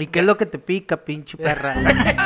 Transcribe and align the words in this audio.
¿Y 0.00 0.06
qué 0.06 0.20
es 0.20 0.24
lo 0.24 0.36
que 0.36 0.46
te 0.46 0.58
pica, 0.58 0.98
pinche 0.98 1.36
perra? 1.36 1.74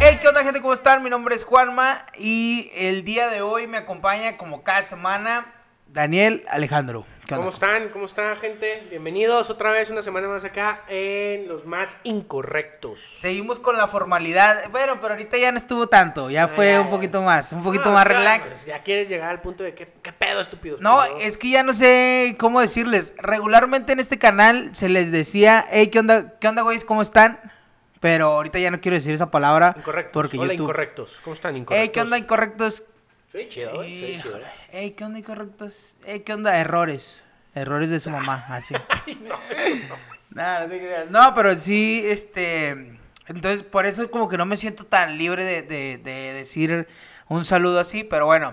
Hey, 0.00 0.18
¿qué 0.20 0.28
onda 0.28 0.44
gente? 0.44 0.60
¿Cómo 0.60 0.72
están? 0.72 1.02
Mi 1.02 1.10
nombre 1.10 1.34
es 1.34 1.44
Juanma 1.44 2.06
y 2.16 2.70
el 2.74 3.04
día 3.04 3.28
de 3.28 3.42
hoy 3.42 3.66
me 3.66 3.78
acompaña 3.78 4.36
como 4.36 4.62
cada 4.62 4.82
semana 4.82 5.52
Daniel 5.88 6.44
Alejandro. 6.48 7.04
¿Qué? 7.28 7.34
¿Cómo 7.36 7.50
están? 7.50 7.90
¿Cómo 7.90 8.06
están, 8.06 8.34
gente? 8.36 8.84
Bienvenidos 8.88 9.50
otra 9.50 9.70
vez 9.70 9.90
una 9.90 10.00
semana 10.00 10.28
más 10.28 10.44
acá 10.44 10.80
en 10.88 11.46
Los 11.46 11.66
Más 11.66 11.98
Incorrectos. 12.04 13.00
Seguimos 13.00 13.60
con 13.60 13.76
la 13.76 13.86
formalidad. 13.86 14.70
Bueno, 14.70 14.94
pero 14.98 15.12
ahorita 15.12 15.36
ya 15.36 15.52
no 15.52 15.58
estuvo 15.58 15.88
tanto. 15.88 16.30
Ya 16.30 16.48
fue 16.48 16.72
Ya, 16.72 16.80
un 16.80 16.88
poquito 16.88 17.20
más. 17.20 17.52
Un 17.52 17.62
poquito 17.62 17.84
No, 17.84 17.90
más 17.92 18.06
claro, 18.06 18.20
relax. 18.20 18.40
pues, 18.40 18.64
Ya 18.64 18.82
quieres 18.82 19.10
llegar 19.10 19.28
al 19.28 19.42
punto 19.42 19.62
de 19.62 19.74
que, 19.74 19.88
¿qué 20.02 20.10
pedo, 20.10 20.40
estúpidos? 20.40 20.80
No, 20.80 21.02
Pero 21.06 21.18
es 21.18 21.36
que 21.36 21.50
ya 21.50 21.62
no 21.62 21.74
sé 21.74 22.34
cómo 22.38 22.62
decirles. 22.62 23.12
Regularmente 23.18 23.92
en 23.92 24.00
este 24.00 24.18
canal 24.18 24.70
se 24.74 24.88
les 24.88 25.12
decía, 25.12 25.66
hey, 25.70 25.88
¿qué 25.88 25.98
onda, 25.98 26.38
qué 26.38 26.48
onda, 26.48 26.62
güeyes? 26.62 26.86
¿Cómo 26.86 27.02
están? 27.02 27.40
Pero 28.00 28.28
ahorita 28.28 28.58
ya 28.58 28.70
no 28.70 28.80
quiero 28.80 28.94
decir 28.94 29.12
esa 29.12 29.30
palabra. 29.30 29.74
Incorrectos. 29.76 30.12
Porque 30.14 30.38
Hola, 30.38 30.54
YouTube. 30.54 30.64
incorrectos. 30.64 31.20
¿Cómo 31.22 31.34
están, 31.34 31.58
incorrectos? 31.58 31.82
Hey, 31.84 31.90
¿qué 31.92 32.00
onda, 32.00 32.16
incorrectos? 32.16 32.84
Soy 33.30 33.48
chido, 33.48 33.74
güey. 33.76 33.98
Soy 33.98 34.20
chido. 34.22 34.40
Hey, 34.70 34.92
¿qué 34.92 35.04
onda, 35.04 35.18
incorrectos? 35.18 35.96
Hey, 36.04 36.20
¿qué 36.20 36.32
onda? 36.32 36.58
Errores. 36.58 37.22
Errores 37.54 37.90
de 37.90 38.00
su 38.00 38.10
mamá, 38.10 38.46
así. 38.48 38.74
Nada, 40.30 40.60
no 40.64 40.68
te 40.70 40.78
creas. 40.78 41.10
No, 41.10 41.34
pero 41.34 41.56
sí, 41.56 42.02
este. 42.06 42.98
Entonces, 43.26 43.62
por 43.62 43.84
eso 43.86 44.10
como 44.10 44.28
que 44.28 44.38
no 44.38 44.46
me 44.46 44.56
siento 44.56 44.84
tan 44.86 45.18
libre 45.18 45.44
de, 45.44 45.62
de- 45.62 45.98
de 45.98 46.32
decir 46.32 46.88
un 47.28 47.44
saludo 47.44 47.80
así, 47.80 48.04
pero 48.04 48.26
bueno. 48.26 48.52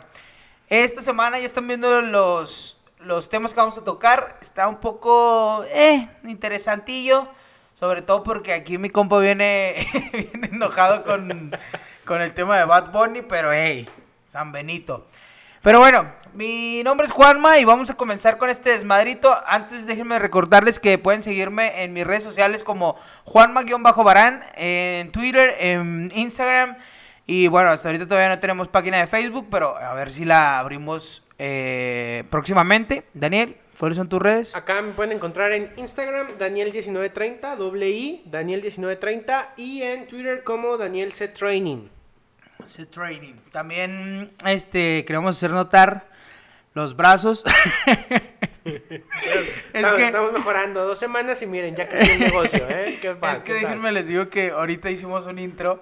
Esta 0.68 1.02
semana 1.02 1.40
ya 1.40 1.46
están 1.46 1.68
viendo 1.68 2.02
los, 2.02 2.82
los 3.00 3.30
temas 3.30 3.54
que 3.54 3.60
vamos 3.60 3.78
a 3.78 3.84
tocar. 3.84 4.40
Está 4.42 4.68
un 4.68 4.78
poco, 4.78 5.64
eh, 5.70 6.10
interesantillo. 6.24 7.30
Sobre 7.76 8.02
todo 8.02 8.24
porque 8.24 8.54
aquí 8.54 8.78
mi 8.78 8.90
compa 8.90 9.20
viene, 9.20 9.86
viene 10.14 10.48
enojado 10.48 11.04
con, 11.04 11.52
con 12.06 12.22
el 12.22 12.34
tema 12.34 12.58
de 12.58 12.64
Bad 12.66 12.92
Bunny, 12.92 13.22
pero 13.22 13.52
hey, 13.54 13.88
San 14.36 14.52
Benito. 14.52 15.08
Pero 15.62 15.80
bueno, 15.80 16.12
mi 16.34 16.84
nombre 16.84 17.08
es 17.08 17.14
Juanma 17.14 17.58
y 17.58 17.64
vamos 17.64 17.90
a 17.90 17.94
comenzar 17.94 18.38
con 18.38 18.50
este 18.50 18.72
desmadrito. 18.72 19.34
Antes 19.48 19.88
déjenme 19.88 20.20
recordarles 20.20 20.78
que 20.78 20.98
pueden 20.98 21.24
seguirme 21.24 21.84
en 21.86 21.94
mis 21.94 22.06
redes 22.06 22.24
sociales 22.24 22.62
como 22.62 22.98
Juanma-Barán, 23.24 24.42
en 24.58 25.14
Twitter, 25.14 25.56
en 25.58 26.12
Instagram. 26.14 26.76
Y 27.26 27.48
bueno, 27.48 27.70
hasta 27.70 27.88
ahorita 27.88 28.10
todavía 28.10 28.28
no 28.28 28.40
tenemos 28.40 28.68
página 28.68 28.98
de 28.98 29.08
Facebook, 29.08 29.48
pero 29.50 29.78
a 29.78 29.94
ver 29.94 30.12
si 30.12 30.26
la 30.26 30.60
abrimos 30.60 31.26
eh, 31.40 32.26
próximamente. 32.30 33.06
Daniel, 33.14 33.56
¿cuáles 33.80 33.98
son 33.98 34.10
tus 34.10 34.22
redes? 34.22 34.54
Acá 34.54 34.82
me 34.82 34.92
pueden 34.92 35.14
encontrar 35.14 35.54
en 35.54 35.72
Instagram, 35.78 36.38
Daniel1930, 36.38 37.56
doble 37.56 37.90
I, 37.90 38.26
Daniel1930, 38.30 39.52
y 39.56 39.82
en 39.84 40.08
Twitter 40.08 40.44
como 40.44 40.76
Daniel 40.76 41.14
C 41.14 41.30
Training. 41.30 41.95
Ese 42.66 42.86
training. 42.86 43.36
También 43.52 44.32
este 44.46 45.06
queremos 45.06 45.38
hacer 45.38 45.52
notar 45.52 46.08
los 46.74 46.96
brazos. 46.96 47.44
es 48.66 48.82
estamos, 49.74 49.98
que 49.98 50.06
estamos 50.06 50.34
mejorando 50.34 50.86
dos 50.86 51.00
semanas 51.00 51.42
y 51.42 51.46
miren, 51.48 51.76
ya 51.76 51.88
creció 51.88 52.14
el 52.14 52.20
negocio, 52.20 52.70
¿eh? 52.70 52.98
¿Qué 53.02 53.16
pasa? 53.16 53.38
Es 53.38 53.42
que 53.42 53.54
déjenme 53.54 53.92
les 53.92 54.08
digo 54.08 54.30
que 54.30 54.52
ahorita 54.52 54.90
hicimos 54.90 55.26
un 55.26 55.40
intro, 55.40 55.82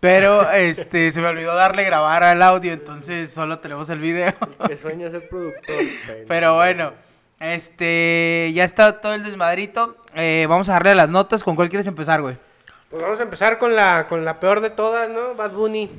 pero 0.00 0.50
este 0.52 1.12
se 1.12 1.20
me 1.20 1.28
olvidó 1.28 1.54
darle 1.54 1.84
grabar 1.84 2.22
al 2.24 2.42
audio, 2.42 2.72
entonces 2.72 3.30
solo 3.30 3.58
tenemos 3.58 3.90
el 3.90 3.98
video. 3.98 4.32
Que 4.66 4.76
sueña 4.76 5.10
ser 5.10 5.28
productor. 5.28 5.76
Pero 6.26 6.54
bueno, 6.54 6.94
este 7.38 8.50
ya 8.54 8.64
está 8.64 9.00
todo 9.00 9.14
el 9.14 9.24
desmadrito. 9.24 9.96
Eh, 10.14 10.46
vamos 10.48 10.68
a 10.68 10.72
darle 10.72 10.94
las 10.94 11.08
notas. 11.08 11.44
¿Con 11.44 11.54
cuál 11.56 11.68
quieres 11.68 11.86
empezar, 11.86 12.22
güey? 12.22 12.36
Pues 12.90 13.02
vamos 13.02 13.20
a 13.20 13.22
empezar 13.22 13.58
con 13.58 13.76
la, 13.76 14.06
con 14.08 14.24
la 14.24 14.40
peor 14.40 14.60
de 14.60 14.70
todas, 14.70 15.08
¿no? 15.10 15.34
Bad 15.34 15.52
Bunny. 15.52 15.90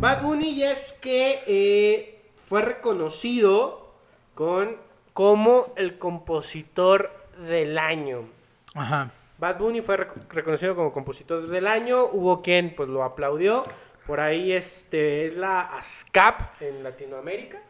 Bad 0.00 0.22
Bunny 0.22 0.62
es 0.62 0.92
que 0.94 1.42
eh, 1.46 2.22
fue 2.48 2.62
reconocido 2.62 3.92
con, 4.34 4.76
como 5.12 5.72
el 5.76 5.98
compositor 5.98 7.10
del 7.46 7.78
año. 7.78 8.26
Ajá. 8.74 9.10
Bad 9.38 9.58
Bunny 9.58 9.82
fue 9.82 9.98
rec- 9.98 10.28
reconocido 10.30 10.74
como 10.74 10.92
compositor 10.92 11.46
del 11.46 11.66
año. 11.66 12.06
Hubo 12.06 12.40
quien 12.40 12.74
pues 12.74 12.88
lo 12.88 13.04
aplaudió. 13.04 13.64
Por 14.06 14.20
ahí 14.20 14.52
este 14.52 15.26
es 15.26 15.36
la 15.36 15.60
ASCAP 15.60 16.62
en 16.62 16.82
Latinoamérica. 16.82 17.60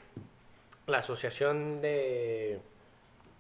La 0.86 0.98
Asociación 0.98 1.80
de 1.80 2.60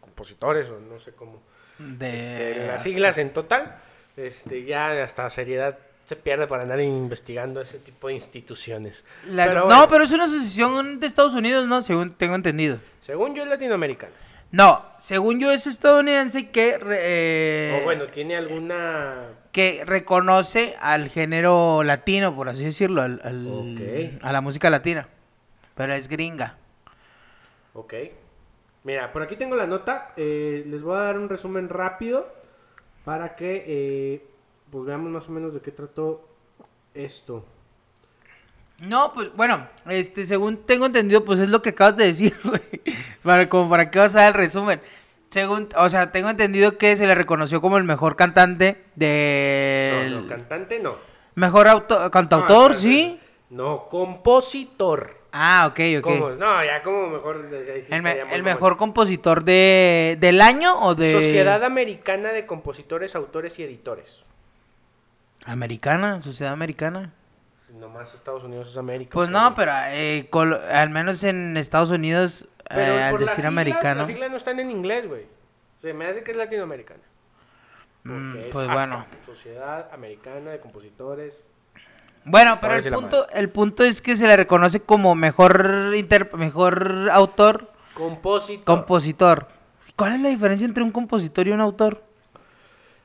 Compositores 0.00 0.68
o 0.68 0.80
no 0.80 0.98
sé 0.98 1.12
cómo. 1.12 1.40
De 1.78 2.50
Este, 2.52 2.66
las 2.66 2.82
siglas 2.82 3.18
en 3.18 3.32
total. 3.32 3.76
Este, 4.16 4.64
ya 4.64 5.02
hasta 5.02 5.30
seriedad 5.30 5.78
se 6.10 6.16
pierde 6.16 6.48
para 6.48 6.64
andar 6.64 6.80
investigando 6.80 7.60
ese 7.60 7.78
tipo 7.78 8.08
de 8.08 8.14
instituciones. 8.14 9.04
La- 9.28 9.46
Pero 9.46 9.68
no, 9.68 9.86
pero 9.88 10.02
es 10.02 10.10
una 10.10 10.24
asociación 10.24 10.98
de 10.98 11.06
Estados 11.06 11.34
Unidos, 11.34 11.68
¿no? 11.68 11.82
Según 11.82 12.14
tengo 12.14 12.34
entendido. 12.34 12.78
según 13.00 13.36
yo 13.36 13.44
es 13.44 13.48
latinoamericana. 13.48 14.12
No, 14.50 14.84
según 14.98 15.38
yo 15.38 15.52
es 15.52 15.68
estadounidense 15.68 16.50
que 16.50 16.76
eh, 16.84 17.78
o 17.80 17.84
bueno, 17.84 18.06
tiene 18.08 18.34
alguna 18.36 19.28
que 19.52 19.84
reconoce 19.86 20.74
al 20.80 21.08
género 21.10 21.84
latino, 21.84 22.34
por 22.34 22.48
así 22.48 22.64
decirlo, 22.64 23.02
al, 23.02 23.20
a 24.20 24.32
la 24.32 24.40
música 24.40 24.68
latina. 24.68 25.06
Pero 25.76 25.92
es 25.94 26.08
gringa. 26.08 26.56
Ok. 27.74 27.94
Mira, 28.82 29.12
por 29.12 29.22
aquí 29.22 29.36
tengo 29.36 29.54
la 29.54 29.68
nota. 29.68 30.12
eh, 30.16 30.64
les 30.66 30.82
voy 30.82 30.96
a 30.96 31.02
dar 31.02 31.18
un 31.20 31.28
resumen 31.28 31.68
rápido 31.68 32.26
para 33.04 33.36
que 33.36 33.64
eh, 33.64 34.24
pues 34.70 34.84
veamos 34.86 35.10
más 35.10 35.28
o 35.28 35.32
menos 35.32 35.54
de 35.54 35.60
qué 35.60 35.70
trató 35.70 36.26
esto. 36.94 37.44
No, 38.86 39.12
pues 39.12 39.34
bueno, 39.36 39.66
este, 39.88 40.24
según 40.24 40.56
tengo 40.58 40.86
entendido, 40.86 41.24
pues 41.24 41.38
es 41.38 41.50
lo 41.50 41.60
que 41.60 41.70
acabas 41.70 41.96
de 41.96 42.06
decir, 42.06 42.34
güey. 42.44 42.62
Para, 43.22 43.48
como 43.48 43.68
para 43.68 43.90
qué 43.90 43.98
vas 43.98 44.14
a 44.14 44.20
dar 44.20 44.28
el 44.28 44.34
resumen. 44.34 44.80
Según, 45.28 45.68
o 45.76 45.88
sea, 45.88 46.10
tengo 46.10 46.28
entendido 46.30 46.76
que 46.78 46.96
se 46.96 47.06
le 47.06 47.14
reconoció 47.14 47.60
como 47.60 47.76
el 47.78 47.84
mejor 47.84 48.16
cantante 48.16 48.82
de. 48.96 50.08
No, 50.10 50.20
no, 50.22 50.28
cantante 50.28 50.80
no. 50.80 50.94
Mejor 51.36 51.68
auto- 51.68 52.00
No, 52.00 52.10
cantautor, 52.10 52.72
espera, 52.72 52.80
sí. 52.82 53.00
espera. 53.02 53.30
No, 53.50 53.86
compositor. 53.88 55.18
Ah, 55.32 55.66
ok, 55.70 55.80
ok. 55.98 56.02
¿Cómo? 56.02 56.30
No, 56.30 56.64
ya 56.64 56.82
como 56.82 57.08
mejor. 57.10 57.48
sí 57.80 57.92
El, 57.94 58.02
me- 58.02 58.20
el 58.34 58.42
mejor 58.42 58.76
compositor 58.76 59.44
de 59.44 60.16
del 60.18 60.40
año 60.40 60.74
o 60.82 60.94
de. 60.96 61.12
Sociedad 61.12 61.62
Americana 61.62 62.32
de 62.32 62.46
Compositores, 62.46 63.14
Autores 63.14 63.56
y 63.60 63.62
Editores. 63.64 64.24
Americana, 65.44 66.22
sociedad 66.22 66.52
americana. 66.52 67.12
Nomás 67.78 68.14
Estados 68.14 68.44
Unidos 68.44 68.70
es 68.70 68.76
América. 68.76 69.10
Pues 69.12 69.30
no, 69.30 69.54
pero 69.54 69.72
eh, 69.88 70.28
al 70.72 70.90
menos 70.90 71.22
en 71.24 71.56
Estados 71.56 71.90
Unidos, 71.90 72.42
eh, 72.42 72.64
Pero 72.74 73.04
al 73.04 73.10
por 73.10 73.20
las 73.20 73.30
decir 73.30 73.44
siglas, 73.44 73.46
americano. 73.52 73.98
Las 74.00 74.06
siglas 74.08 74.30
no 74.30 74.36
están 74.36 74.58
en 74.60 74.70
inglés, 74.70 75.06
güey. 75.08 75.22
O 75.78 75.80
sea, 75.80 75.94
me 75.94 76.06
hace 76.06 76.22
que 76.22 76.32
es 76.32 76.36
latinoamericana. 76.36 77.00
Mm, 78.02 78.36
es 78.36 78.46
pues 78.52 78.68
ASCAP, 78.68 78.76
bueno. 78.76 79.06
Sociedad 79.24 79.88
Americana 79.92 80.50
de 80.50 80.60
Compositores. 80.60 81.46
Bueno, 82.24 82.58
pero 82.60 82.74
el 82.74 82.90
punto, 82.92 83.26
el 83.30 83.48
punto 83.48 83.82
es 83.82 84.02
que 84.02 84.14
se 84.14 84.26
le 84.26 84.36
reconoce 84.36 84.80
como 84.80 85.14
mejor 85.14 85.92
inter- 85.96 86.34
mejor 86.36 87.08
autor, 87.12 87.72
Compositor. 87.94 88.64
compositor. 88.64 89.48
¿Cuál 89.96 90.14
es 90.14 90.20
la 90.20 90.28
diferencia 90.28 90.66
entre 90.66 90.82
un 90.82 90.90
compositor 90.90 91.48
y 91.48 91.52
un 91.52 91.60
autor? 91.62 92.02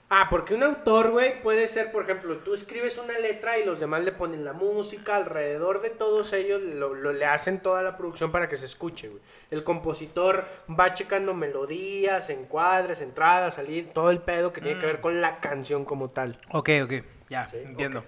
Ah, 0.09 0.27
porque 0.29 0.53
un 0.53 0.63
autor, 0.63 1.11
güey, 1.11 1.41
puede 1.41 1.67
ser, 1.67 1.91
por 1.91 2.03
ejemplo, 2.03 2.37
tú 2.37 2.53
escribes 2.53 2.97
una 2.97 3.17
letra 3.19 3.57
y 3.57 3.65
los 3.65 3.79
demás 3.79 4.03
le 4.03 4.11
ponen 4.11 4.45
la 4.45 4.53
música, 4.53 5.15
alrededor 5.15 5.81
de 5.81 5.89
todos 5.89 6.31
ellos 6.33 6.61
lo, 6.61 6.93
lo- 6.93 7.11
le 7.13 7.25
hacen 7.25 7.59
toda 7.59 7.81
la 7.83 7.97
producción 7.97 8.31
para 8.31 8.47
que 8.47 8.55
se 8.57 8.65
escuche, 8.65 9.09
güey. 9.09 9.21
El 9.51 9.63
compositor 9.63 10.45
va 10.69 10.93
checando 10.93 11.33
melodías, 11.33 12.29
encuadres, 12.29 13.01
entradas, 13.01 13.55
salir, 13.55 13.91
todo 13.93 14.11
el 14.11 14.19
pedo 14.19 14.53
que 14.53 14.61
tiene 14.61 14.79
que 14.79 14.85
ver 14.85 15.01
con 15.01 15.21
la 15.21 15.39
canción 15.39 15.85
como 15.85 16.09
tal. 16.09 16.39
Ok, 16.51 16.69
ok, 16.83 16.93
ya, 17.29 17.47
Sí, 17.47 17.57
entiendo. 17.63 18.03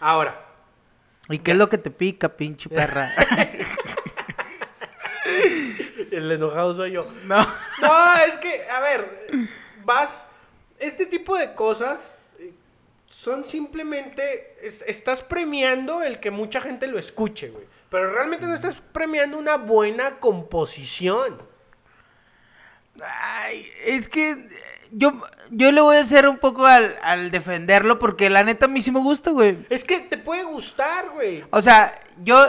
Ahora, 0.00 0.46
¿Y 1.28 1.38
qué 1.38 1.52
es 1.52 1.56
lo 1.56 1.68
que 1.68 1.78
te 1.78 1.90
pica, 1.92 2.30
pinche 2.36 2.68
perra? 2.68 3.14
el 6.10 6.30
enojado 6.32 6.74
soy 6.74 6.92
yo. 6.92 7.06
no. 7.26 7.38
No, 7.80 8.14
es 8.26 8.36
que, 8.38 8.68
a 8.68 8.80
ver, 8.80 9.48
vas. 9.84 10.26
Este 10.82 11.06
tipo 11.06 11.36
de 11.38 11.54
cosas 11.54 12.14
eh, 12.38 12.52
son 13.06 13.44
simplemente. 13.46 14.56
es- 14.62 14.82
estás 14.86 15.22
premiando 15.22 16.02
el 16.02 16.20
que 16.20 16.30
mucha 16.30 16.60
gente 16.60 16.86
lo 16.86 16.98
escuche, 16.98 17.48
güey. 17.50 17.64
Pero 17.90 18.10
realmente 18.12 18.46
no 18.46 18.54
estás 18.54 18.76
premiando 18.92 19.38
una 19.38 19.56
buena 19.56 20.18
composición. 20.18 21.40
Ay, 23.02 23.66
es 23.84 24.08
que 24.08 24.32
eh, 24.32 24.36
yo, 24.92 25.12
yo 25.50 25.72
le 25.72 25.80
voy 25.80 25.96
a 25.96 26.00
hacer 26.00 26.28
un 26.28 26.38
poco 26.38 26.66
al, 26.66 26.96
al 27.02 27.30
defenderlo 27.30 27.98
porque 27.98 28.28
la 28.30 28.42
neta 28.44 28.66
a 28.66 28.68
mí 28.68 28.82
sí 28.82 28.90
me 28.90 29.00
gusta, 29.00 29.30
güey. 29.30 29.66
Es 29.70 29.84
que 29.84 30.00
te 30.00 30.18
puede 30.18 30.42
gustar, 30.44 31.10
güey. 31.10 31.44
O 31.50 31.62
sea, 31.62 31.98
yo 32.22 32.46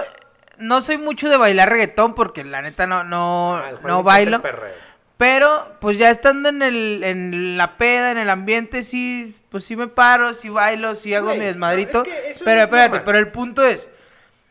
no 0.57 0.81
soy 0.81 0.97
mucho 0.97 1.29
de 1.29 1.37
bailar 1.37 1.69
reggaetón 1.69 2.13
porque 2.13 2.43
la 2.43 2.61
neta 2.61 2.87
no, 2.87 3.03
no, 3.03 3.55
Ah, 3.55 3.71
no 3.83 4.03
bailo. 4.03 4.41
perreo. 4.41 4.92
Pero, 5.17 5.75
pues 5.79 5.97
ya 5.97 6.09
estando 6.09 6.49
en, 6.49 6.61
el, 6.61 7.03
en 7.03 7.57
la 7.57 7.77
peda, 7.77 8.11
en 8.11 8.17
el 8.17 8.29
ambiente, 8.29 8.83
sí, 8.83 9.35
pues 9.49 9.63
sí 9.63 9.75
me 9.75 9.87
paro, 9.87 10.33
sí 10.33 10.49
bailo, 10.49 10.95
sí 10.95 11.13
hago 11.13 11.27
Güey, 11.27 11.37
mi 11.37 11.45
no, 11.45 11.51
desmadrito. 11.51 12.03
es 12.03 12.07
que 12.09 12.29
eso 12.31 12.41
pero 12.45 12.57
es 12.59 12.63
espérate, 12.65 12.89
normal. 12.89 13.03
pero 13.05 13.17
el 13.19 13.27
punto 13.31 13.63
es, 13.63 13.89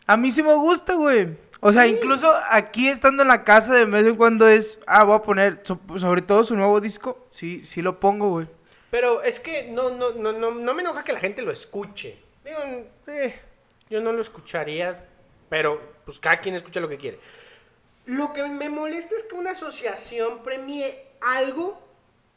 a 0.07 0.17
mí 0.17 0.31
sí 0.31 0.43
me 0.43 0.55
gusta, 0.55 0.95
güey. 0.95 1.29
O 1.61 1.73
sea, 1.73 1.85
Sí. 1.85 1.91
incluso 1.91 2.33
aquí 2.51 2.89
estando 2.89 3.23
en 3.23 3.29
la 3.29 3.45
casa 3.45 3.75
de 3.75 3.85
vez 3.85 4.07
en 4.07 4.17
cuando 4.17 4.49
es, 4.49 4.79
ah, 4.87 5.05
voy 5.05 5.17
a 5.17 5.23
poner, 5.23 5.61
so- 5.65 5.81
sobre 5.97 6.23
todo 6.23 6.43
su 6.45 6.57
nuevo 6.57 6.81
disco, 6.81 7.27
sí, 7.31 7.65
sí 7.65 7.83
lo 7.83 8.01
pongo, 8.01 8.31
güey. 8.31 8.47
Pero 8.91 9.23
es 9.23 9.41
que 9.41 9.65
no, 9.71 9.91
no, 9.91 10.13
no, 10.13 10.33
no, 10.33 10.51
no 10.53 10.75
me 10.75 10.83
enoja 10.83 11.05
que 11.05 11.13
la 11.13 11.21
gente 11.21 11.43
lo 11.43 11.51
escuche. 11.53 12.19
Digo, 12.45 12.59
eh, 13.09 13.39
yo 13.91 14.01
no 14.01 14.13
lo 14.13 14.21
escucharía, 14.23 15.07
pero 15.49 15.81
pues 16.05 16.19
cada 16.19 16.41
quien 16.41 16.55
escucha 16.57 16.81
lo 16.81 16.89
que 16.89 16.97
quiere. 16.99 17.19
Lo 18.05 18.33
que 18.33 18.43
me 18.45 18.69
molesta 18.69 19.15
es 19.15 19.23
que 19.23 19.35
una 19.35 19.53
asociación 19.53 20.43
premie 20.43 21.07
algo, 21.21 21.81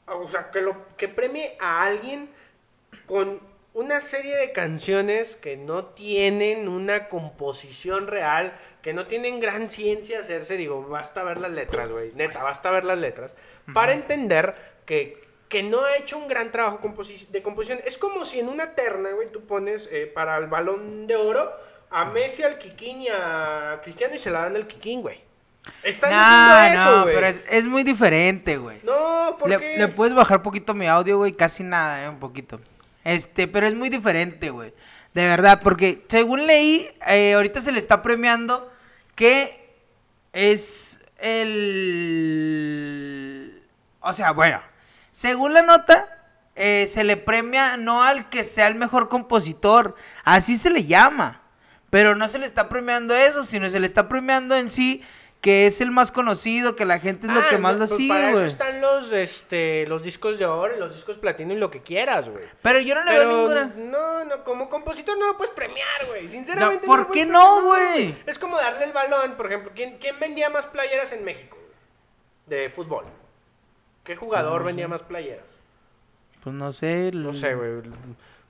o 0.05 0.27
sea, 0.27 0.51
que, 0.51 0.61
lo, 0.61 0.95
que 0.95 1.07
premie 1.07 1.57
a 1.59 1.83
alguien 1.83 2.29
con 3.07 3.39
una 3.73 3.99
serie 3.99 4.37
de 4.37 4.53
canciones 4.53 5.35
que 5.35 5.57
no 5.57 5.87
tienen 5.87 6.69
una 6.69 7.09
composición 7.09 8.07
real, 8.07 8.57
que 8.81 8.93
no 8.93 9.07
tienen 9.07 9.39
gran 9.39 9.69
ciencia 9.69 10.19
hacerse, 10.19 10.55
digo, 10.55 10.83
basta 10.83 11.23
ver 11.23 11.39
las 11.39 11.51
letras, 11.51 11.89
güey, 11.89 12.13
neta, 12.13 12.41
basta 12.41 12.71
ver 12.71 12.85
las 12.85 12.99
letras, 12.99 13.35
para 13.73 13.91
entender 13.91 14.55
que, 14.85 15.21
que 15.49 15.63
no 15.63 15.83
ha 15.83 15.97
hecho 15.97 16.17
un 16.17 16.27
gran 16.27 16.51
trabajo 16.51 16.77
de 16.77 17.41
composición. 17.41 17.79
Es 17.85 17.97
como 17.97 18.23
si 18.23 18.39
en 18.39 18.47
una 18.47 18.75
terna, 18.75 19.11
güey, 19.11 19.31
tú 19.31 19.45
pones 19.45 19.89
eh, 19.91 20.05
para 20.05 20.37
el 20.37 20.47
balón 20.47 21.05
de 21.07 21.15
oro 21.17 21.51
a 21.89 22.05
Messi, 22.05 22.43
al 22.43 22.57
Kikín 22.57 23.01
y 23.01 23.07
a 23.09 23.81
Cristiano 23.83 24.15
y 24.15 24.19
se 24.19 24.29
la 24.29 24.41
dan 24.41 24.55
al 24.55 24.67
Kikín, 24.67 25.01
güey. 25.01 25.24
Están 25.83 26.11
No, 26.11 26.17
diciendo 26.17 26.81
eso, 26.81 26.97
no, 26.97 27.05
pero 27.05 27.27
es, 27.27 27.43
es 27.49 27.65
muy 27.65 27.83
diferente, 27.83 28.57
güey. 28.57 28.79
No, 28.83 29.35
¿por 29.37 29.49
Le, 29.49 29.57
qué? 29.57 29.77
le 29.77 29.87
puedes 29.87 30.15
bajar 30.15 30.41
poquito 30.41 30.73
mi 30.73 30.87
audio, 30.87 31.17
güey, 31.17 31.33
casi 31.33 31.63
nada, 31.63 32.03
eh, 32.03 32.09
un 32.09 32.19
poquito. 32.19 32.59
Este, 33.03 33.47
pero 33.47 33.67
es 33.67 33.75
muy 33.75 33.89
diferente, 33.89 34.49
güey. 34.49 34.73
De 35.13 35.25
verdad, 35.25 35.61
porque 35.63 36.05
según 36.09 36.45
leí, 36.47 36.89
eh, 37.07 37.33
ahorita 37.35 37.61
se 37.61 37.71
le 37.71 37.79
está 37.79 38.01
premiando 38.01 38.71
que 39.15 39.73
es 40.33 41.01
el... 41.95 43.63
O 44.01 44.13
sea, 44.13 44.31
bueno, 44.31 44.59
según 45.11 45.53
la 45.53 45.61
nota, 45.61 46.07
eh, 46.55 46.85
se 46.87 47.03
le 47.03 47.17
premia 47.17 47.77
no 47.77 48.03
al 48.03 48.29
que 48.29 48.43
sea 48.43 48.67
el 48.67 48.75
mejor 48.75 49.09
compositor, 49.09 49.95
así 50.23 50.57
se 50.57 50.69
le 50.69 50.85
llama. 50.85 51.41
Pero 51.89 52.15
no 52.15 52.27
se 52.27 52.39
le 52.39 52.45
está 52.45 52.67
premiando 52.67 53.15
eso, 53.15 53.45
sino 53.45 53.69
se 53.69 53.79
le 53.79 53.87
está 53.87 54.09
premiando 54.09 54.55
en 54.55 54.69
sí 54.69 55.01
que 55.45 55.67
es 55.67 55.79
el 55.79 55.91
más 55.91 56.11
conocido, 56.11 56.75
que 56.75 56.85
la 56.85 56.97
gente 56.97 57.27
es 57.27 57.33
lo 57.33 57.39
Ah, 57.39 57.45
que 57.51 57.59
más 57.59 57.73
no, 57.73 57.81
lo 57.81 57.85
pues 57.87 57.97
sigue, 57.97 58.09
Para 58.11 58.29
eso 58.29 58.37
güey. 58.39 58.47
están 58.47 58.81
los, 58.81 59.13
este, 59.13 59.85
los 59.85 60.01
discos 60.01 60.39
de 60.39 60.47
oro, 60.47 60.75
y 60.75 60.79
los 60.79 60.91
discos 60.95 61.19
platino 61.19 61.53
y 61.53 61.57
lo 61.57 61.69
que 61.69 61.83
quieras, 61.83 62.27
güey. 62.29 62.45
Pero 62.63 62.79
yo 62.79 62.95
no 62.95 63.03
le 63.03 63.11
Pero 63.11 63.27
veo 63.27 63.37
ninguna. 63.37 63.65
no, 63.77 64.23
no, 64.25 64.43
como 64.43 64.69
compositor 64.71 65.15
no 65.19 65.27
lo 65.27 65.37
puedes 65.37 65.53
premiar, 65.53 65.85
güey. 66.09 66.29
Sinceramente. 66.29 66.87
No, 66.87 66.91
¿por 66.91 66.99
lo 67.01 67.11
qué 67.11 67.27
no, 67.27 67.61
güey? 67.61 68.15
Es 68.25 68.39
como 68.39 68.57
darle 68.57 68.85
el 68.85 68.91
balón, 68.93 69.33
por 69.37 69.45
ejemplo. 69.45 69.71
¿Quién, 69.75 69.99
quién 69.99 70.19
vendía 70.19 70.49
más 70.49 70.65
playeras 70.65 71.13
en 71.13 71.23
México? 71.23 71.57
güey? 71.57 72.61
De 72.63 72.71
fútbol. 72.71 73.05
¿Qué 74.03 74.15
jugador 74.15 74.61
No 74.61 74.65
vendía 74.65 74.85
sé. 74.85 74.89
más 74.89 75.03
playeras? 75.03 75.45
Pues 76.43 76.55
no 76.55 76.71
sé. 76.73 77.11
No 77.13 77.29
el- 77.29 77.35
sé, 77.35 77.53
güey. 77.53 77.83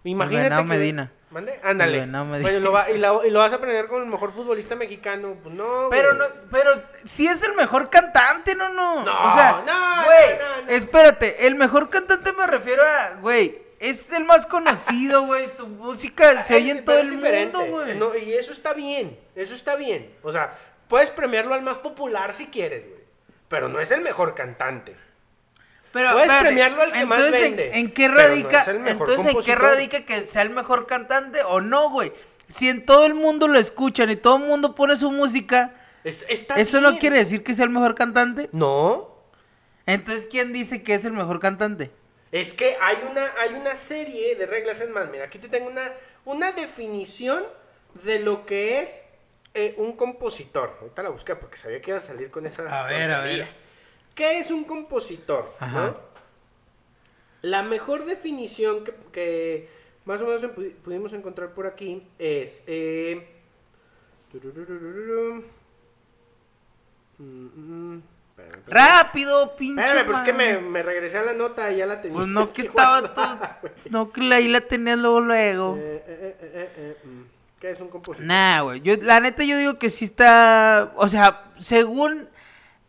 Imagínate 0.10 0.44
Venado 0.46 0.62
que... 0.64 0.68
Medina. 0.70 1.12
¿Mande? 1.32 1.60
Ándale. 1.64 1.98
Medina. 2.06 2.24
Bueno, 2.24 2.60
lo 2.62 2.72
va- 2.72 2.90
y, 2.90 2.98
la- 2.98 3.20
y 3.26 3.30
lo 3.30 3.40
vas 3.40 3.52
a 3.52 3.56
aprender 3.56 3.88
con 3.88 4.02
el 4.04 4.08
mejor 4.08 4.32
futbolista 4.32 4.76
mexicano. 4.78 5.36
Pues 5.44 5.54
no, 5.54 5.88
Pero 5.90 6.16
güey. 6.16 6.20
no, 6.30 6.36
pero 6.50 6.72
sí 7.04 7.28
es 7.28 7.44
el 7.44 7.54
mejor 7.56 7.90
cantante, 7.90 8.56
no, 8.56 8.70
no. 8.70 9.04
No, 9.04 9.12
o 9.12 9.36
sea, 9.36 9.64
no, 9.66 10.06
güey, 10.06 10.38
no, 10.68 10.72
espérate, 10.72 11.46
el 11.48 11.56
mejor 11.56 11.90
cantante 11.90 12.32
me 12.32 12.48
refiero 12.48 12.84
a, 12.84 13.16
güey, 13.20 13.58
es 13.80 14.14
el 14.14 14.24
más 14.24 14.46
conocido, 14.46 15.24
güey, 15.24 15.48
su 15.50 15.68
música 15.68 16.42
se 16.42 16.54
Ah, 16.54 16.58
oye 16.58 16.72
es- 16.72 16.78
en 16.78 16.86
todo 16.86 17.00
el 17.00 17.10
diferente. 17.12 17.58
mundo, 17.58 17.74
güey. 17.84 17.98
No, 17.98 18.16
y 18.16 18.34
eso 18.34 18.54
está 18.54 18.74
bien, 18.74 19.20
eso 19.36 19.54
está 19.54 19.76
bien. 19.76 20.16
O 20.24 20.32
sea, 20.32 20.58
puedes 20.88 21.10
premiarlo 21.10 21.54
al 21.54 21.64
más 21.64 21.80
popular 21.80 22.34
si 22.34 22.48
quieres, 22.48 22.88
güey. 22.88 23.02
Pero 23.50 23.68
no 23.68 23.80
es 23.82 23.92
el 23.92 24.00
mejor 24.02 24.36
cantante. 24.36 24.96
Pero, 25.96 26.12
Puedes 26.12 26.24
espérate, 26.28 26.46
premiarlo 26.48 26.82
al 26.82 26.92
que 26.92 27.06
más 27.06 27.20
entonces, 27.20 27.42
¿en- 27.42 27.56
vende, 27.56 27.80
¿En, 27.80 27.92
qué 27.94 28.10
no 28.10 28.16
radica? 28.16 28.66
mejor 28.74 29.10
entonces, 29.10 29.34
¿en 29.34 29.42
qué 29.44 29.56
radica 29.56 30.02
que 30.06 30.28
sea 30.28 30.42
el 30.42 30.50
mejor 30.50 30.88
cantante 30.88 31.42
o 31.44 31.62
no, 31.62 31.90
güey? 31.90 32.12
Si 32.50 32.68
en 32.68 32.86
todo 32.86 33.06
el 33.06 33.14
mundo 33.14 33.48
lo 33.48 33.58
escuchan 33.58 34.10
y 34.10 34.18
todo 34.18 34.36
el 34.36 34.44
mundo 34.44 34.76
pone 34.76 34.98
su 34.98 35.10
música, 35.10 35.74
Es- 36.04 36.26
¿eso 36.28 36.82
no 36.82 36.98
quiere 36.98 37.20
decir 37.20 37.46
que 37.46 37.54
sea 37.54 37.64
el 37.64 37.70
mejor 37.72 37.96
cantante? 37.96 38.50
No. 38.52 39.10
Entonces, 39.86 40.28
¿quién 40.30 40.52
dice 40.52 40.84
que 40.84 40.96
es 40.96 41.06
el 41.06 41.14
mejor 41.14 41.40
cantante? 41.40 41.92
Es 42.30 42.52
que 42.52 42.76
hay 42.82 42.98
una, 43.10 43.32
hay 43.40 43.54
una 43.54 43.78
serie 43.78 44.36
de 44.36 44.48
reglas. 44.48 44.82
Es 44.82 44.90
más, 44.90 45.10
mira, 45.10 45.24
aquí 45.24 45.40
te 45.40 45.48
tengo 45.48 45.70
una, 45.70 45.94
una 46.26 46.52
definición 46.52 47.46
de 48.04 48.20
lo 48.20 48.46
que 48.46 48.82
es 48.82 49.02
eh, 49.54 49.76
un 49.78 49.94
compositor. 49.96 50.78
Ahorita 50.82 51.04
la 51.04 51.10
busqué 51.12 51.38
porque 51.38 51.56
sabía 51.56 51.82
que 51.82 51.92
iba 51.92 52.00
a 52.00 52.02
salir 52.02 52.30
con 52.32 52.46
esa. 52.46 52.64
A 52.82 52.86
ver, 52.86 53.12
a 53.12 53.22
ver. 53.22 53.64
¿Qué 54.16 54.40
es 54.40 54.50
un 54.50 54.64
compositor? 54.64 55.54
La 57.42 57.62
mejor 57.62 58.06
definición 58.06 58.84
que, 58.84 58.94
que 59.12 59.70
más 60.06 60.22
o 60.22 60.26
menos 60.26 60.42
pu- 60.44 60.74
pudimos 60.78 61.14
encontrar 61.14 61.52
por 61.54 61.68
aquí 61.68 62.02
es. 62.18 62.64
eh. 62.66 63.28
Mm, 67.18 67.24
mm, 67.24 68.02
espérame, 68.30 68.58
espérame. 68.60 68.64
Rápido, 68.68 69.56
pinche. 69.56 69.82
Espérame, 69.84 70.06
pues 70.12 70.22
que 70.22 70.34
me, 70.34 70.84
regresé 70.84 71.18
a 71.20 71.24
la 71.24 71.34
nota 71.34 71.72
y 71.72 71.78
ya 71.78 71.86
la 71.86 72.02
tenía. 72.02 72.16
Pues 72.18 72.28
no 72.28 72.52
que 72.54 72.62
estaba 72.64 73.14
todo. 73.14 73.40
No 73.90 74.12
que 74.12 74.22
ahí 74.34 74.48
la 74.48 74.62
tenías 74.62 74.98
luego 74.98 75.22
luego. 75.22 75.76
Eh, 75.80 76.04
eh, 76.08 76.98
mm. 77.04 77.22
¿Qué 77.60 77.72
es 77.72 77.80
un 77.80 77.88
compositor? 77.90 78.26
Nah, 78.28 78.62
güey. 78.62 78.82
Yo, 78.82 78.96
la 78.98 79.20
neta, 79.20 79.44
yo 79.44 79.58
digo 79.58 79.80
que 79.80 79.90
sí 79.90 80.06
está. 80.06 80.94
O 80.98 81.08
sea, 81.08 81.52
según 81.60 82.28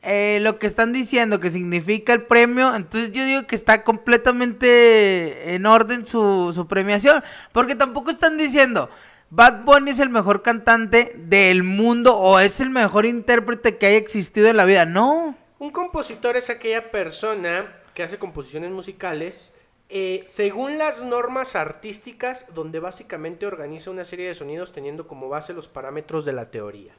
eh, 0.06 0.38
lo 0.40 0.58
que 0.58 0.66
están 0.66 0.92
diciendo 0.92 1.40
que 1.40 1.50
significa 1.50 2.12
el 2.12 2.22
premio, 2.22 2.74
entonces 2.74 3.10
yo 3.10 3.24
digo 3.24 3.46
que 3.46 3.56
está 3.56 3.82
completamente 3.82 5.54
en 5.54 5.66
orden 5.66 6.06
su, 6.06 6.52
su 6.54 6.68
premiación. 6.68 7.24
Porque 7.52 7.74
tampoco 7.74 8.10
están 8.10 8.36
diciendo. 8.36 8.88
Bad 9.30 9.64
Bunny 9.64 9.90
es 9.90 9.98
el 9.98 10.08
mejor 10.08 10.42
cantante 10.42 11.12
del 11.16 11.64
mundo 11.64 12.16
o 12.16 12.38
es 12.38 12.60
el 12.60 12.70
mejor 12.70 13.04
intérprete 13.04 13.76
que 13.76 13.86
haya 13.86 13.96
existido 13.96 14.46
en 14.46 14.56
la 14.56 14.64
vida. 14.64 14.86
No. 14.86 15.36
Un 15.58 15.70
compositor 15.70 16.36
es 16.36 16.50
aquella 16.50 16.92
persona 16.92 17.80
que 17.92 18.04
hace 18.04 18.18
composiciones 18.18 18.70
musicales 18.70 19.52
eh, 19.88 20.24
según 20.26 20.78
las 20.78 21.02
normas 21.02 21.54
artísticas, 21.54 22.46
donde 22.54 22.80
básicamente 22.80 23.46
organiza 23.46 23.90
una 23.90 24.04
serie 24.04 24.28
de 24.28 24.34
sonidos 24.34 24.72
teniendo 24.72 25.06
como 25.06 25.28
base 25.28 25.52
los 25.52 25.68
parámetros 25.68 26.24
de 26.24 26.32
la 26.32 26.50
teoría. 26.50 26.92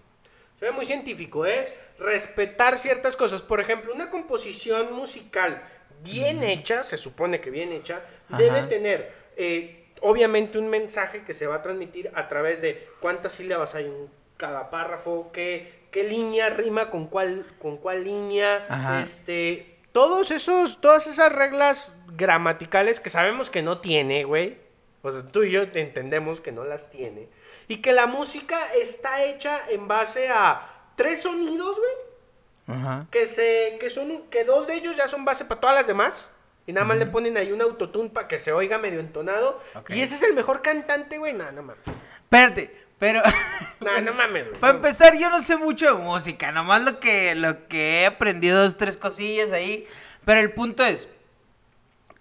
Se 0.59 0.65
ve 0.65 0.71
muy 0.71 0.85
científico, 0.85 1.45
es 1.45 1.73
respetar 1.99 2.77
ciertas 2.77 3.15
cosas. 3.15 3.41
Por 3.41 3.59
ejemplo, 3.59 3.93
una 3.93 4.09
composición 4.09 4.93
musical 4.93 5.61
bien 6.03 6.43
hecha, 6.43 6.83
se 6.83 6.97
supone 6.97 7.41
que 7.41 7.49
bien 7.49 7.71
hecha, 7.71 8.01
debe 8.29 8.63
tener 8.63 9.11
eh, 9.35 9.87
obviamente 10.01 10.57
un 10.57 10.69
mensaje 10.69 11.23
que 11.23 11.33
se 11.33 11.47
va 11.47 11.55
a 11.55 11.61
transmitir 11.61 12.11
a 12.13 12.27
través 12.27 12.61
de 12.61 12.87
cuántas 12.99 13.33
sílabas 13.33 13.75
hay 13.75 13.85
en 13.85 14.09
cada 14.37 14.69
párrafo, 14.69 15.31
qué, 15.31 15.87
qué 15.91 16.03
línea 16.03 16.49
rima 16.49 16.89
con 16.89 17.07
cuál, 17.07 17.45
con 17.59 17.77
cuál 17.77 18.03
línea, 18.03 18.65
Ajá. 18.69 19.01
este, 19.01 19.77
todos 19.91 20.31
esos, 20.31 20.79
todas 20.79 21.07
esas 21.07 21.31
reglas 21.31 21.93
gramaticales 22.13 22.99
que 22.99 23.09
sabemos 23.09 23.49
que 23.49 23.61
no 23.61 23.79
tiene, 23.79 24.23
güey. 24.23 24.57
O 25.01 25.11
sea, 25.11 25.23
tú 25.23 25.43
y 25.43 25.51
yo 25.51 25.71
te 25.71 25.81
entendemos 25.81 26.41
que 26.41 26.51
no 26.51 26.63
las 26.63 26.89
tiene. 26.89 27.29
Y 27.67 27.77
que 27.77 27.91
la 27.93 28.07
música 28.07 28.57
está 28.74 29.24
hecha 29.24 29.62
en 29.69 29.88
base 29.88 30.29
a 30.29 30.67
tres 30.95 31.21
sonidos, 31.21 31.77
güey. 31.77 32.77
Ajá. 32.79 33.07
Que, 33.12 33.25
se, 33.25 33.77
que, 33.79 33.89
son, 33.89 34.24
que 34.29 34.43
dos 34.43 34.67
de 34.67 34.75
ellos 34.75 34.95
ya 34.95 35.07
son 35.07 35.25
base 35.25 35.45
para 35.45 35.62
todas 35.62 35.75
las 35.75 35.88
demás. 35.88 36.29
Y 36.65 36.74
nada 36.74 36.86
más 36.86 36.97
le 36.97 37.05
ponen 37.05 37.38
ahí 37.38 37.53
un 37.53 37.62
autotune 37.62 38.09
para 38.09 38.27
que 38.27 38.38
se 38.38 38.51
oiga 38.51 38.77
medio 38.77 39.00
entonado. 39.00 39.62
Y 39.88 40.01
ese 40.01 40.15
es 40.15 40.24
el 40.24 40.33
mejor 40.33 40.62
cantante, 40.62 41.17
güey. 41.17 41.33
No, 41.33 41.50
no 41.53 41.63
mames. 41.63 41.83
Espérate, 42.24 42.86
pero. 43.00 43.21
No, 43.79 44.01
no 44.01 44.13
mames, 44.13 44.50
güey. 44.50 44.59
Para 44.59 44.74
empezar, 44.74 45.15
yo 45.17 45.29
no 45.29 45.41
sé 45.41 45.55
mucho 45.55 45.86
de 45.86 45.93
música, 45.93 46.51
nomás 46.51 46.81
lo 46.83 47.00
que, 47.00 47.36
lo 47.36 47.67
que 47.67 48.01
he 48.01 48.05
aprendido, 48.07 48.63
dos, 48.63 48.75
tres 48.75 48.97
cosillas 48.97 49.51
ahí. 49.51 49.88
Pero 50.25 50.41
el 50.41 50.51
punto 50.51 50.83
es, 50.83 51.07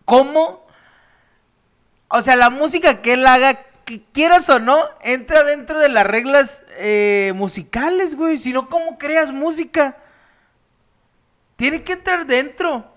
¿cómo? 0.05 0.65
O 2.09 2.23
sea, 2.23 2.37
la 2.37 2.51
música 2.51 3.03
que 3.03 3.15
él 3.15 3.27
haga, 3.27 3.66
que 3.87 4.03
quieras 4.13 4.49
o 4.49 4.59
no, 4.59 4.77
entra 5.01 5.45
dentro 5.45 5.79
de 5.79 5.89
las 5.89 6.05
reglas 6.05 6.65
eh, 6.77 7.33
musicales, 7.37 8.17
güey. 8.17 8.37
Si 8.37 8.53
no, 8.53 8.69
¿cómo 8.69 8.99
creas 8.99 9.31
música? 9.31 9.97
Tiene 11.55 11.85
que 11.85 11.93
entrar 11.93 12.27
dentro. 12.27 12.96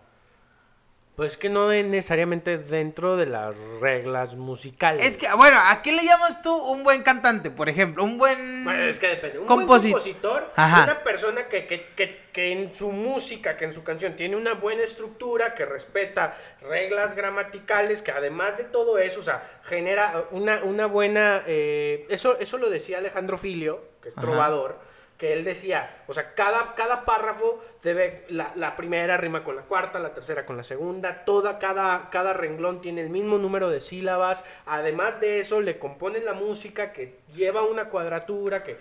Pues 1.19 1.35
que 1.35 1.49
no 1.49 1.69
es 1.73 1.85
necesariamente 1.85 2.57
dentro 2.57 3.17
de 3.17 3.25
las 3.25 3.53
reglas 3.81 4.35
musicales. 4.35 5.05
Es 5.05 5.17
que, 5.17 5.27
bueno, 5.35 5.57
¿a 5.61 5.81
qué 5.81 5.91
le 5.91 6.05
llamas 6.05 6.41
tú 6.41 6.55
un 6.55 6.81
buen 6.85 7.03
cantante, 7.03 7.51
por 7.51 7.67
ejemplo? 7.67 8.05
Un 8.05 8.17
buen... 8.17 8.63
Bueno, 8.63 8.83
es 8.83 8.99
que 8.99 9.07
depende. 9.07 9.37
Un 9.37 9.45
composi- 9.45 9.65
buen 9.67 9.81
compositor, 9.91 10.53
Ajá. 10.55 10.85
una 10.85 11.03
persona 11.03 11.49
que, 11.49 11.65
que, 11.67 11.87
que, 11.93 12.21
que 12.31 12.53
en 12.53 12.73
su 12.73 12.89
música, 12.93 13.57
que 13.57 13.65
en 13.65 13.73
su 13.73 13.83
canción 13.83 14.15
tiene 14.15 14.37
una 14.37 14.53
buena 14.53 14.81
estructura, 14.83 15.55
que 15.55 15.65
respeta 15.65 16.37
reglas 16.61 17.15
gramaticales, 17.15 18.01
que 18.01 18.11
además 18.11 18.57
de 18.57 18.63
todo 18.63 18.97
eso, 18.97 19.19
o 19.19 19.23
sea, 19.23 19.43
genera 19.65 20.23
una, 20.31 20.63
una 20.63 20.85
buena... 20.85 21.43
eh, 21.47 22.05
eso, 22.09 22.37
eso 22.39 22.57
lo 22.57 22.69
decía 22.69 22.99
Alejandro 22.99 23.37
Filio, 23.37 23.83
que 24.01 24.07
es 24.07 24.17
Ajá. 24.17 24.21
trovador, 24.25 24.79
que 25.19 25.33
él 25.33 25.43
decía, 25.43 25.97
o 26.07 26.13
sea, 26.13 26.33
cada, 26.33 26.73
cada 26.75 27.03
párrafo 27.03 27.61
debe, 27.83 28.23
la, 28.29 28.53
la 28.55 28.77
primera 28.77 29.17
rima 29.17 29.43
con 29.43 29.57
la 29.57 29.63
cuarta, 29.63 29.99
la 29.99 30.13
tercera 30.13 30.45
con 30.45 30.55
la 30.55 30.63
segunda, 30.63 31.25
toda, 31.25 31.59
cada, 31.59 32.09
cada 32.09 32.31
renglón 32.31 32.79
tiene 32.79 33.01
el 33.01 33.09
mismo 33.09 33.37
número 33.37 33.69
de 33.69 33.81
sílabas, 33.81 34.45
además 34.65 35.19
de 35.19 35.41
eso 35.41 35.59
le 35.59 35.77
componen 35.77 36.23
la 36.23 36.33
música 36.33 36.93
que 36.93 37.19
lleva 37.35 37.63
una 37.63 37.89
cuadratura, 37.89 38.63
que 38.63 38.77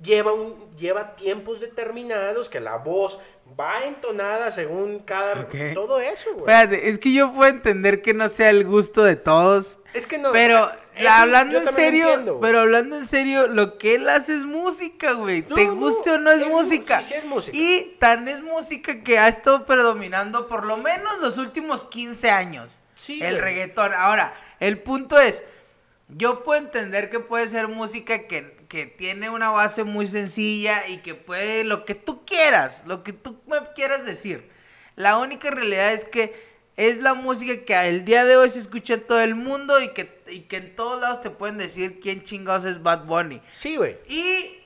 lleva, 0.00 0.32
un, 0.32 0.74
lleva 0.78 1.14
tiempos 1.14 1.60
determinados, 1.60 2.48
que 2.48 2.60
la 2.60 2.78
voz 2.78 3.20
va 3.60 3.84
entonada 3.84 4.50
según 4.50 5.00
cada... 5.00 5.42
Ok. 5.42 5.54
Todo 5.74 6.00
eso, 6.00 6.30
güey. 6.32 6.40
Espérate, 6.40 6.88
es 6.88 6.98
que 6.98 7.12
yo 7.12 7.34
puedo 7.34 7.50
entender 7.50 8.00
que 8.00 8.14
no 8.14 8.30
sea 8.30 8.48
el 8.48 8.64
gusto 8.64 9.02
de 9.02 9.16
todos. 9.16 9.78
Es 9.92 10.06
que 10.06 10.16
no... 10.16 10.32
Pero 10.32 10.70
la- 11.00 11.20
hablando 11.20 11.58
en 11.58 11.68
serio, 11.68 12.38
pero 12.40 12.60
hablando 12.60 12.96
en 12.96 13.06
serio, 13.06 13.46
lo 13.48 13.78
que 13.78 13.94
él 13.94 14.08
hace 14.08 14.34
es 14.34 14.44
música, 14.44 15.12
güey. 15.12 15.44
No, 15.48 15.56
Te 15.56 15.66
no, 15.66 15.76
guste 15.76 16.10
o 16.10 16.18
no 16.18 16.30
es, 16.30 16.46
música. 16.46 17.00
sí, 17.02 17.08
sí 17.08 17.14
es 17.14 17.24
música. 17.24 17.56
Y 17.56 17.96
tan 17.98 18.28
es 18.28 18.40
música 18.42 19.02
que 19.02 19.18
ha 19.18 19.28
estado 19.28 19.64
predominando 19.66 20.46
por 20.46 20.66
lo 20.66 20.76
menos 20.76 21.20
los 21.20 21.38
últimos 21.38 21.84
15 21.84 22.30
años. 22.30 22.82
Sí, 22.94 23.20
el 23.22 23.32
güey. 23.36 23.40
reggaetón. 23.40 23.92
Ahora, 23.96 24.34
el 24.60 24.80
punto 24.82 25.18
es, 25.18 25.44
yo 26.08 26.42
puedo 26.42 26.60
entender 26.60 27.08
que 27.10 27.20
puede 27.20 27.48
ser 27.48 27.68
música 27.68 28.26
que, 28.28 28.56
que 28.68 28.86
tiene 28.86 29.30
una 29.30 29.50
base 29.50 29.84
muy 29.84 30.06
sencilla 30.06 30.86
y 30.88 30.98
que 30.98 31.14
puede 31.14 31.64
lo 31.64 31.84
que 31.84 31.94
tú 31.94 32.24
quieras, 32.24 32.82
lo 32.86 33.02
que 33.02 33.12
tú 33.12 33.40
me 33.46 33.56
quieras 33.74 34.04
decir. 34.04 34.50
La 34.94 35.16
única 35.18 35.50
realidad 35.50 35.92
es 35.94 36.04
que 36.04 36.51
es 36.76 36.98
la 36.98 37.14
música 37.14 37.64
que 37.64 37.88
el 37.88 38.04
día 38.04 38.24
de 38.24 38.36
hoy 38.36 38.48
se 38.50 38.58
escucha 38.58 38.94
en 38.94 39.06
todo 39.06 39.20
el 39.20 39.34
mundo 39.34 39.80
y 39.80 39.88
que, 39.92 40.22
y 40.28 40.40
que 40.40 40.56
en 40.58 40.74
todos 40.76 41.00
lados 41.00 41.20
te 41.20 41.30
pueden 41.30 41.58
decir 41.58 42.00
quién 42.00 42.22
chingados 42.22 42.64
es 42.64 42.82
Bad 42.82 43.04
Bunny. 43.04 43.40
Sí, 43.52 43.76
güey. 43.76 43.98
Y, 44.08 44.58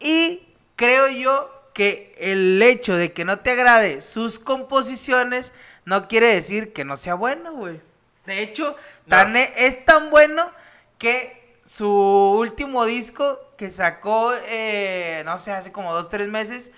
y 0.00 0.42
creo 0.76 1.08
yo 1.08 1.50
que 1.72 2.12
el 2.18 2.60
hecho 2.62 2.94
de 2.96 3.12
que 3.12 3.24
no 3.24 3.38
te 3.40 3.50
agrade 3.52 4.00
sus 4.00 4.38
composiciones 4.38 5.52
no 5.84 6.08
quiere 6.08 6.26
decir 6.34 6.72
que 6.72 6.84
no 6.84 6.96
sea 6.96 7.14
bueno, 7.14 7.52
güey. 7.52 7.80
De 8.26 8.42
hecho, 8.42 8.76
tan 9.08 9.36
e- 9.36 9.52
es 9.56 9.84
tan 9.86 10.10
bueno 10.10 10.50
que 10.98 11.56
su 11.64 11.88
último 11.88 12.84
disco 12.84 13.40
que 13.56 13.70
sacó, 13.70 14.32
eh, 14.46 15.22
no 15.24 15.38
sé, 15.38 15.52
hace 15.52 15.72
como 15.72 15.94
dos, 15.94 16.10
tres 16.10 16.28
meses, 16.28 16.72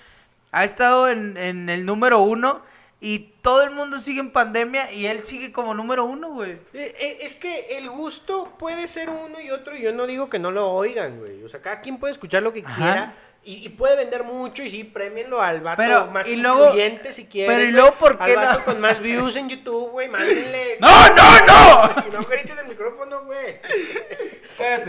ha 0.52 0.64
estado 0.64 1.08
en, 1.08 1.36
en 1.36 1.68
el 1.68 1.84
número 1.84 2.20
uno 2.20 2.62
y 3.00 3.18
todo 3.40 3.62
el 3.62 3.70
mundo 3.70 3.98
sigue 3.98 4.20
en 4.20 4.30
pandemia 4.30 4.92
y 4.92 5.06
él 5.06 5.24
sigue 5.24 5.52
como 5.52 5.72
número 5.74 6.04
uno, 6.04 6.30
güey. 6.34 6.52
Eh, 6.74 6.94
eh, 6.98 7.18
Es 7.22 7.34
que 7.34 7.78
el 7.78 7.88
gusto 7.88 8.54
puede 8.58 8.86
ser 8.88 9.08
uno 9.08 9.40
y 9.40 9.50
otro. 9.50 9.74
y 9.76 9.82
Yo 9.82 9.92
no 9.92 10.06
digo 10.06 10.28
que 10.28 10.38
no 10.38 10.50
lo 10.50 10.70
oigan, 10.70 11.18
güey. 11.18 11.42
O 11.42 11.48
sea, 11.48 11.62
cada 11.62 11.80
quien 11.80 11.98
puede 11.98 12.12
escuchar 12.12 12.42
lo 12.42 12.52
que 12.52 12.62
Ajá. 12.64 12.76
quiera. 12.76 13.14
Y, 13.42 13.64
y 13.64 13.70
puede 13.70 13.96
vender 13.96 14.22
mucho 14.22 14.62
y 14.62 14.68
sí, 14.68 14.84
premienlo 14.84 15.40
al 15.40 15.62
vato 15.62 15.78
Pero, 15.78 16.10
más 16.10 16.28
y 16.28 16.36
luego- 16.36 16.64
influyente 16.66 17.10
si 17.10 17.24
quieren. 17.24 17.56
pero, 17.56 17.66
¿y 17.66 17.72
luego 17.72 17.92
por 17.94 18.18
qué 18.18 18.32
Al 18.32 18.36
vato 18.36 18.58
no? 18.58 18.64
con 18.66 18.80
más 18.82 19.00
views 19.00 19.34
en 19.36 19.48
YouTube, 19.48 19.92
güey, 19.92 20.08
mándenle. 20.08 20.74
¡No, 20.80 20.88
no, 21.08 21.46
no! 21.46 22.10
No 22.12 22.24
grites 22.28 22.58
el 22.58 22.68
micrófono, 22.68 23.24
güey. 23.24 23.60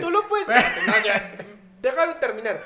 Tú 0.02 0.10
lo 0.12 0.28
puedes... 0.28 0.48
No, 0.86 0.94
ya, 1.06 1.32
déjalo 1.82 2.16
terminar. 2.16 2.62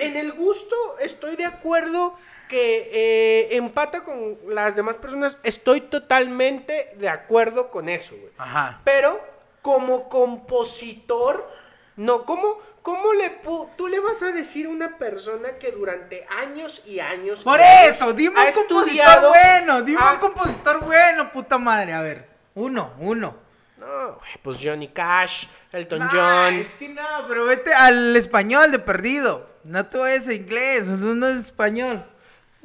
En 0.00 0.16
el 0.16 0.32
gusto 0.32 0.74
estoy 1.00 1.36
de 1.36 1.44
acuerdo 1.44 2.16
que 2.48 2.90
eh, 2.92 3.56
empata 3.56 4.02
con 4.02 4.38
las 4.48 4.74
demás 4.76 4.96
personas. 4.96 5.36
Estoy 5.42 5.82
totalmente 5.82 6.92
de 6.96 7.08
acuerdo 7.08 7.70
con 7.70 7.88
eso, 7.88 8.16
güey. 8.16 8.32
Ajá. 8.38 8.80
Pero 8.84 9.20
como 9.62 10.08
compositor, 10.08 11.48
no, 11.96 12.24
¿cómo, 12.24 12.58
cómo 12.82 13.12
le 13.12 13.42
pu- 13.42 13.68
tú 13.76 13.88
le 13.88 14.00
vas 14.00 14.22
a 14.22 14.32
decir 14.32 14.66
a 14.66 14.70
una 14.70 14.96
persona 14.98 15.58
que 15.58 15.70
durante 15.72 16.26
años 16.30 16.82
y 16.86 17.00
años... 17.00 17.44
Por 17.44 17.60
eso, 17.60 18.12
dime 18.12 18.40
un 18.46 18.52
compositor 18.52 19.28
bueno, 19.28 19.82
dime 19.82 19.98
ha- 20.00 20.12
un 20.14 20.18
compositor 20.18 20.84
bueno, 20.84 21.30
puta 21.30 21.58
madre. 21.58 21.92
A 21.92 22.00
ver, 22.00 22.28
uno, 22.54 22.94
uno. 22.98 23.36
No, 23.76 24.14
güey, 24.14 24.30
pues 24.42 24.58
Johnny 24.60 24.88
Cash, 24.88 25.46
Elton 25.70 26.00
John. 26.10 26.54
es 26.54 26.74
que 26.74 26.88
no, 26.88 27.02
pero 27.28 27.44
vete 27.44 27.72
al 27.72 28.16
español 28.16 28.72
de 28.72 28.78
perdido. 28.80 29.46
No 29.64 29.86
vayas 29.92 30.26
a 30.28 30.32
inglés, 30.34 30.86
no 30.88 31.28
es 31.28 31.36
español. 31.46 32.04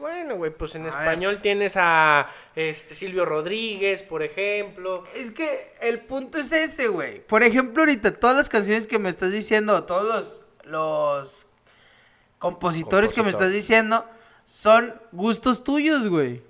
Bueno, 0.03 0.35
güey, 0.35 0.51
pues 0.51 0.75
en 0.75 0.83
A 0.83 0.89
español 0.89 1.39
tienes 1.41 1.77
a 1.77 2.29
este 2.57 2.93
Silvio 2.93 3.23
Rodríguez, 3.23 4.03
por 4.03 4.21
ejemplo. 4.21 5.05
Es 5.15 5.31
que 5.31 5.73
el 5.79 6.01
punto 6.01 6.39
es 6.39 6.51
ese, 6.51 6.89
güey. 6.89 7.25
Por 7.25 7.41
ejemplo, 7.41 7.83
ahorita 7.83 8.11
todas 8.11 8.35
las 8.35 8.49
canciones 8.49 8.85
que 8.85 8.99
me 8.99 9.07
estás 9.07 9.31
diciendo, 9.31 9.85
todos 9.85 10.03
los, 10.03 10.41
los 10.65 11.47
compositores 12.37 13.13
que 13.13 13.23
me 13.23 13.29
estás 13.29 13.49
diciendo, 13.49 14.05
son 14.45 14.93
gustos 15.13 15.63
tuyos, 15.63 16.09
güey. 16.09 16.43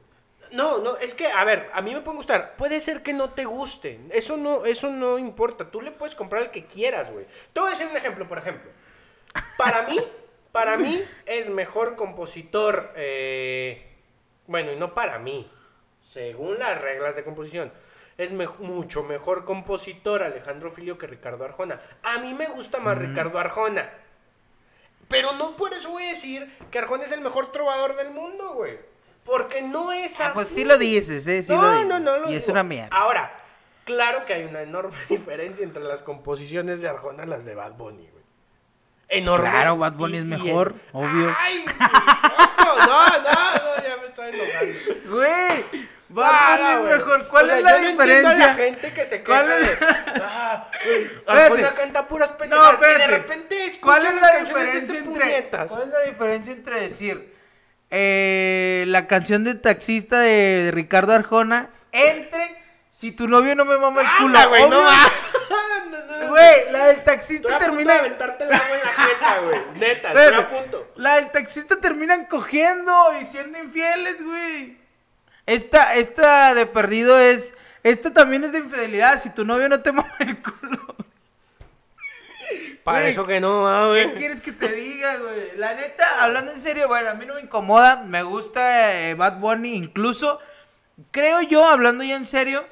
No, 0.52 0.80
no, 0.80 0.98
es 0.98 1.14
que, 1.14 1.28
a 1.28 1.44
ver, 1.44 1.70
a 1.76 1.84
mí 1.84 1.94
me 1.94 2.02
pueden 2.02 2.18
gustar. 2.18 2.56
Puede 2.56 2.82
ser 2.82 3.04
que 3.04 3.14
no 3.14 3.30
te 3.30 3.46
guste. 3.46 4.00
Eso 4.10 4.36
no, 4.36 4.66
eso 4.66 4.90
no 4.90 5.20
importa. 5.20 5.70
Tú 5.70 5.80
le 5.80 5.92
puedes 5.92 6.16
comprar 6.16 6.42
el 6.42 6.50
que 6.50 6.66
quieras, 6.66 7.12
güey. 7.12 7.28
Te 7.54 7.60
voy 7.60 7.68
a 7.68 7.74
decir 7.74 7.86
un 7.86 7.98
ejemplo, 7.98 8.28
por 8.28 8.40
ejemplo. 8.40 8.72
Para 9.60 9.84
mí, 9.84 10.00
para 10.54 10.78
mí 10.78 11.04
es 11.26 11.50
mejor 11.50 11.98
compositor. 11.98 12.94
eh, 12.96 13.86
bueno, 14.48 14.72
y 14.72 14.78
no 14.78 14.94
para 14.94 15.20
mí. 15.20 15.52
Según 16.00 16.60
las 16.60 16.82
reglas 16.82 17.16
de 17.18 17.24
composición. 17.26 17.72
Es 18.18 18.32
me- 18.32 18.48
mucho 18.60 19.04
mejor 19.04 19.44
compositor 19.46 20.22
Alejandro 20.22 20.70
Filio 20.72 20.98
que 20.98 21.08
Ricardo 21.08 21.44
Arjona. 21.44 21.82
A 22.04 22.20
mí 22.20 22.34
me 22.34 22.46
gusta 22.48 22.80
más 22.80 22.98
Ricardo 22.98 23.40
Arjona. 23.40 23.90
Pero 25.10 25.34
no 25.34 25.56
por 25.56 25.74
eso 25.74 25.90
voy 25.90 26.04
a 26.04 26.10
decir 26.12 26.52
que 26.72 26.80
Arjona 26.80 27.06
es 27.06 27.12
el 27.12 27.22
mejor 27.22 27.52
trovador 27.52 27.96
del 27.96 28.12
mundo, 28.12 28.54
güey. 28.54 28.78
Porque 29.26 29.62
no 29.62 29.92
es 29.92 30.20
así. 30.20 30.24
Ah, 30.24 30.32
pues 30.34 30.48
sí 30.50 30.66
lo 30.66 30.78
dices, 30.78 31.26
eh, 31.28 31.42
sí 31.42 31.52
no, 31.54 31.62
lo 31.62 31.72
dices. 31.72 31.88
no, 31.88 32.00
no, 32.00 32.18
lo 32.20 32.32
Y 32.32 32.36
es 32.36 32.48
una 32.48 32.64
mierda. 32.64 32.90
Ahora, 32.96 33.34
claro 33.86 34.26
que 34.26 34.34
hay 34.34 34.44
una 34.44 34.62
enorme 34.62 34.96
diferencia 35.10 35.64
entre 35.64 35.84
las 35.84 36.04
composiciones 36.04 36.82
de 36.82 36.90
Arjona 36.90 37.24
y 37.24 37.28
las 37.28 37.46
de 37.46 37.56
Bad 37.56 37.74
Bunny, 37.74 38.08
güey. 38.12 38.23
Enorme. 39.10 39.50
Claro, 39.50 39.78
Bad 39.78 39.94
Bunny 39.94 40.16
Y- 40.18 40.20
es 40.20 40.26
mejor, 40.26 40.76
obvio. 40.92 41.36
Ay, 41.40 41.66
no, 41.78 42.76
no, 42.88 43.08
no, 43.08 43.20
no, 43.20 43.84
ya 43.84 43.98
me 44.02 44.08
estoy 44.08 44.30
enojando. 44.34 45.10
Güey, 45.16 45.66
Bad 46.10 46.32
Ah, 46.34 46.58
Bunny 46.58 46.72
no, 46.74 46.90
es 46.90 46.98
mejor. 46.98 47.28
¿Cuál 47.28 47.44
O 47.46 47.48
sea, 47.48 47.58
es 47.58 47.64
la 47.64 47.72
yo 47.72 47.82
no 47.84 47.90
diferencia? 47.90 48.32
a 48.32 48.48
la 48.48 48.54
gente 48.56 48.94
que 48.94 49.06
se 49.06 49.24
¿Cuál 49.24 49.52
es- 49.52 49.80
de, 49.80 49.86
ah. 50.22 50.70
Arjona 51.28 51.74
canta 51.74 52.08
puras 52.08 52.32
No, 52.50 52.58
y 52.74 53.00
de 53.00 53.08
repente 53.08 53.56
¿Cuál 53.82 54.06
es 54.06 54.22
la 54.22 54.32
de 54.34 54.40
diferencia 54.42 54.78
este 54.80 54.98
entre 55.00 55.12
puñetas. 55.26 55.68
¿Cuál 55.72 55.84
es 55.84 55.90
la 55.90 56.00
diferencia 56.02 56.54
entre 56.54 56.80
decir 56.82 57.34
eh, 57.92 58.86
la 58.88 59.06
canción 59.08 59.44
de 59.44 59.54
taxista 59.56 60.20
de, 60.20 60.64
de 60.64 60.72
Ricardo 60.72 61.14
Arjona 61.14 61.70
entre 61.92 62.64
si 62.90 63.12
tu 63.12 63.28
novio 63.28 63.56
no 63.56 63.66
me 63.66 63.78
mama 63.78 64.02
el 64.02 64.08
culo? 64.20 64.40
No 64.40 64.50
Obvio-. 64.50 64.70
No, 64.70 64.84
no, 64.84 64.90
Güey, 66.34 66.72
la 66.72 66.86
del 66.88 66.98
Estoy 66.98 67.14
taxista 67.14 67.48
a 67.48 67.52
punto 67.52 67.66
termina 67.66 67.94
de 67.94 68.00
aventarte 68.00 68.44
agua 68.46 68.58
en 68.58 68.86
la 68.86 68.92
jeta, 68.92 69.40
güey. 69.42 69.60
Neta, 69.76 70.08
estoy 70.08 70.40
a 70.40 70.48
punto. 70.48 70.92
La 70.96 71.16
del 71.18 71.30
taxista 71.30 71.80
terminan 71.80 72.26
cogiendo 72.26 72.92
y 73.22 73.26
siendo 73.26 73.60
infieles, 73.60 74.24
güey. 74.24 74.80
Esta, 75.46 75.94
esta 75.94 76.56
de 76.56 76.66
perdido 76.66 77.20
es. 77.20 77.54
Esta 77.84 78.12
también 78.12 78.44
es 78.46 78.52
de 78.52 78.60
infidelidad. 78.60 79.20
Si 79.20 79.30
tu 79.30 79.46
novio 79.46 79.70
no 79.70 79.84
te 79.84 79.92
mama 79.92 80.10
el 80.22 80.42
culo. 80.42 80.96
Para 82.84 83.02
Güey, 83.02 83.12
eso 83.12 83.26
que 83.28 83.40
no, 83.40 83.68
ah, 83.68 83.94
¿Qué 83.94 84.14
quieres 84.16 84.42
que 84.42 84.54
te 84.54 84.70
diga, 84.70 85.18
güey? 85.18 85.56
La 85.58 85.76
neta, 85.76 86.24
hablando 86.24 86.52
en 86.52 86.60
serio, 86.60 86.88
bueno, 86.88 87.12
a 87.12 87.14
mí 87.14 87.28
no 87.28 87.36
me 87.36 87.42
incomoda. 87.42 87.98
Me 87.98 88.24
gusta 88.24 89.00
eh, 89.00 89.14
Bad 89.14 89.38
Bunny. 89.38 89.76
Incluso, 89.76 90.40
creo 91.12 91.42
yo, 91.42 91.68
hablando 91.68 92.04
ya 92.04 92.16
en 92.16 92.26
serio, 92.26 92.66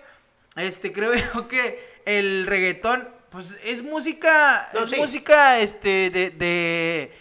este, 0.56 0.92
creo 0.92 1.14
yo 1.36 1.48
que 1.48 2.02
el 2.06 2.48
reggaetón, 2.48 3.21
pues 3.32 3.58
es 3.64 3.82
música, 3.82 4.70
No, 4.74 4.82
es 4.84 4.90
sí. 4.92 4.98
música, 4.98 5.58
este, 5.60 6.10
de, 6.12 6.30
de, 6.32 7.18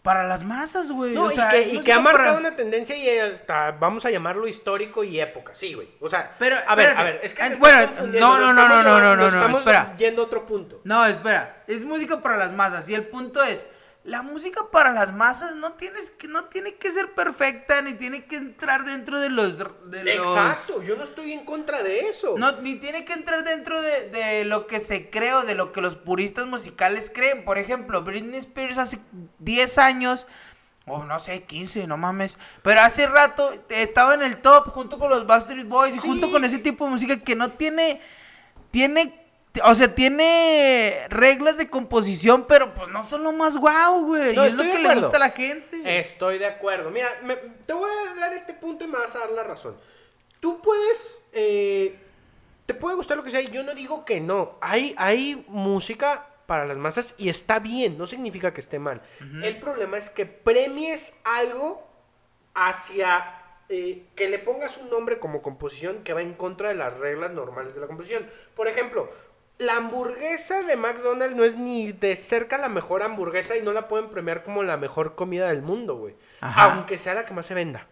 para 0.00 0.24
las 0.28 0.44
masas, 0.44 0.90
güey. 0.92 1.12
No, 1.12 1.24
o 1.24 1.30
sea, 1.30 1.56
y, 1.58 1.64
que, 1.64 1.74
y 1.76 1.80
que 1.80 1.92
ha 1.92 1.98
marcado 2.00 2.36
para- 2.36 2.38
una 2.38 2.56
tendencia 2.56 2.96
y 2.96 3.18
hasta, 3.18 3.72
vamos 3.72 4.04
a 4.06 4.10
llamarlo 4.10 4.46
histórico 4.46 5.02
y 5.02 5.18
época, 5.18 5.54
sí, 5.54 5.74
güey. 5.74 5.88
O 6.00 6.08
sea, 6.08 6.34
Pero, 6.38 6.56
a 6.66 6.74
ver, 6.74 6.88
espérate. 6.90 7.00
a 7.00 7.04
ver, 7.12 7.20
es 7.22 7.34
que 7.34 7.42
estás 7.42 7.58
bueno, 7.58 7.90
no, 8.20 8.38
no, 8.38 8.52
no, 8.52 8.68
no, 8.68 8.82
no, 8.82 9.00
no, 9.00 9.16
no, 9.16 9.26
estamos 9.26 9.58
espera. 9.60 9.94
yendo 9.96 10.22
a 10.22 10.24
otro 10.26 10.46
punto. 10.46 10.80
No, 10.84 11.04
espera, 11.06 11.64
es 11.66 11.84
música 11.84 12.20
para 12.22 12.36
las 12.36 12.52
masas 12.52 12.88
y 12.88 12.94
el 12.94 13.04
punto 13.06 13.42
es, 13.42 13.66
la 14.04 14.20
música 14.20 14.60
para 14.70 14.90
las 14.90 15.14
masas 15.14 15.56
no 15.56 15.72
tienes 15.72 16.10
que 16.10 16.28
no 16.28 16.44
tiene 16.44 16.74
que 16.74 16.90
ser 16.90 17.12
perfecta 17.14 17.80
ni 17.80 17.94
tiene 17.94 18.26
que 18.26 18.36
entrar 18.36 18.84
dentro 18.84 19.18
de 19.18 19.30
los 19.30 19.56
de 19.58 20.04
los- 20.04 20.28
Exacto, 20.28 20.82
yo 20.82 20.94
no 20.96 21.04
estoy 21.04 21.32
en 21.32 21.44
contra 21.46 21.82
de 21.82 22.00
eso. 22.08 22.34
no 22.36 22.60
ni 22.60 22.76
tiene 22.76 23.06
que 23.06 23.14
entrar 23.14 23.44
dentro 23.44 23.80
de, 23.80 24.10
de 24.10 24.44
lo 24.44 24.66
que 24.66 24.78
se 24.78 25.08
cree 25.08 25.32
o 25.32 25.42
de 25.44 25.54
lo 25.54 25.72
que 25.72 25.80
los 25.80 25.96
puristas 25.96 26.46
musicales 26.46 27.10
creen 27.14 27.44
por 27.46 27.56
ejemplo 27.56 28.02
Britney 28.02 28.38
Spears 28.40 28.76
hace 28.76 28.98
10 29.38 29.78
años 29.78 30.26
o 30.86 31.02
no 31.02 31.18
sé 31.18 31.44
15 31.44 31.86
no 31.86 31.96
mames 31.96 32.36
pero 32.62 32.82
hace 32.82 33.06
rato 33.06 33.54
estaba 33.70 34.12
en 34.12 34.20
el 34.22 34.36
top 34.42 34.68
junto 34.68 34.98
con 34.98 35.08
los 35.08 35.26
Backstreet 35.26 35.66
Boys 35.66 35.96
y 35.96 35.98
junto 35.98 36.30
con 36.30 36.44
ese 36.44 36.58
tipo 36.58 36.84
de 36.84 36.90
música 36.90 37.20
que 37.22 37.34
no 37.36 37.52
tiene 37.52 38.02
tiene 38.70 39.23
o 39.62 39.74
sea, 39.74 39.94
tiene 39.94 41.06
reglas 41.10 41.56
de 41.56 41.70
composición, 41.70 42.46
pero 42.46 42.74
pues 42.74 42.88
no 42.88 43.04
son 43.04 43.22
lo 43.22 43.32
más 43.32 43.56
guau, 43.56 44.06
güey. 44.06 44.34
No, 44.34 44.44
y 44.44 44.48
es 44.48 44.54
lo 44.54 44.62
que 44.64 44.78
le 44.78 44.94
gusta 44.96 45.16
a 45.16 45.20
la 45.20 45.30
gente. 45.30 45.98
Estoy 45.98 46.38
de 46.38 46.46
acuerdo. 46.46 46.90
Mira, 46.90 47.08
me- 47.22 47.36
te 47.36 47.72
voy 47.72 47.90
a 48.10 48.14
dar 48.18 48.32
este 48.32 48.54
punto 48.54 48.84
y 48.84 48.88
me 48.88 48.98
vas 48.98 49.14
a 49.14 49.20
dar 49.20 49.30
la 49.30 49.44
razón. 49.44 49.76
Tú 50.40 50.60
puedes, 50.60 51.18
eh, 51.32 51.96
te 52.66 52.74
puede 52.74 52.96
gustar 52.96 53.16
lo 53.16 53.22
que 53.22 53.30
sea, 53.30 53.40
yo 53.42 53.62
no 53.62 53.74
digo 53.74 54.04
que 54.04 54.20
no. 54.20 54.58
Hay, 54.60 54.94
hay 54.98 55.44
música 55.48 56.26
para 56.46 56.66
las 56.66 56.76
masas 56.76 57.14
y 57.16 57.28
está 57.28 57.58
bien, 57.60 57.96
no 57.96 58.06
significa 58.06 58.52
que 58.52 58.60
esté 58.60 58.78
mal. 58.78 59.00
El 59.42 59.58
problema 59.60 59.96
es 59.96 60.10
que 60.10 60.26
premies 60.26 61.14
algo 61.24 61.86
hacia 62.54 63.40
eh, 63.70 64.04
que 64.14 64.28
le 64.28 64.38
pongas 64.38 64.76
un 64.76 64.90
nombre 64.90 65.18
como 65.18 65.40
composición 65.40 66.02
que 66.04 66.12
va 66.12 66.20
en 66.20 66.34
contra 66.34 66.68
de 66.68 66.74
las 66.74 66.98
reglas 66.98 67.32
normales 67.32 67.74
de 67.74 67.80
la 67.80 67.86
composición. 67.86 68.28
Por 68.54 68.68
ejemplo, 68.68 69.10
la 69.58 69.76
hamburguesa 69.76 70.62
de 70.62 70.76
McDonald's 70.76 71.36
no 71.36 71.44
es 71.44 71.56
ni 71.56 71.92
de 71.92 72.16
cerca 72.16 72.58
la 72.58 72.68
mejor 72.68 73.02
hamburguesa 73.02 73.56
y 73.56 73.62
no 73.62 73.72
la 73.72 73.88
pueden 73.88 74.10
premiar 74.10 74.42
como 74.42 74.62
la 74.62 74.76
mejor 74.76 75.14
comida 75.14 75.48
del 75.48 75.62
mundo, 75.62 75.96
güey. 75.96 76.16
Aunque 76.40 76.98
sea 76.98 77.14
la 77.14 77.24
que 77.24 77.34
más 77.34 77.46
se 77.46 77.54
venda. 77.54 77.86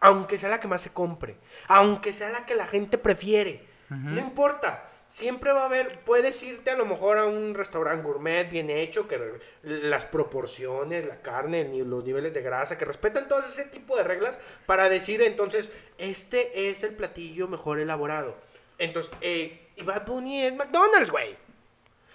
Aunque 0.00 0.38
sea 0.38 0.48
la 0.48 0.60
que 0.60 0.68
más 0.68 0.82
se 0.82 0.92
compre. 0.92 1.36
Aunque 1.68 2.12
sea 2.12 2.30
la 2.30 2.46
que 2.46 2.54
la 2.54 2.66
gente 2.66 2.98
prefiere. 2.98 3.66
No 3.88 4.18
importa. 4.18 4.88
Siempre 5.06 5.52
va 5.52 5.64
a 5.64 5.66
haber, 5.66 6.00
puedes 6.00 6.42
irte 6.42 6.70
a 6.70 6.76
lo 6.76 6.86
mejor 6.86 7.18
a 7.18 7.26
un 7.26 7.54
restaurante 7.54 8.02
gourmet 8.02 8.48
bien 8.50 8.70
hecho, 8.70 9.06
que 9.06 9.20
las 9.62 10.06
proporciones, 10.06 11.06
la 11.06 11.20
carne, 11.20 11.70
los 11.84 12.02
niveles 12.02 12.32
de 12.32 12.40
grasa, 12.40 12.78
que 12.78 12.86
respetan 12.86 13.28
todo 13.28 13.40
ese 13.40 13.66
tipo 13.66 13.94
de 13.94 14.04
reglas 14.04 14.38
para 14.64 14.88
decir 14.88 15.20
entonces, 15.20 15.70
este 15.98 16.70
es 16.70 16.82
el 16.82 16.94
platillo 16.94 17.46
mejor 17.46 17.78
elaborado. 17.78 18.38
Entonces, 18.78 19.12
eh, 19.20 19.61
Bad 19.84 20.06
Bunny 20.06 20.42
es 20.42 20.54
McDonald's, 20.54 21.10
güey. 21.10 21.36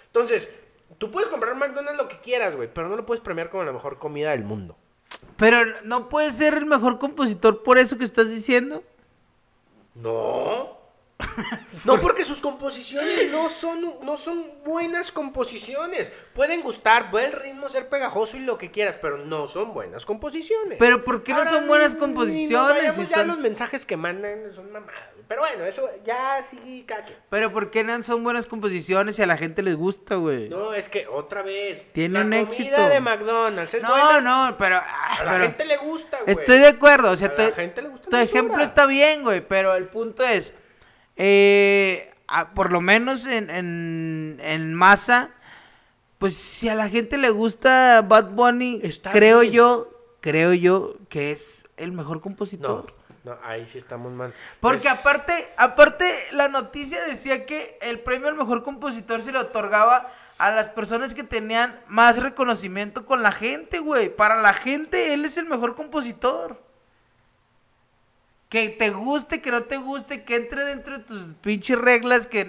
Entonces, 0.06 0.48
tú 0.98 1.10
puedes 1.10 1.28
comprar 1.28 1.54
McDonald's 1.54 1.96
lo 1.96 2.08
que 2.08 2.18
quieras, 2.18 2.56
güey, 2.56 2.68
pero 2.72 2.88
no 2.88 2.96
lo 2.96 3.06
puedes 3.06 3.22
premiar 3.22 3.50
como 3.50 3.64
la 3.64 3.72
mejor 3.72 3.98
comida 3.98 4.30
del 4.30 4.44
mundo. 4.44 4.76
Pero 5.36 5.64
no 5.84 6.08
puede 6.08 6.32
ser 6.32 6.54
el 6.54 6.66
mejor 6.66 6.98
compositor 6.98 7.62
por 7.62 7.78
eso 7.78 7.98
que 7.98 8.04
estás 8.04 8.28
diciendo. 8.28 8.82
No. 9.94 10.77
No, 11.84 12.00
porque 12.00 12.24
sus 12.24 12.40
composiciones 12.40 13.30
no 13.30 13.48
son, 13.48 13.80
no 14.02 14.16
son 14.16 14.50
buenas 14.64 15.12
composiciones. 15.12 16.10
Pueden 16.34 16.60
gustar, 16.60 17.10
puede 17.10 17.26
el 17.26 17.32
ritmo 17.32 17.68
ser 17.68 17.88
pegajoso 17.88 18.36
y 18.36 18.40
lo 18.40 18.58
que 18.58 18.70
quieras, 18.70 18.96
pero 19.00 19.16
no 19.18 19.46
son 19.46 19.72
buenas 19.72 20.04
composiciones. 20.04 20.76
Pero 20.78 21.04
¿por 21.04 21.22
qué 21.22 21.32
no 21.32 21.38
Ahora, 21.38 21.50
son 21.50 21.66
buenas 21.68 21.94
composiciones? 21.94 22.76
vayamos 22.76 22.94
si 22.96 23.04
ya 23.06 23.16
son- 23.18 23.28
los 23.28 23.38
mensajes 23.38 23.86
que 23.86 23.96
mandan 23.96 24.52
son 24.54 24.70
mamadas. 24.72 25.00
Pero 25.28 25.42
bueno, 25.42 25.64
eso 25.64 25.88
ya 26.04 26.42
sí, 26.42 26.84
cada 26.86 27.04
quien. 27.04 27.18
Pero 27.30 27.52
¿por 27.52 27.70
qué 27.70 27.84
no 27.84 28.02
son 28.02 28.24
buenas 28.24 28.46
composiciones 28.46 29.18
y 29.18 29.22
a 29.22 29.26
la 29.26 29.36
gente 29.36 29.62
les 29.62 29.76
gusta, 29.76 30.16
güey? 30.16 30.48
No, 30.48 30.72
es 30.74 30.88
que 30.88 31.06
otra 31.06 31.42
vez. 31.42 31.84
Tiene 31.92 32.14
la 32.18 32.24
un 32.24 32.30
comida 32.30 32.40
éxito. 32.42 32.88
de 32.88 33.00
McDonald's 33.00 33.74
es 33.74 33.82
No, 33.82 33.90
buena. 33.90 34.20
no, 34.20 34.56
pero... 34.58 34.76
ah, 34.82 35.16
A 35.20 35.24
la 35.24 35.30
pero- 35.32 35.44
gente 35.44 35.64
le 35.64 35.76
gusta, 35.76 36.18
güey. 36.22 36.32
Estoy 36.36 36.58
de 36.58 36.66
acuerdo, 36.68 37.10
o 37.12 37.16
sea, 37.16 37.28
A 37.28 37.34
tu, 37.34 37.42
la 37.42 37.52
gente 37.52 37.82
le 37.82 37.88
gusta 37.88 38.10
tu 38.10 38.16
la 38.16 38.22
ejemplo 38.22 38.62
está 38.62 38.86
bien, 38.86 39.22
güey, 39.22 39.46
pero 39.46 39.74
el 39.74 39.84
punto 39.86 40.24
es, 40.24 40.54
eh, 41.18 42.10
a- 42.28 42.50
por 42.54 42.72
lo 42.72 42.80
menos 42.80 43.26
en, 43.26 43.50
en, 43.50 44.38
en 44.40 44.72
masa, 44.74 45.30
pues 46.18 46.34
si 46.36 46.68
a 46.68 46.74
la 46.74 46.88
gente 46.88 47.18
le 47.18 47.30
gusta 47.30 48.02
Bad 48.02 48.30
Bunny, 48.30 48.80
Está 48.82 49.10
creo 49.10 49.40
bien. 49.40 49.52
yo, 49.52 49.90
creo 50.20 50.52
yo 50.54 50.94
que 51.08 51.30
es 51.32 51.66
el 51.76 51.92
mejor 51.92 52.16
No, 52.16 52.22
compositor. 52.22 52.94
no, 53.24 53.36
ahí 53.44 53.66
sí 53.68 53.78
estamos 53.78 54.12
mal. 54.12 54.32
Porque 54.60 54.82
Pues, 54.88 54.98
aparte, 54.98 55.32
aparte, 55.56 56.12
la 56.32 56.48
noticia 56.48 57.04
decía 57.04 57.44
que 57.46 57.78
el 57.82 58.00
premio 58.00 58.28
al 58.28 58.34
mejor 58.34 58.62
compositor 58.62 59.20
se 59.22 59.32
le 59.32 59.38
otorgaba 59.38 60.10
a 60.38 60.50
las 60.50 60.70
personas 60.70 61.14
que 61.14 61.24
tenían 61.24 61.78
más 61.88 62.16
reconocimiento 62.20 63.04
con 63.06 63.22
la 63.22 63.32
gente, 63.32 63.80
güey. 63.80 64.08
Para 64.08 64.40
la 64.40 64.54
gente, 64.54 65.12
él 65.12 65.24
es 65.24 65.36
el 65.36 65.46
mejor 65.46 65.74
compositor. 65.74 66.60
Que 68.48 68.70
te 68.70 68.90
guste, 68.90 69.42
que 69.42 69.50
no 69.50 69.64
te 69.64 69.76
guste, 69.76 70.24
que 70.24 70.36
entre 70.36 70.64
dentro 70.64 70.98
de 70.98 71.04
tus 71.04 71.22
pinches 71.42 71.78
reglas, 71.78 72.26
que 72.26 72.46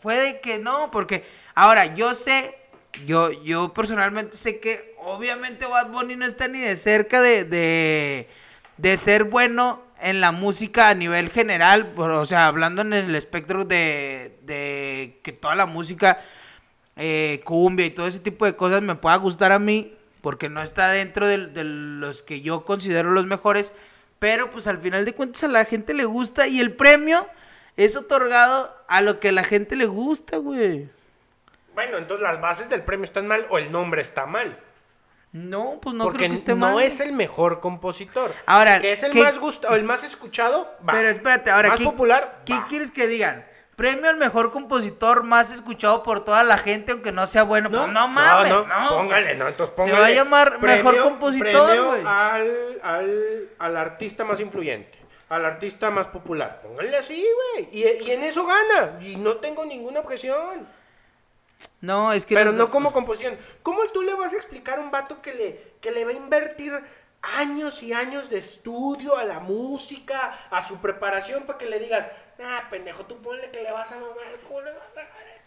puede 0.00 0.40
que 0.40 0.58
no, 0.58 0.90
porque 0.90 1.24
ahora 1.54 1.94
yo 1.94 2.14
sé, 2.14 2.56
yo, 3.06 3.30
yo 3.42 3.74
personalmente 3.74 4.36
sé 4.36 4.58
que 4.58 4.94
obviamente 4.98 5.66
Bad 5.66 5.90
Bunny 5.90 6.16
no 6.16 6.24
está 6.24 6.48
ni 6.48 6.60
de 6.60 6.76
cerca 6.76 7.20
de, 7.20 7.44
de, 7.44 8.28
de 8.78 8.96
ser 8.96 9.24
bueno 9.24 9.82
en 10.00 10.20
la 10.20 10.32
música 10.32 10.88
a 10.88 10.94
nivel 10.94 11.30
general, 11.30 11.94
o 11.96 12.26
sea, 12.26 12.46
hablando 12.46 12.82
en 12.82 12.92
el 12.92 13.14
espectro 13.14 13.64
de, 13.64 14.38
de 14.42 15.20
que 15.22 15.32
toda 15.32 15.54
la 15.54 15.66
música, 15.66 16.20
eh, 16.96 17.40
cumbia 17.44 17.86
y 17.86 17.90
todo 17.90 18.06
ese 18.06 18.20
tipo 18.20 18.44
de 18.44 18.56
cosas 18.56 18.82
me 18.82 18.94
pueda 18.94 19.16
gustar 19.16 19.52
a 19.52 19.58
mí, 19.58 19.94
porque 20.20 20.48
no 20.48 20.62
está 20.62 20.90
dentro 20.90 21.26
de, 21.26 21.46
de 21.46 21.64
los 21.64 22.22
que 22.22 22.40
yo 22.40 22.64
considero 22.64 23.10
los 23.10 23.26
mejores, 23.26 23.72
pero 24.18 24.50
pues 24.50 24.66
al 24.66 24.78
final 24.78 25.04
de 25.04 25.14
cuentas 25.14 25.44
a 25.44 25.48
la 25.48 25.64
gente 25.64 25.94
le 25.94 26.04
gusta 26.04 26.46
y 26.46 26.60
el 26.60 26.72
premio 26.74 27.26
es 27.76 27.96
otorgado 27.96 28.74
a 28.88 29.00
lo 29.02 29.20
que 29.20 29.28
a 29.28 29.32
la 29.32 29.44
gente 29.44 29.76
le 29.76 29.86
gusta, 29.86 30.36
güey. 30.38 30.88
Bueno, 31.74 31.98
entonces 31.98 32.22
las 32.22 32.40
bases 32.40 32.68
del 32.68 32.82
premio 32.84 33.04
están 33.04 33.26
mal 33.26 33.46
o 33.50 33.58
el 33.58 33.72
nombre 33.72 34.00
está 34.00 34.26
mal. 34.26 34.58
No, 35.32 35.80
pues 35.82 35.96
no 35.96 36.04
porque 36.04 36.18
creo 36.18 36.30
que 36.30 36.34
esté 36.36 36.52
no 36.52 36.74
mal. 36.74 36.82
es 36.84 37.00
el 37.00 37.12
mejor 37.12 37.58
compositor. 37.58 38.32
Ahora, 38.46 38.78
que 38.78 38.92
es 38.92 39.02
el 39.02 39.10
¿qué- 39.12 39.22
más 39.24 39.38
gustado, 39.40 39.74
el 39.74 39.82
más 39.82 40.04
escuchado, 40.04 40.72
va. 40.88 40.92
Pero 40.92 41.08
espérate, 41.08 41.50
ahora, 41.50 41.70
más 41.70 41.78
¿qué, 41.78 41.84
popular, 41.84 42.42
¿qué 42.46 42.52
va. 42.54 42.66
quieres 42.68 42.92
que 42.92 43.08
digan? 43.08 43.44
Premio 43.76 44.08
al 44.08 44.16
mejor 44.16 44.52
compositor 44.52 45.24
más 45.24 45.50
escuchado 45.50 46.02
por 46.02 46.24
toda 46.24 46.44
la 46.44 46.58
gente, 46.58 46.92
aunque 46.92 47.10
no 47.12 47.26
sea 47.26 47.42
bueno. 47.42 47.68
No, 47.68 47.82
pues 47.82 47.92
no 47.92 48.08
mames, 48.08 48.52
no. 48.52 48.88
póngale, 48.88 49.34
no, 49.34 49.48
entonces 49.48 49.74
Se 49.74 49.82
póngale. 49.82 50.00
va 50.00 50.06
a 50.06 50.10
llamar 50.10 50.60
mejor 50.60 51.02
compositor, 51.02 51.84
güey. 51.84 52.02
al, 52.06 52.80
al, 52.82 53.48
al 53.58 53.76
artista 53.76 54.24
más 54.24 54.38
influyente, 54.40 54.96
al 55.28 55.44
artista 55.44 55.90
más 55.90 56.06
popular. 56.06 56.60
Póngale 56.62 56.96
así, 56.96 57.26
güey. 57.54 57.68
Y, 57.72 57.82
y 58.04 58.10
en 58.12 58.22
eso 58.24 58.46
gana. 58.46 58.98
Y 59.02 59.16
no 59.16 59.36
tengo 59.38 59.64
ninguna 59.64 60.00
objeción. 60.00 60.66
No, 61.80 62.12
es 62.12 62.26
que 62.26 62.34
Pero 62.34 62.52
no 62.52 62.70
como 62.70 62.92
composición. 62.92 63.36
¿Cómo 63.62 63.84
tú 63.86 64.02
le 64.02 64.14
vas 64.14 64.32
a 64.32 64.36
explicar 64.36 64.78
a 64.78 64.82
un 64.82 64.90
vato 64.90 65.20
que 65.22 65.32
le, 65.32 65.74
que 65.80 65.90
le 65.90 66.04
va 66.04 66.10
a 66.10 66.14
invertir 66.14 66.72
años 67.22 67.82
y 67.82 67.92
años 67.92 68.28
de 68.28 68.38
estudio 68.38 69.16
a 69.16 69.24
la 69.24 69.40
música, 69.40 70.46
a 70.50 70.62
su 70.62 70.76
preparación, 70.78 71.44
para 71.44 71.58
que 71.58 71.66
le 71.66 71.78
digas, 71.78 72.06
ah, 72.42 72.62
pendejo, 72.70 73.04
tú 73.06 73.20
ponle 73.22 73.50
que 73.50 73.62
le 73.62 73.70
vas 73.72 73.90
a 73.92 73.96
mamar 73.96 74.26
el 74.32 74.40
culo. 74.40 74.70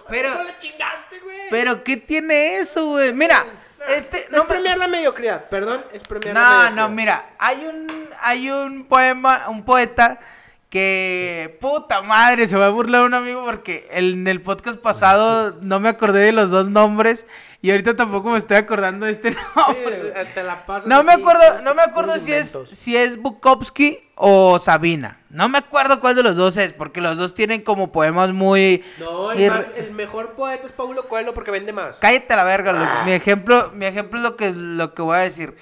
Pero- 0.09 0.29
eso 0.29 0.43
le 0.43 0.57
chingaste, 0.57 1.19
güey. 1.19 1.37
Pero 1.49 1.83
¿qué 1.83 1.97
tiene 1.97 2.57
eso, 2.59 2.85
güey? 2.91 3.11
Mira, 3.13 3.45
Nah, 3.79 3.85
este 3.93 4.19
es 4.19 4.31
no 4.31 4.43
me- 4.43 4.49
premiar 4.49 4.77
la 4.77 4.87
mediocridad, 4.87 5.49
perdón, 5.49 5.83
es 5.91 6.01
premiar 6.03 6.33
la 6.33 6.41
No, 6.41 6.49
mediocridad. 6.49 6.75
no, 6.87 6.89
mira, 6.95 7.29
hay 7.39 7.65
un 7.65 8.09
hay 8.21 8.49
un 8.49 8.85
poema, 8.87 9.49
un 9.49 9.63
poeta 9.65 10.19
que 10.69 11.57
puta 11.61 12.01
madre, 12.01 12.47
se 12.47 12.57
va 12.57 12.67
a 12.67 12.69
burlar 12.69 13.03
un 13.03 13.13
amigo 13.13 13.43
porque 13.45 13.87
el- 13.91 14.13
en 14.13 14.27
el 14.27 14.41
podcast 14.41 14.77
pasado 14.79 15.57
no 15.61 15.79
me 15.79 15.89
acordé 15.89 16.19
de 16.21 16.31
los 16.31 16.49
dos 16.49 16.69
nombres 16.69 17.25
y 17.61 17.71
ahorita 17.71 17.95
tampoco 17.95 18.29
me 18.29 18.37
estoy 18.37 18.57
acordando 18.57 19.05
de 19.05 19.11
este 19.11 19.31
nombre. 19.55 20.13
te 20.33 20.43
la 20.43 20.63
No 20.85 21.03
me 21.03 21.13
acuerdo, 21.13 21.61
no 21.63 21.73
me 21.73 21.81
acuerdo 21.81 22.17
si 22.19 22.31
es 22.33 22.57
si 22.71 22.95
es 22.95 23.17
Bukowski 23.17 23.99
o 24.15 24.59
Sabina. 24.59 25.19
No 25.29 25.49
me 25.49 25.57
acuerdo 25.57 25.99
cuál 25.99 26.15
de 26.15 26.23
los 26.23 26.35
dos 26.35 26.55
es, 26.57 26.71
porque 26.73 27.01
los 27.01 27.17
dos 27.17 27.33
tienen 27.35 27.61
como 27.61 27.91
poemas 27.91 28.31
muy 28.31 28.83
No, 28.99 29.31
el, 29.31 29.49
más- 29.49 29.65
mejor 29.93 30.33
poeta 30.33 30.65
es 30.65 30.71
Paulo 30.71 31.07
Coelho 31.07 31.33
porque 31.33 31.51
vende 31.51 31.73
más. 31.73 31.97
Cállate 31.97 32.33
a 32.33 32.37
la 32.37 32.43
verga. 32.43 32.71
lo- 32.73 32.83
Ah. 32.85 33.03
mi 33.05 33.11
ejemplo, 33.13 33.71
mi 33.73 33.85
ejemplo 33.85 34.17
es 34.19 34.23
lo 34.23 34.35
que, 34.37 34.51
lo 34.53 34.93
que 34.93 35.01
voy 35.01 35.17
a 35.17 35.21
decir. 35.21 35.55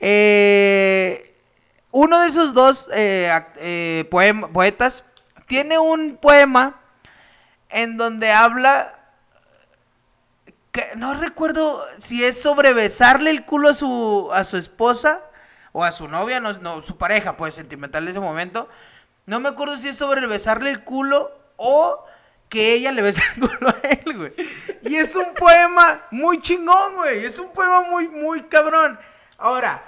Eh, 0.00 1.34
uno 1.90 2.20
de 2.20 2.28
esos 2.28 2.52
dos 2.54 2.88
eh, 2.94 3.32
eh, 3.56 4.04
poema- 4.10 4.48
poetas 4.48 5.04
tiene 5.46 5.78
un 5.78 6.16
poema 6.20 6.80
en 7.70 7.96
donde 7.96 8.30
habla. 8.30 8.94
No 10.96 11.14
recuerdo 11.14 11.84
si 11.98 12.24
es 12.24 12.40
sobre 12.40 12.72
besarle 12.72 13.30
el 13.30 13.44
culo 13.44 13.70
a 13.70 13.74
su, 13.74 14.30
a 14.32 14.44
su 14.44 14.56
esposa 14.56 15.20
o 15.72 15.84
a 15.84 15.92
su 15.92 16.08
novia, 16.08 16.40
no, 16.40 16.52
no, 16.54 16.82
su 16.82 16.96
pareja, 16.96 17.36
pues 17.36 17.54
sentimental 17.54 18.04
de 18.04 18.12
ese 18.12 18.20
momento. 18.20 18.68
No 19.26 19.40
me 19.40 19.48
acuerdo 19.48 19.76
si 19.76 19.88
es 19.88 19.96
sobre 19.96 20.26
besarle 20.26 20.70
el 20.70 20.84
culo 20.84 21.30
o 21.56 22.04
que 22.48 22.72
ella 22.72 22.92
le 22.92 23.02
besa 23.02 23.22
el 23.34 23.40
culo 23.48 23.68
a 23.68 23.88
él, 23.88 24.16
güey. 24.16 24.32
Y 24.82 24.96
es 24.96 25.14
un 25.16 25.34
poema 25.34 26.06
muy 26.10 26.40
chingón, 26.40 26.96
güey. 26.96 27.24
Es 27.24 27.38
un 27.38 27.52
poema 27.52 27.82
muy, 27.82 28.08
muy 28.08 28.42
cabrón. 28.42 28.98
Ahora, 29.36 29.82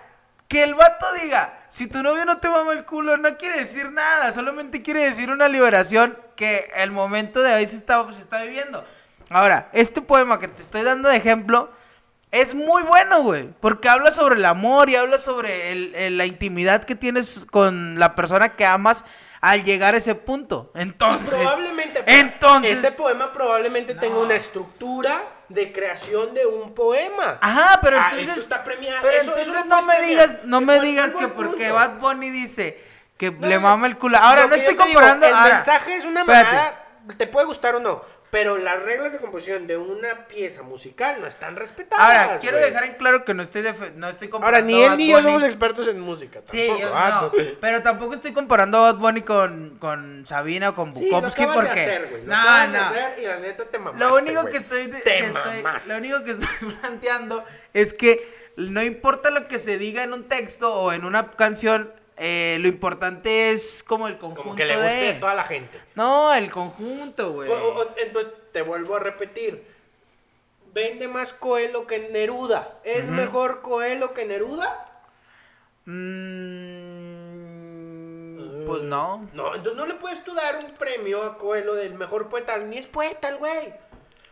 que 0.47 0.63
el 0.63 0.75
vato 0.75 1.07
diga, 1.23 1.65
si 1.69 1.87
tu 1.87 2.03
novio 2.03 2.25
no 2.25 2.39
te 2.39 2.49
mama 2.49 2.73
el 2.73 2.85
culo, 2.85 3.17
no 3.17 3.37
quiere 3.37 3.61
decir 3.61 3.91
nada. 3.93 4.33
Solamente 4.33 4.83
quiere 4.83 5.05
decir 5.05 5.31
una 5.31 5.49
liberación 5.49 6.19
que 6.37 6.71
el 6.77 6.91
momento 6.91 7.43
de 7.43 7.55
hoy 7.55 7.69
se 7.69 7.77
está, 7.77 8.13
se 8.13 8.21
está 8.21 8.43
viviendo. 8.43 8.85
Ahora, 9.31 9.69
este 9.73 10.03
poema 10.03 10.39
que 10.41 10.49
te 10.49 10.61
estoy 10.61 10.83
dando 10.83 11.09
de 11.09 11.17
ejemplo 11.17 11.71
es 12.33 12.53
muy 12.55 12.83
bueno, 12.83 13.23
güey. 13.23 13.49
Porque 13.61 13.89
habla 13.89 14.11
sobre 14.11 14.37
el 14.37 14.45
amor 14.45 14.91
y 14.91 14.97
habla 14.97 15.19
sobre 15.19 15.71
el- 15.73 15.95
el- 15.95 16.19
la 16.19 16.27
intimidad 16.27 16.85
que 16.85 16.95
tienes 16.97 17.47
con 17.51 17.99
la 17.99 18.15
persona 18.17 18.57
que 18.57 18.65
amas 18.67 19.05
al 19.41 19.63
llegar 19.65 19.95
a 19.95 19.99
ese 19.99 20.15
punto. 20.17 20.71
Entonces, 20.75 21.33
Probablemente. 21.39 22.03
entonces, 22.07 22.79
Ese 22.85 22.93
poema 22.93 23.33
probablemente 23.33 23.95
tenga 23.95 24.19
una 24.19 24.35
estructura 24.35 25.23
de 25.49 25.73
creación 25.73 26.35
de 26.35 26.45
un 26.47 26.75
poema. 26.75 27.39
Ajá, 27.41 27.79
pero 27.83 27.97
Ah, 27.99 28.09
entonces. 28.11 28.29
esto 28.29 28.41
está 28.41 28.65
premiado. 28.65 28.99
Pero 29.03 29.17
Eso- 29.17 29.31
eso 29.33 29.41
entonces 29.43 29.67
no 29.67 29.83
me 29.83 30.01
digas, 30.03 30.43
no 30.45 30.61
me 30.61 30.81
digas 30.81 31.15
que 31.15 31.29
porque 31.29 31.67
punto. 31.69 31.75
Bad 31.75 31.99
Bunny 32.01 32.31
dice 32.31 32.85
que 33.17 33.31
No, 33.31 33.47
le 33.47 33.59
mama 33.59 33.87
el 33.87 33.97
culo. 33.97 34.19
Ahora, 34.19 34.47
no 34.47 34.55
estoy 34.55 34.75
digo, 34.75 34.85
comparando. 34.85 35.27
el 35.27 35.35
ahora, 35.35 35.55
mensaje 35.55 35.95
es 35.97 36.05
una 36.05 36.25
manera. 36.25 36.85
Te 37.17 37.27
puede 37.27 37.47
gustar 37.47 37.75
o 37.77 37.81
no. 37.81 38.03
Pero 38.31 38.59
las 38.59 38.83
reglas 38.85 39.13
de 39.13 39.19
composición 39.19 39.67
de 39.67 39.77
una 39.77 40.29
pieza 40.29 40.63
musical 40.63 41.21
no 41.21 41.27
están 41.27 41.57
respetadas. 41.57 42.05
Ahora, 42.29 42.39
quiero 42.39 42.59
güey. 42.59 42.71
dejar 42.71 42.85
en 42.85 42.95
claro 42.95 43.25
que 43.25 43.35
no 43.35 43.43
estoy, 43.43 43.63
no 43.97 44.09
estoy 44.09 44.29
Ahora, 44.29 44.31
comparando. 44.31 44.67
ni 44.69 44.83
a 44.85 44.93
él 44.93 44.97
ni 44.99 45.09
yo 45.11 45.21
somos 45.21 45.43
expertos 45.43 45.89
en 45.89 45.99
música. 46.01 46.41
Sí, 46.45 46.69
tampoco, 46.69 46.81
yo 46.89 46.93
ah, 46.97 47.31
no, 47.37 47.57
pero 47.61 47.83
tampoco 47.83 48.15
estoy 48.15 48.33
comparando 48.33 48.79
a 48.79 48.93
Bad 48.93 48.99
Bunny 49.01 49.23
con, 49.23 49.79
con 49.81 50.25
Sabina 50.27 50.69
o 50.69 50.75
con 50.77 50.95
Sí, 50.95 51.09
lo 51.11 51.17
Bukowski 51.17 51.43
acabas 51.43 51.61
de 51.63 51.67
porque. 51.67 51.81
hacer, 51.81 52.09
güey. 52.09 52.23
Lo 52.25 52.29
no, 52.33 52.41
acabas 52.41 52.73
de 52.73 52.79
no. 52.79 52.85
hacer 52.85 53.19
y 53.19 53.27
la 53.27 53.37
neta 53.41 53.65
te 53.65 53.79
mamaste, 53.81 54.05
Lo 54.05 54.15
único 54.15 54.41
güey. 54.43 54.53
que 54.53 54.59
estoy, 54.59 54.87
Te 54.89 55.03
que 55.03 55.19
estoy- 55.27 55.89
lo 55.89 55.97
único 55.97 56.23
que 56.23 56.31
estoy 56.39 56.49
planteando 56.81 57.45
es 57.73 57.93
que 57.93 58.53
no 58.57 58.83
importa 58.83 59.31
lo 59.31 59.49
que 59.49 59.59
se 59.59 59.77
diga 59.79 60.03
en 60.05 60.13
un 60.13 60.29
texto 60.29 60.73
o 60.73 60.93
en 60.93 61.05
una 61.05 61.31
canción, 61.33 61.93
eh, 62.23 62.59
lo 62.61 62.69
importante 62.69 63.51
es 63.51 63.83
como 63.83 64.07
el 64.07 64.19
conjunto 64.19 64.43
Como 64.43 64.55
que 64.55 64.67
le 64.67 64.77
guste 64.77 64.95
de... 64.95 65.09
a 65.13 65.21
toda 65.21 65.35
la 65.35 65.45
gente. 65.45 65.81
No, 65.95 66.35
el 66.35 66.51
conjunto, 66.51 67.33
güey. 67.33 67.51
Entonces, 67.97 68.35
te 68.53 68.61
vuelvo 68.61 68.97
a 68.97 68.99
repetir. 68.99 69.67
Vende 70.75 71.09
más 71.09 71.33
Coelho 71.33 71.87
que 71.87 72.11
Neruda. 72.11 72.79
¿Es 72.85 73.09
mejor 73.09 73.63
Coelho 73.63 74.13
que 74.13 74.27
Neruda? 74.27 75.03
Mm, 75.87 75.97
pues 78.67 78.83
no. 78.83 79.27
No, 79.33 79.55
entonces 79.55 79.77
no 79.77 79.87
le 79.87 79.95
puedes 79.95 80.23
tú 80.23 80.35
dar 80.35 80.63
un 80.63 80.75
premio 80.75 81.23
a 81.23 81.39
Coelho 81.39 81.75
del 81.75 81.95
mejor 81.95 82.29
poeta. 82.29 82.59
Ni 82.59 82.77
es 82.77 82.87
poeta 82.87 83.31
el 83.31 83.39
güey. 83.39 83.73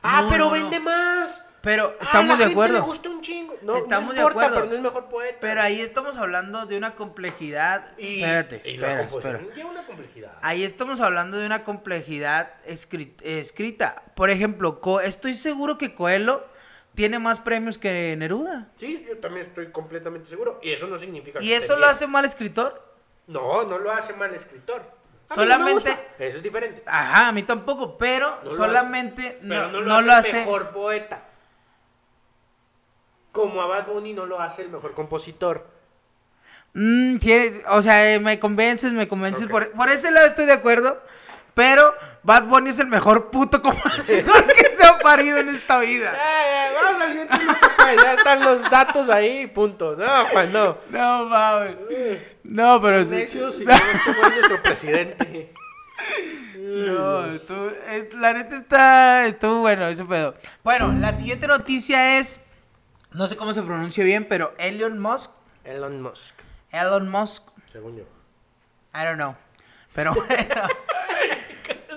Ah, 0.03 0.21
No, 0.23 0.29
pero 0.29 0.45
no, 0.45 0.51
vende 0.51 0.79
más. 0.79 1.43
Pero 1.61 1.93
Ah, 2.01 2.05
estamos 2.05 2.29
la 2.29 2.35
de 2.37 2.39
gente 2.45 2.53
acuerdo. 2.53 2.75
le 2.75 2.81
gusta 2.81 3.11
un 3.11 3.21
chingo. 3.21 3.57
No, 3.63 3.77
Estamos 3.77 4.09
no 4.09 4.15
de 4.15 4.21
importa, 4.21 4.47
acuerdo. 4.47 4.55
pero 4.55 4.67
no 4.71 4.75
es 4.77 4.81
mejor 4.83 5.09
poeta. 5.09 5.39
Pero 5.41 5.61
ahí 5.61 5.81
estamos 5.81 6.17
hablando 6.17 6.67
de 6.67 6.79
una 6.79 6.95
complejidad. 6.95 7.97
Y, 7.99 8.21
espérate, 8.23 8.63
y 8.65 8.75
espera, 8.75 8.99
composición 8.99 9.37
espera. 9.49 9.67
una 9.67 9.87
complejidad. 9.87 10.33
Ahí 10.43 10.63
estamos 10.65 11.01
hablando 11.01 11.37
de 11.37 11.47
una 11.47 11.65
complejidad 11.65 12.53
escri- 12.67 13.13
escrita. 13.23 14.03
Por 14.15 14.31
ejemplo, 14.31 14.81
Co- 14.81 15.01
estoy 15.01 15.35
seguro 15.35 15.79
que 15.79 15.95
Coelho 15.95 16.47
tiene 16.95 17.19
más 17.19 17.41
premios 17.41 17.77
que 17.77 18.15
Neruda. 18.17 18.69
Sí, 18.77 19.05
yo 19.09 19.19
también 19.19 19.47
estoy 19.47 19.71
completamente 19.73 20.29
seguro. 20.29 20.61
Y 20.63 20.71
eso 20.71 20.87
no 20.87 20.97
significa 20.97 21.41
¿Y 21.43 21.49
que 21.49 21.57
eso 21.57 21.77
lo 21.77 21.87
hace 21.87 22.07
mal 22.07 22.25
escritor? 22.25 22.87
No, 23.27 23.65
no 23.65 23.79
lo 23.79 23.91
hace 23.91 24.13
mal 24.15 24.33
escritor. 24.33 24.81
A 25.29 25.35
no 25.37 25.43
Solamente-. 25.43 25.91
Eso 26.19 26.37
es 26.39 26.43
diferente. 26.43 26.83
Ajá, 26.87 27.29
a 27.29 27.33
mí 27.33 27.43
tampoco, 27.43 27.99
pero 27.99 28.31
No 28.39 28.45
lo 28.45 28.51
solamente 28.51 29.39
Pero 29.43 29.69
no, 29.73 29.81
no, 29.83 29.83
lo, 29.83 29.95
hace 29.95 30.07
lo 30.07 30.13
el 30.13 30.19
hace. 30.19 30.33
mejor 30.41 30.71
poeta. 30.71 31.25
Como 33.41 33.63
a 33.63 33.67
Bad 33.67 33.87
Bunny 33.87 34.13
no 34.15 34.27
lo 34.27 34.41
hace 34.41 34.63
el 34.63 34.69
mejor 34.71 34.95
compositor. 34.95 35.67
Mm, 36.75 37.17
quieres- 37.17 37.63
o 37.69 37.81
sea, 37.83 38.13
eh, 38.13 38.21
me 38.21 38.39
convences, 38.39 38.93
me 38.93 39.07
convences. 39.09 39.45
Ok. 39.45 39.51
Por, 39.51 39.73
por 39.73 39.89
ese 39.91 40.11
lado 40.11 40.27
estoy 40.27 40.47
de 40.47 40.53
acuerdo. 40.53 41.01
Pero 41.55 41.93
Bad 42.23 42.45
Bunny 42.45 42.71
es 42.71 42.79
el 42.79 42.87
mejor 42.87 43.31
puto 43.31 43.61
compositor 43.63 44.47
que 44.47 44.71
se 44.71 44.85
ha 44.87 44.99
parido 44.99 45.39
en 45.39 45.49
esta 45.49 45.79
vida. 45.81 46.13
Eh, 46.13 46.19
eh, 46.69 46.73
vamos 46.83 47.03
al 47.03 47.09
siguiente 47.11 47.37
pues, 47.77 47.97
Ya 48.03 48.13
están 48.15 48.41
los 48.41 48.71
datos 48.71 49.09
ahí, 49.09 49.47
punto. 49.49 49.97
No, 49.97 50.27
Juan, 50.27 50.53
no. 50.53 50.79
No 50.91 51.25
mames. 51.27 51.77
No, 52.45 52.81
pero 52.81 53.03
sí. 53.05 53.11
Necios 53.11 53.61
y 53.61 53.65
luego 53.65 53.81
este 53.93 54.11
es 54.11 54.17
nuestro 54.19 54.63
presidente. 54.63 55.53
No, 56.61 57.25
estuvo- 57.33 57.71
es- 57.91 58.13
la 58.15 58.33
neta 58.35 58.57
está, 58.57 59.27
estuvo 59.27 59.61
bueno 59.61 59.87
ese 59.89 60.05
pedo. 60.05 60.35
Bueno, 60.63 60.93
la 60.99 61.13
siguiente 61.13 61.47
noticia 61.47 62.19
es, 62.19 62.41
no 63.13 63.29
sé 63.29 63.37
cómo 63.37 63.55
se 63.55 63.63
pronuncia 63.63 64.05
bien, 64.05 64.27
pero 64.29 64.55
Elon 64.59 64.99
Musk, 64.99 65.31
Elon 65.65 66.03
Musk, 66.03 66.35
Elon 66.71 67.09
Musk, 67.09 67.45
según 67.73 67.97
yo. 67.97 68.05
I 68.95 69.05
don't 69.05 69.17
know, 69.17 69.37
pero 69.95 70.15
bueno, 70.15 70.37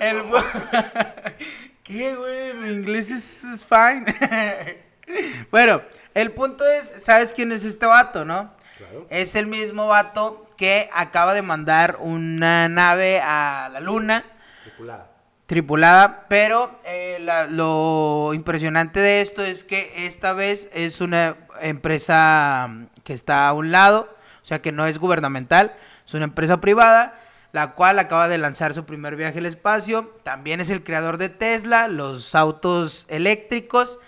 el, 0.00 0.22
¿qué 1.82 2.14
güey? 2.16 2.54
Mi 2.54 2.70
inglés 2.72 3.10
es, 3.10 3.44
es 3.44 3.66
fine. 3.66 4.84
bueno, 5.50 5.82
el 6.14 6.32
punto 6.32 6.66
es, 6.66 6.92
¿sabes 7.02 7.32
quién 7.32 7.52
es 7.52 7.64
este 7.64 7.86
vato, 7.86 8.24
no? 8.24 8.54
Claro. 8.78 9.06
Es 9.10 9.34
el 9.36 9.46
mismo 9.46 9.86
vato 9.86 10.48
que 10.56 10.88
acaba 10.92 11.34
de 11.34 11.42
mandar 11.42 11.96
una 12.00 12.68
nave 12.68 13.20
a 13.20 13.68
la 13.72 13.80
luna 13.80 14.24
Tripulada. 14.62 15.11
Tripulada, 15.56 16.24
pero 16.30 16.80
eh, 16.86 17.18
la- 17.20 17.44
lo 17.44 18.32
impresionante 18.32 19.00
de 19.00 19.20
esto 19.20 19.42
es 19.44 19.64
que 19.64 20.06
esta 20.06 20.32
vez 20.32 20.70
es 20.72 21.02
una 21.02 21.36
empresa 21.60 22.68
mm, 22.70 22.84
que 23.04 23.12
está 23.12 23.48
a 23.48 23.52
un 23.52 23.70
lado, 23.70 24.08
o 24.42 24.46
sea 24.46 24.62
que 24.62 24.72
no 24.72 24.86
es 24.86 24.96
gubernamental, 24.98 25.74
es 26.06 26.14
una 26.14 26.24
empresa 26.24 26.62
privada, 26.62 27.20
la 27.52 27.72
cual 27.72 27.98
acaba 27.98 28.28
de 28.28 28.38
lanzar 28.38 28.72
su 28.72 28.86
primer 28.86 29.14
viaje 29.14 29.40
al 29.40 29.44
espacio, 29.44 30.14
también 30.22 30.62
es 30.62 30.70
el 30.70 30.82
creador 30.82 31.18
de 31.18 31.28
Tesla, 31.28 31.86
los 31.86 32.34
autos 32.34 33.04
eléctricos 33.10 33.98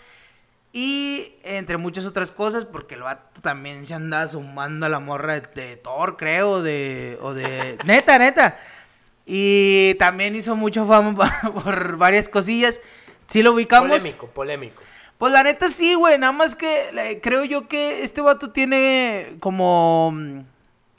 y 0.72 1.34
entre 1.42 1.76
muchas 1.76 2.06
otras 2.06 2.32
cosas, 2.32 2.64
porque 2.64 2.94
el 2.94 3.02
vato 3.02 3.42
también 3.42 3.84
se 3.84 3.92
anda 3.92 4.26
sumando 4.28 4.86
a 4.86 4.88
la 4.88 4.98
morra 4.98 5.34
de, 5.34 5.42
de 5.42 5.76
Thor, 5.76 6.16
creo, 6.16 6.62
de, 6.62 7.18
o 7.20 7.34
de... 7.34 7.76
neta, 7.84 8.18
neta. 8.18 8.58
Y 9.26 9.94
también 9.94 10.36
hizo 10.36 10.54
mucha 10.56 10.84
fama 10.84 11.14
por 11.64 11.96
varias 11.96 12.28
cosillas. 12.28 12.80
¿Sí 13.26 13.42
lo 13.42 13.52
ubicamos? 13.52 13.88
Polémico, 13.88 14.26
polémico. 14.28 14.82
Pues 15.18 15.32
la 15.32 15.42
neta 15.42 15.68
sí, 15.68 15.94
güey. 15.94 16.18
Nada 16.18 16.32
más 16.32 16.54
que 16.54 16.90
eh, 16.90 17.20
creo 17.22 17.44
yo 17.44 17.68
que 17.68 18.02
este 18.02 18.20
vato 18.20 18.50
tiene 18.50 19.36
como 19.40 20.12
mm, 20.12 20.40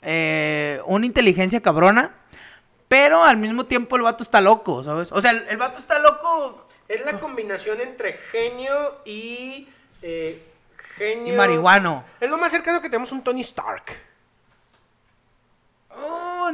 eh, 0.02 0.80
una 0.86 1.06
inteligencia 1.06 1.60
cabrona. 1.60 2.14
Pero 2.88 3.24
al 3.24 3.36
mismo 3.36 3.66
tiempo 3.66 3.96
el 3.96 4.02
vato 4.02 4.22
está 4.22 4.40
loco, 4.40 4.82
¿sabes? 4.84 5.10
O 5.12 5.20
sea, 5.20 5.32
el, 5.32 5.44
el 5.48 5.56
vato 5.56 5.78
está 5.78 5.98
loco 5.98 6.68
Es 6.88 7.04
la 7.04 7.18
combinación 7.18 7.80
entre 7.80 8.12
genio 8.12 9.00
y. 9.04 9.68
eh, 10.02 10.40
genio. 10.96 11.34
y 11.34 11.36
marihuano. 11.36 12.04
Es 12.20 12.30
lo 12.30 12.38
más 12.38 12.52
cercano 12.52 12.80
que 12.80 12.88
tenemos 12.88 13.12
un 13.12 13.22
Tony 13.22 13.40
Stark. 13.40 13.84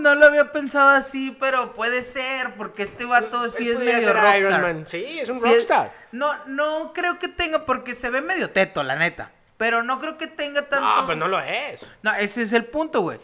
No 0.03 0.17
lo 0.17 0.27
había 0.27 0.51
pensado 0.53 0.91
así, 0.91 1.37
pero 1.38 1.73
puede 1.73 2.03
ser, 2.03 2.55
porque 2.57 2.83
este 2.83 3.05
vato 3.05 3.49
sí 3.49 3.69
Él 3.69 3.77
es 3.77 3.85
medio 3.85 4.12
rockstar. 4.12 4.85
Sí, 4.87 5.21
es 5.21 5.29
un 5.29 5.37
Sí, 5.37 5.49
rockstar. 5.49 5.93
No, 6.11 6.33
no 6.47 6.93
creo 6.93 7.19
que 7.19 7.29
tenga, 7.29 7.65
porque 7.65 7.95
se 7.95 8.11
ve 8.11 8.21
medio 8.21 8.51
teto, 8.51 8.83
la 8.83 8.97
neta. 8.97 9.31
Pero 9.57 9.85
no 9.85 10.01
creo 10.01 10.19
que 10.19 10.27
tenga 10.27 10.62
tanto. 10.62 10.85
No, 10.85 11.07
pues 11.07 11.17
no 11.17 11.29
lo 11.29 11.38
es. 11.41 11.87
No, 12.03 12.12
ese 12.15 12.43
es 12.43 12.53
el 12.53 12.65
punto, 12.65 13.01
güey. 13.01 13.21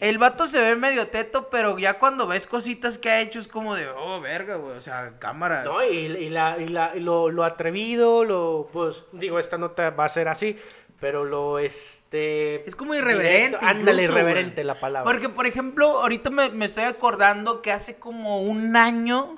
El 0.00 0.18
vato 0.18 0.46
se 0.46 0.60
ve 0.60 0.74
medio 0.74 1.06
teto, 1.08 1.48
pero 1.48 1.78
ya 1.78 2.00
cuando 2.00 2.26
ves 2.26 2.48
cositas 2.48 2.98
que 2.98 3.08
ha 3.08 3.20
hecho 3.20 3.38
es 3.38 3.46
como 3.46 3.76
de, 3.76 3.88
oh, 3.88 4.20
verga, 4.20 4.56
güey. 4.56 4.76
O 4.76 4.80
sea, 4.80 5.12
cámara. 5.20 5.62
No, 5.62 5.80
y, 5.84 5.90
y 5.90 6.28
la, 6.28 6.56
y 6.58 6.66
la, 6.66 6.92
y 6.96 7.00
lo, 7.00 7.30
lo 7.30 7.44
atrevido, 7.44 8.24
lo, 8.24 8.68
pues, 8.72 9.04
digo, 9.12 9.38
esta 9.38 9.58
nota 9.58 9.90
va 9.90 10.06
a 10.06 10.08
ser 10.08 10.26
así, 10.26 10.58
pero 11.02 11.24
lo, 11.24 11.58
este... 11.58 12.66
Es 12.66 12.76
como 12.76 12.94
irreverente. 12.94 13.48
directo, 13.48 13.66
ándale, 13.66 14.04
incluso, 14.04 14.20
irreverente 14.20 14.62
güey. 14.62 14.66
la 14.68 14.78
palabra. 14.78 15.12
Porque, 15.12 15.28
por 15.28 15.48
ejemplo, 15.48 16.00
ahorita 16.00 16.30
me, 16.30 16.48
me 16.50 16.66
estoy 16.66 16.84
acordando 16.84 17.60
que 17.60 17.72
hace 17.72 17.96
como 17.96 18.40
un 18.40 18.76
año, 18.76 19.36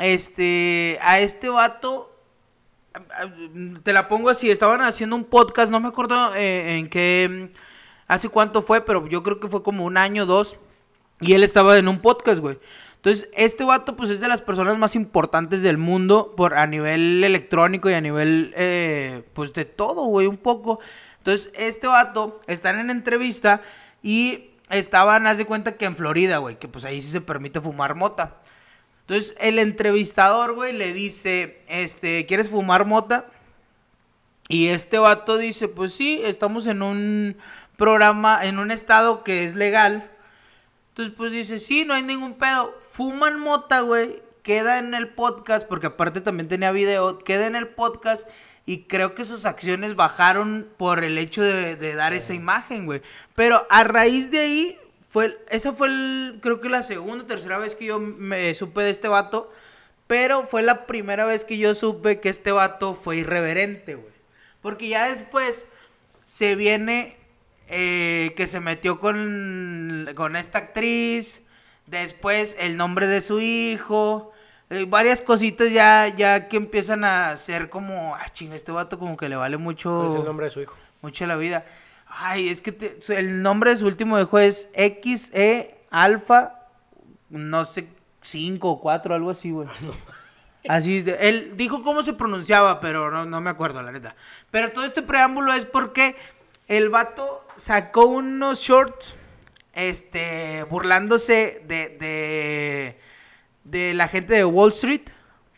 este, 0.00 0.98
a 1.00 1.20
este 1.20 1.48
vato, 1.48 2.12
te 3.84 3.92
la 3.92 4.08
pongo 4.08 4.30
así, 4.30 4.50
estaban 4.50 4.80
haciendo 4.80 5.14
un 5.14 5.22
podcast, 5.22 5.70
no 5.70 5.78
me 5.78 5.86
acuerdo 5.86 6.34
eh, 6.34 6.78
en 6.78 6.88
qué, 6.88 7.52
hace 8.08 8.28
cuánto 8.28 8.60
fue, 8.60 8.80
pero 8.84 9.06
yo 9.06 9.22
creo 9.22 9.38
que 9.38 9.46
fue 9.46 9.62
como 9.62 9.84
un 9.84 9.96
año, 9.96 10.26
dos, 10.26 10.56
y 11.20 11.34
él 11.34 11.44
estaba 11.44 11.78
en 11.78 11.86
un 11.86 12.00
podcast, 12.00 12.40
güey. 12.40 12.58
Entonces, 13.00 13.28
este 13.34 13.64
vato, 13.64 13.96
pues, 13.96 14.10
es 14.10 14.20
de 14.20 14.28
las 14.28 14.42
personas 14.42 14.76
más 14.76 14.94
importantes 14.94 15.62
del 15.62 15.78
mundo 15.78 16.34
por, 16.36 16.54
a 16.54 16.66
nivel 16.66 17.24
electrónico 17.24 17.88
y 17.88 17.94
a 17.94 18.00
nivel, 18.00 18.52
eh, 18.56 19.22
pues, 19.32 19.54
de 19.54 19.64
todo, 19.64 20.04
güey, 20.04 20.26
un 20.26 20.36
poco. 20.36 20.80
Entonces, 21.18 21.50
este 21.54 21.86
vato, 21.86 22.40
están 22.46 22.78
en 22.78 22.90
entrevista 22.90 23.62
y 24.02 24.50
estaban, 24.70 25.26
haz 25.26 25.38
de 25.38 25.44
cuenta 25.44 25.76
que 25.76 25.84
en 25.84 25.96
Florida, 25.96 26.38
güey, 26.38 26.58
que 26.58 26.68
pues 26.68 26.84
ahí 26.84 27.02
sí 27.02 27.10
se 27.10 27.20
permite 27.20 27.60
fumar 27.60 27.94
mota. 27.94 28.36
Entonces 29.00 29.34
el 29.40 29.58
entrevistador, 29.58 30.54
güey, 30.54 30.72
le 30.72 30.92
dice, 30.92 31.62
este, 31.68 32.26
¿quieres 32.26 32.48
fumar 32.48 32.86
mota? 32.86 33.26
Y 34.48 34.68
este 34.68 34.98
vato 34.98 35.36
dice, 35.36 35.68
pues 35.68 35.92
sí, 35.92 36.20
estamos 36.24 36.66
en 36.66 36.82
un 36.82 37.36
programa, 37.76 38.44
en 38.44 38.58
un 38.58 38.70
estado 38.70 39.24
que 39.24 39.44
es 39.44 39.54
legal. 39.54 40.09
Entonces, 40.90 41.14
pues 41.16 41.32
dice, 41.32 41.58
sí, 41.58 41.84
no 41.84 41.94
hay 41.94 42.02
ningún 42.02 42.34
pedo. 42.34 42.74
Fuman 42.92 43.38
mota, 43.38 43.80
güey. 43.80 44.22
Queda 44.42 44.78
en 44.78 44.94
el 44.94 45.08
podcast, 45.08 45.66
porque 45.66 45.88
aparte 45.88 46.20
también 46.20 46.48
tenía 46.48 46.72
video. 46.72 47.18
Queda 47.18 47.46
en 47.46 47.56
el 47.56 47.68
podcast 47.68 48.28
y 48.66 48.84
creo 48.84 49.14
que 49.14 49.24
sus 49.24 49.46
acciones 49.46 49.96
bajaron 49.96 50.68
por 50.76 51.02
el 51.02 51.18
hecho 51.18 51.42
de, 51.42 51.76
de 51.76 51.94
dar 51.94 52.12
esa 52.12 52.34
imagen, 52.34 52.86
güey. 52.86 53.02
Pero 53.34 53.66
a 53.70 53.84
raíz 53.84 54.30
de 54.30 54.38
ahí, 54.38 54.78
fue, 55.08 55.44
esa 55.50 55.72
fue, 55.72 55.88
el, 55.88 56.38
creo 56.40 56.60
que 56.60 56.68
la 56.68 56.84
segunda 56.84 57.24
o 57.24 57.26
tercera 57.26 57.58
vez 57.58 57.74
que 57.74 57.86
yo 57.86 57.98
me 57.98 58.54
supe 58.54 58.82
de 58.82 58.90
este 58.90 59.08
vato. 59.08 59.52
Pero 60.06 60.44
fue 60.44 60.62
la 60.62 60.86
primera 60.86 61.24
vez 61.24 61.44
que 61.44 61.58
yo 61.58 61.74
supe 61.74 62.20
que 62.20 62.28
este 62.28 62.52
vato 62.52 62.94
fue 62.94 63.18
irreverente, 63.18 63.94
güey. 63.94 64.12
Porque 64.60 64.88
ya 64.88 65.08
después 65.08 65.66
se 66.26 66.54
viene 66.54 67.16
eh, 67.70 68.34
que 68.36 68.46
se 68.46 68.60
metió 68.60 68.98
con, 69.00 70.08
con 70.16 70.36
esta 70.36 70.58
actriz. 70.58 71.40
Después 71.86 72.56
el 72.58 72.76
nombre 72.76 73.06
de 73.06 73.20
su 73.20 73.40
hijo. 73.40 74.32
eh, 74.68 74.84
varias 74.88 75.22
cositas 75.22 75.72
ya, 75.72 76.08
ya 76.14 76.48
que 76.48 76.56
empiezan 76.56 77.04
a 77.04 77.36
ser 77.36 77.70
como, 77.70 78.14
ah, 78.14 78.28
chinga, 78.32 78.54
este 78.56 78.70
vato 78.72 78.98
como 78.98 79.16
que 79.16 79.28
le 79.28 79.36
vale 79.36 79.56
mucho, 79.56 79.96
¿Cuál 79.96 80.08
es 80.10 80.14
el 80.16 80.24
nombre 80.24 80.46
de 80.46 80.50
su 80.50 80.60
hijo? 80.60 80.74
mucho 81.02 81.26
la 81.26 81.36
vida. 81.36 81.64
Ay, 82.06 82.48
es 82.48 82.60
que 82.60 82.72
te- 82.72 82.98
el 83.18 83.42
nombre 83.42 83.70
de 83.70 83.76
su 83.78 83.86
último 83.86 84.18
hijo 84.20 84.38
es 84.38 84.68
XE 84.74 85.76
Alfa, 85.90 86.66
no 87.30 87.64
sé, 87.64 87.88
5 88.22 88.68
o 88.70 88.80
4, 88.80 89.14
algo 89.14 89.30
así, 89.30 89.50
güey. 89.50 89.68
Así 90.68 90.98
es. 90.98 91.04
de- 91.06 91.16
él 91.28 91.52
dijo 91.56 91.82
cómo 91.82 92.02
se 92.02 92.12
pronunciaba, 92.12 92.80
pero 92.80 93.10
no, 93.10 93.24
no 93.24 93.40
me 93.40 93.50
acuerdo, 93.50 93.82
la 93.82 93.92
neta. 93.92 94.14
Pero 94.50 94.70
todo 94.72 94.84
este 94.84 95.02
preámbulo 95.02 95.52
es 95.54 95.64
porque 95.64 96.14
el 96.70 96.88
vato 96.88 97.44
sacó 97.56 98.06
unos 98.06 98.60
shorts, 98.60 99.16
este, 99.72 100.62
burlándose 100.70 101.64
de, 101.66 101.88
de, 101.88 103.00
de 103.64 103.92
la 103.94 104.06
gente 104.06 104.34
de 104.34 104.44
Wall 104.44 104.70
Street 104.70 105.10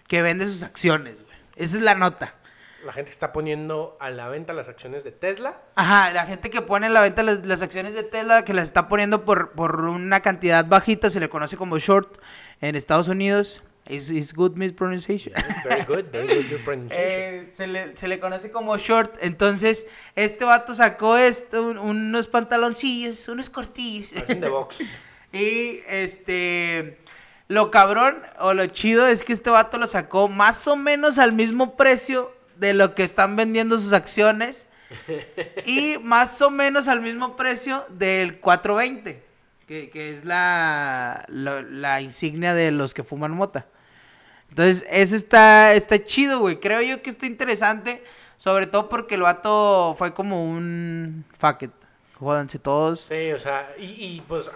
que 0.09 0.23
vende 0.23 0.47
sus 0.47 0.63
acciones, 0.63 1.23
güey. 1.23 1.37
Esa 1.57 1.77
es 1.77 1.83
la 1.83 1.95
nota. 1.95 2.35
La 2.83 2.95
gente 2.95 3.11
está 3.11 3.31
poniendo 3.31 3.99
a 4.01 4.09
la 4.09 4.29
venta 4.31 4.55
las 4.55 4.71
acciones 4.71 5.05
de 5.05 5.13
Tesla. 5.13 5.61
Ajá, 5.75 6.11
la 6.13 6.25
gente 6.25 6.49
que 6.49 6.63
pone 6.63 6.87
en 6.87 6.95
la 6.95 7.03
venta 7.03 7.23
las, 7.23 7.45
las 7.45 7.61
acciones 7.61 7.93
de 7.93 8.05
Tesla, 8.05 8.47
que 8.47 8.55
las 8.55 8.65
está 8.65 8.89
poniendo 8.89 9.27
por, 9.27 9.53
por 9.53 9.85
una 9.85 10.21
cantidad 10.21 10.65
bajita, 10.65 11.11
se 11.11 11.21
le 11.21 11.29
conoce 11.29 11.59
como 11.59 11.79
short 11.79 12.23
en 12.63 12.75
Estados 12.75 13.09
Unidos. 13.09 13.63
Is, 13.89 14.11
is 14.11 14.33
good 14.33 14.53
mispronunciation. 14.57 15.33
Very 15.69 15.85
good, 15.85 16.07
very 16.13 16.29
good 16.29 16.49
your 16.49 16.61
pronunciation. 16.61 17.03
Eh, 17.11 17.47
se, 17.51 17.67
le, 17.67 17.97
se 17.97 18.07
le 18.07 18.21
conoce 18.21 18.51
como 18.53 18.77
short. 18.79 19.17
Entonces, 19.21 19.87
este 20.15 20.45
vato 20.45 20.73
sacó 20.75 21.17
esto, 21.17 21.63
un- 21.65 21.79
unos 21.79 22.29
pantaloncillos, 22.29 23.27
unos 23.29 23.51
cortillos. 23.51 24.13
Parecen 24.13 24.41
de 24.41 24.49
box. 24.51 24.79
y 25.33 25.81
este. 25.89 26.99
Lo 27.49 27.71
cabrón 27.73 28.23
o 28.39 28.55
lo 28.55 28.65
chido 28.67 29.09
es 29.09 29.25
que 29.25 29.33
este 29.33 29.51
vato 29.51 29.77
lo 29.79 29.87
sacó 29.89 30.29
más 30.29 30.67
o 30.69 30.77
menos 30.77 31.19
al 31.19 31.33
mismo 31.33 31.77
precio 31.77 32.33
de 32.57 32.73
lo 32.75 32.95
que 32.95 33.03
están 33.03 33.35
vendiendo 33.37 33.79
sus 33.79 33.93
acciones. 33.93 34.69
y 35.67 35.97
más 36.03 36.41
o 36.41 36.51
menos 36.51 36.87
al 36.87 37.01
mismo 37.01 37.35
precio 37.37 37.85
del 37.91 38.39
420, 38.39 39.23
que, 39.91 40.13
es 40.13 40.25
la, 40.25 41.25
la, 41.29 42.01
insignia 42.01 42.55
de 42.55 42.71
los 42.71 42.95
que 42.95 43.05
fuman 43.05 43.33
mota. 43.33 43.67
Entonces, 44.51 44.85
eso 44.91 45.17
está, 45.17 45.75
está 45.75 46.03
chido, 46.03 46.41
güey. 46.41 46.61
Creo 46.61 46.83
yo 46.83 47.03
que 47.03 47.11
está 47.11 47.27
interesante. 47.27 48.05
Sobre 48.37 48.67
todo 48.67 48.89
porque 48.89 49.15
el 49.15 49.23
vato 49.23 49.95
fue 49.97 50.15
como 50.15 50.45
un 50.45 51.25
fuck 51.39 51.63
it. 51.63 51.71
Jódanse 52.19 52.59
todos. 52.59 53.03
Sí, 53.03 53.31
o 53.31 53.39
sea, 53.39 53.73
y, 53.79 54.21
pues 54.23 54.51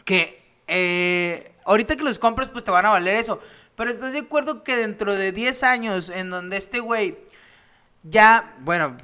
que 0.04 0.42
eh, 0.66 1.52
ahorita 1.64 1.94
que 1.94 2.02
los 2.02 2.18
compres, 2.18 2.48
pues 2.48 2.64
te 2.64 2.72
van 2.72 2.84
a 2.84 2.90
valer 2.90 3.14
eso. 3.14 3.38
Pero 3.82 3.90
estás 3.90 4.12
de 4.12 4.20
acuerdo 4.20 4.62
que 4.62 4.76
dentro 4.76 5.12
de 5.12 5.32
10 5.32 5.64
años, 5.64 6.08
en 6.08 6.30
donde 6.30 6.56
este 6.56 6.78
güey 6.78 7.18
ya, 8.04 8.54
bueno, 8.60 8.96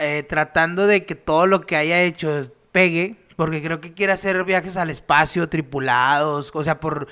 eh, 0.00 0.26
tratando 0.28 0.88
de 0.88 1.06
que 1.06 1.14
todo 1.14 1.46
lo 1.46 1.60
que 1.60 1.76
haya 1.76 2.02
hecho 2.02 2.50
pegue, 2.72 3.14
porque 3.36 3.62
creo 3.62 3.80
que 3.80 3.94
quiere 3.94 4.12
hacer 4.12 4.42
viajes 4.42 4.76
al 4.76 4.90
espacio 4.90 5.48
tripulados, 5.48 6.50
o 6.52 6.64
sea, 6.64 6.80
por... 6.80 7.06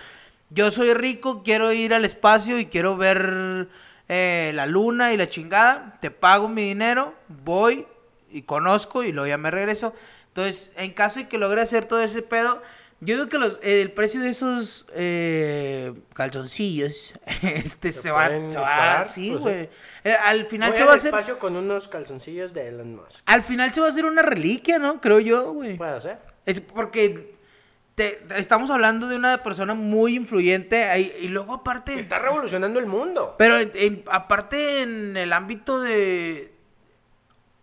Yo 0.48 0.72
soy 0.72 0.92
rico, 0.92 1.44
quiero 1.44 1.72
ir 1.72 1.94
al 1.94 2.04
espacio 2.04 2.58
y 2.58 2.66
quiero 2.66 2.96
ver 2.96 3.68
eh, 4.08 4.50
la 4.52 4.66
luna 4.66 5.12
y 5.12 5.16
la 5.16 5.28
chingada, 5.28 5.96
te 6.00 6.10
pago 6.10 6.48
mi 6.48 6.64
dinero, 6.64 7.14
voy 7.28 7.86
y 8.32 8.42
conozco 8.42 9.04
y 9.04 9.12
luego 9.12 9.28
ya 9.28 9.38
me 9.38 9.52
regreso. 9.52 9.94
Entonces, 10.26 10.72
en 10.74 10.90
caso 10.92 11.20
de 11.20 11.28
que 11.28 11.38
logre 11.38 11.62
hacer 11.62 11.84
todo 11.84 12.00
ese 12.00 12.22
pedo, 12.22 12.60
yo 13.00 13.16
digo 13.16 13.28
que 13.28 13.38
los, 13.38 13.58
el 13.62 13.92
precio 13.92 14.20
de 14.20 14.28
esos 14.30 14.86
eh, 14.94 15.92
calzoncillos 16.14 17.14
este, 17.42 17.92
¿Se 17.92 18.10
va, 18.10 18.28
se 18.28 18.56
va-? 18.58 19.06
Sí, 19.06 19.30
Pues 19.32 19.42
güey. 19.42 19.70
Eh, 20.04 20.14
Al 20.14 20.46
final 20.46 20.74
se 20.76 20.84
va 20.84 20.92
a 20.92 20.94
hacer... 20.96 21.08
espacio 21.08 21.38
con 21.38 21.56
unos 21.56 21.88
calzoncillos 21.88 22.54
de 22.54 22.68
Elon 22.68 22.96
Musk. 22.96 23.22
Al 23.26 23.42
final 23.42 23.72
se 23.74 23.80
va 23.80 23.86
a 23.86 23.90
hacer 23.90 24.04
una 24.06 24.22
reliquia, 24.22 24.78
¿no? 24.78 25.00
Creo 25.00 25.20
yo, 25.20 25.52
güey. 25.52 25.76
Puede 25.76 26.00
ser. 26.00 26.18
Es 26.46 26.60
porque 26.60 27.34
te- 27.94 28.18
estamos 28.36 28.70
hablando 28.70 29.08
de 29.08 29.16
una 29.16 29.42
persona 29.42 29.74
muy 29.74 30.16
influyente 30.16 30.84
ahí, 30.84 31.12
y 31.20 31.28
luego 31.28 31.52
aparte... 31.52 32.00
Está 32.00 32.18
revolucionando 32.18 32.78
el 32.80 32.86
mundo. 32.86 33.34
Pero 33.36 33.58
en- 33.58 33.72
en- 33.74 34.04
aparte 34.10 34.80
en 34.82 35.16
el 35.18 35.32
ámbito 35.34 35.80
de... 35.80 36.54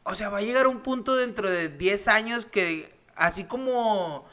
O 0.04 0.14
sea, 0.16 0.30
va 0.30 0.38
a 0.38 0.42
llegar 0.42 0.68
un 0.68 0.82
punto 0.82 1.16
dentro 1.16 1.50
de 1.50 1.70
10 1.70 2.08
años 2.08 2.46
que 2.46 2.94
así 3.16 3.46
como... 3.46 4.28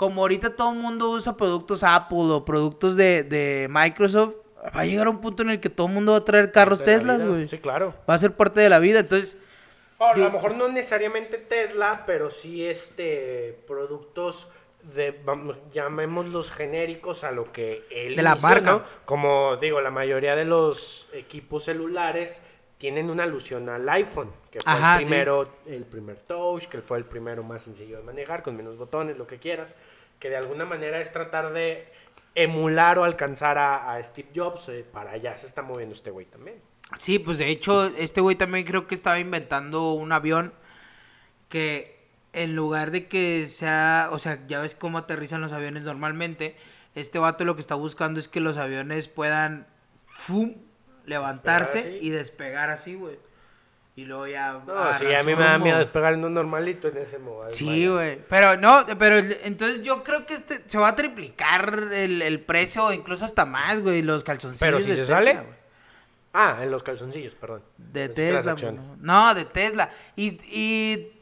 Como 0.00 0.22
ahorita 0.22 0.56
todo 0.56 0.72
el 0.72 0.78
mundo 0.78 1.10
usa 1.10 1.36
productos 1.36 1.82
Apple 1.82 2.30
o 2.30 2.42
productos 2.42 2.96
de, 2.96 3.22
de 3.22 3.68
Microsoft, 3.68 4.36
va 4.74 4.80
a 4.80 4.86
llegar 4.86 5.06
un 5.08 5.20
punto 5.20 5.42
en 5.42 5.50
el 5.50 5.60
que 5.60 5.68
todo 5.68 5.88
el 5.88 5.92
mundo 5.92 6.12
va 6.12 6.18
a 6.18 6.24
traer 6.24 6.52
carros 6.52 6.82
Tesla, 6.82 7.18
güey. 7.18 7.46
Sí, 7.46 7.58
claro. 7.58 7.92
Va 8.08 8.14
a 8.14 8.18
ser 8.18 8.34
parte 8.34 8.60
de 8.60 8.70
la 8.70 8.78
vida, 8.78 9.00
entonces... 9.00 9.36
Ahora, 9.98 10.14
a 10.14 10.18
lo 10.20 10.30
mejor 10.30 10.54
no 10.54 10.68
necesariamente 10.70 11.36
Tesla, 11.36 12.04
pero 12.06 12.30
sí 12.30 12.64
este 12.64 13.62
productos 13.66 14.48
de 14.94 15.20
vamos, 15.22 15.58
llamémoslos 15.74 16.50
genéricos 16.50 17.22
a 17.22 17.30
lo 17.30 17.52
que 17.52 17.84
él 17.90 18.16
De 18.16 18.22
la 18.22 18.36
marca. 18.36 18.70
¿no? 18.70 18.82
Como 19.04 19.58
digo, 19.58 19.82
la 19.82 19.90
mayoría 19.90 20.34
de 20.34 20.46
los 20.46 21.10
equipos 21.12 21.64
celulares 21.64 22.40
tienen 22.80 23.10
una 23.10 23.24
alusión 23.24 23.68
al 23.68 23.86
iPhone, 23.90 24.32
que 24.50 24.58
fue 24.58 24.72
Ajá, 24.72 24.94
el 24.94 25.00
sí. 25.00 25.04
primero, 25.06 25.54
el 25.66 25.84
primer 25.84 26.16
touch, 26.20 26.64
que 26.64 26.80
fue 26.80 26.96
el 26.96 27.04
primero 27.04 27.42
más 27.42 27.60
sencillo 27.64 27.98
de 27.98 28.02
manejar, 28.02 28.42
con 28.42 28.56
menos 28.56 28.78
botones, 28.78 29.18
lo 29.18 29.26
que 29.26 29.38
quieras, 29.38 29.74
que 30.18 30.30
de 30.30 30.38
alguna 30.38 30.64
manera 30.64 30.98
es 30.98 31.12
tratar 31.12 31.52
de 31.52 31.86
emular 32.34 32.98
o 32.98 33.04
alcanzar 33.04 33.58
a, 33.58 33.92
a 33.92 34.02
Steve 34.02 34.30
Jobs, 34.34 34.70
eh, 34.70 34.82
para 34.90 35.10
allá 35.10 35.36
se 35.36 35.46
está 35.46 35.60
moviendo 35.60 35.94
este 35.94 36.10
güey 36.10 36.24
también. 36.24 36.56
Sí, 36.96 37.18
pues 37.18 37.36
de 37.36 37.50
hecho, 37.50 37.88
este 37.98 38.22
güey 38.22 38.36
también 38.36 38.64
creo 38.64 38.86
que 38.86 38.94
estaba 38.94 39.18
inventando 39.18 39.92
un 39.92 40.10
avión 40.10 40.54
que 41.50 42.00
en 42.32 42.56
lugar 42.56 42.92
de 42.92 43.08
que 43.08 43.46
sea, 43.46 44.08
o 44.10 44.18
sea, 44.18 44.46
ya 44.46 44.62
ves 44.62 44.74
cómo 44.74 44.96
aterrizan 44.96 45.42
los 45.42 45.52
aviones 45.52 45.82
normalmente, 45.82 46.56
este 46.94 47.18
vato 47.18 47.44
lo 47.44 47.56
que 47.56 47.60
está 47.60 47.74
buscando 47.74 48.18
es 48.18 48.26
que 48.26 48.40
los 48.40 48.56
aviones 48.56 49.08
puedan 49.08 49.66
¡fum! 50.16 50.54
Levantarse 51.10 51.98
y 52.00 52.10
despegar 52.10 52.70
así, 52.70 52.94
güey. 52.94 53.18
Y 53.96 54.04
luego 54.04 54.26
ya 54.28 54.62
No, 54.66 54.94
sí, 54.94 55.12
a 55.12 55.22
mí 55.24 55.34
me 55.34 55.44
da 55.44 55.58
miedo 55.58 55.76
despegar 55.76 56.14
en 56.14 56.24
un 56.24 56.32
normalito 56.32 56.88
en 56.88 56.96
ese 56.96 57.18
modo. 57.18 57.50
Sí, 57.50 57.86
güey. 57.86 58.22
Pero 58.28 58.56
no, 58.56 58.86
pero 58.98 59.18
entonces 59.18 59.82
yo 59.82 60.02
creo 60.02 60.24
que 60.24 60.34
este 60.34 60.62
se 60.66 60.78
va 60.78 60.88
a 60.88 60.96
triplicar 60.96 61.90
el, 61.92 62.22
el 62.22 62.40
precio, 62.40 62.92
incluso 62.92 63.24
hasta 63.24 63.44
más, 63.44 63.80
güey, 63.80 64.00
los 64.00 64.24
calzoncillos. 64.24 64.60
Pero 64.60 64.80
si 64.80 64.92
se 64.92 65.00
Tesla, 65.00 65.16
sale. 65.16 65.40
Ah, 66.32 66.60
en 66.62 66.70
los 66.70 66.82
calzoncillos, 66.82 67.34
perdón. 67.34 67.62
De 67.76 68.08
Tesla. 68.08 68.54
No, 69.00 69.34
de 69.34 69.44
Tesla. 69.44 69.90
Y, 70.14 70.40
y 70.44 71.12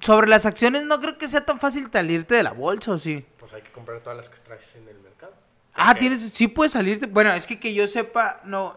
sobre 0.00 0.28
las 0.28 0.46
acciones 0.46 0.84
no 0.84 1.00
creo 1.00 1.18
que 1.18 1.26
sea 1.28 1.44
tan 1.44 1.58
fácil 1.58 1.88
salirte 1.92 2.36
de 2.36 2.44
la 2.44 2.52
bolsa, 2.52 2.92
¿o 2.92 2.98
sí? 2.98 3.26
Pues 3.38 3.52
hay 3.52 3.62
que 3.62 3.72
comprar 3.72 4.00
todas 4.00 4.16
las 4.16 4.28
que 4.30 4.38
traes 4.38 4.74
en 4.76 4.88
el 4.88 4.98
mercado. 5.00 5.34
Ah, 5.74 5.94
tienes, 5.94 6.30
sí 6.32 6.48
puedes 6.48 6.72
salirte. 6.72 7.06
Bueno, 7.06 7.32
es 7.32 7.46
que 7.46 7.58
que 7.58 7.74
yo 7.74 7.88
sepa, 7.88 8.40
no, 8.44 8.76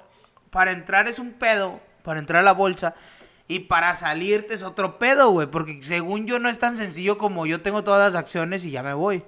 para 0.55 0.71
entrar 0.71 1.09
es 1.09 1.19
un 1.19 1.33
pedo, 1.33 1.81
para 2.01 2.17
entrar 2.17 2.39
a 2.39 2.43
la 2.43 2.53
bolsa. 2.53 2.95
Y 3.45 3.59
para 3.59 3.93
salirte 3.93 4.53
es 4.53 4.63
otro 4.63 4.97
pedo, 4.97 5.31
güey. 5.31 5.47
Porque 5.47 5.83
según 5.83 6.27
yo 6.27 6.39
no 6.39 6.47
es 6.47 6.59
tan 6.59 6.77
sencillo 6.77 7.17
como 7.17 7.45
yo 7.45 7.61
tengo 7.61 7.83
todas 7.83 8.13
las 8.13 8.17
acciones 8.17 8.63
y 8.63 8.71
ya 8.71 8.81
me 8.81 8.93
voy. 8.93 9.21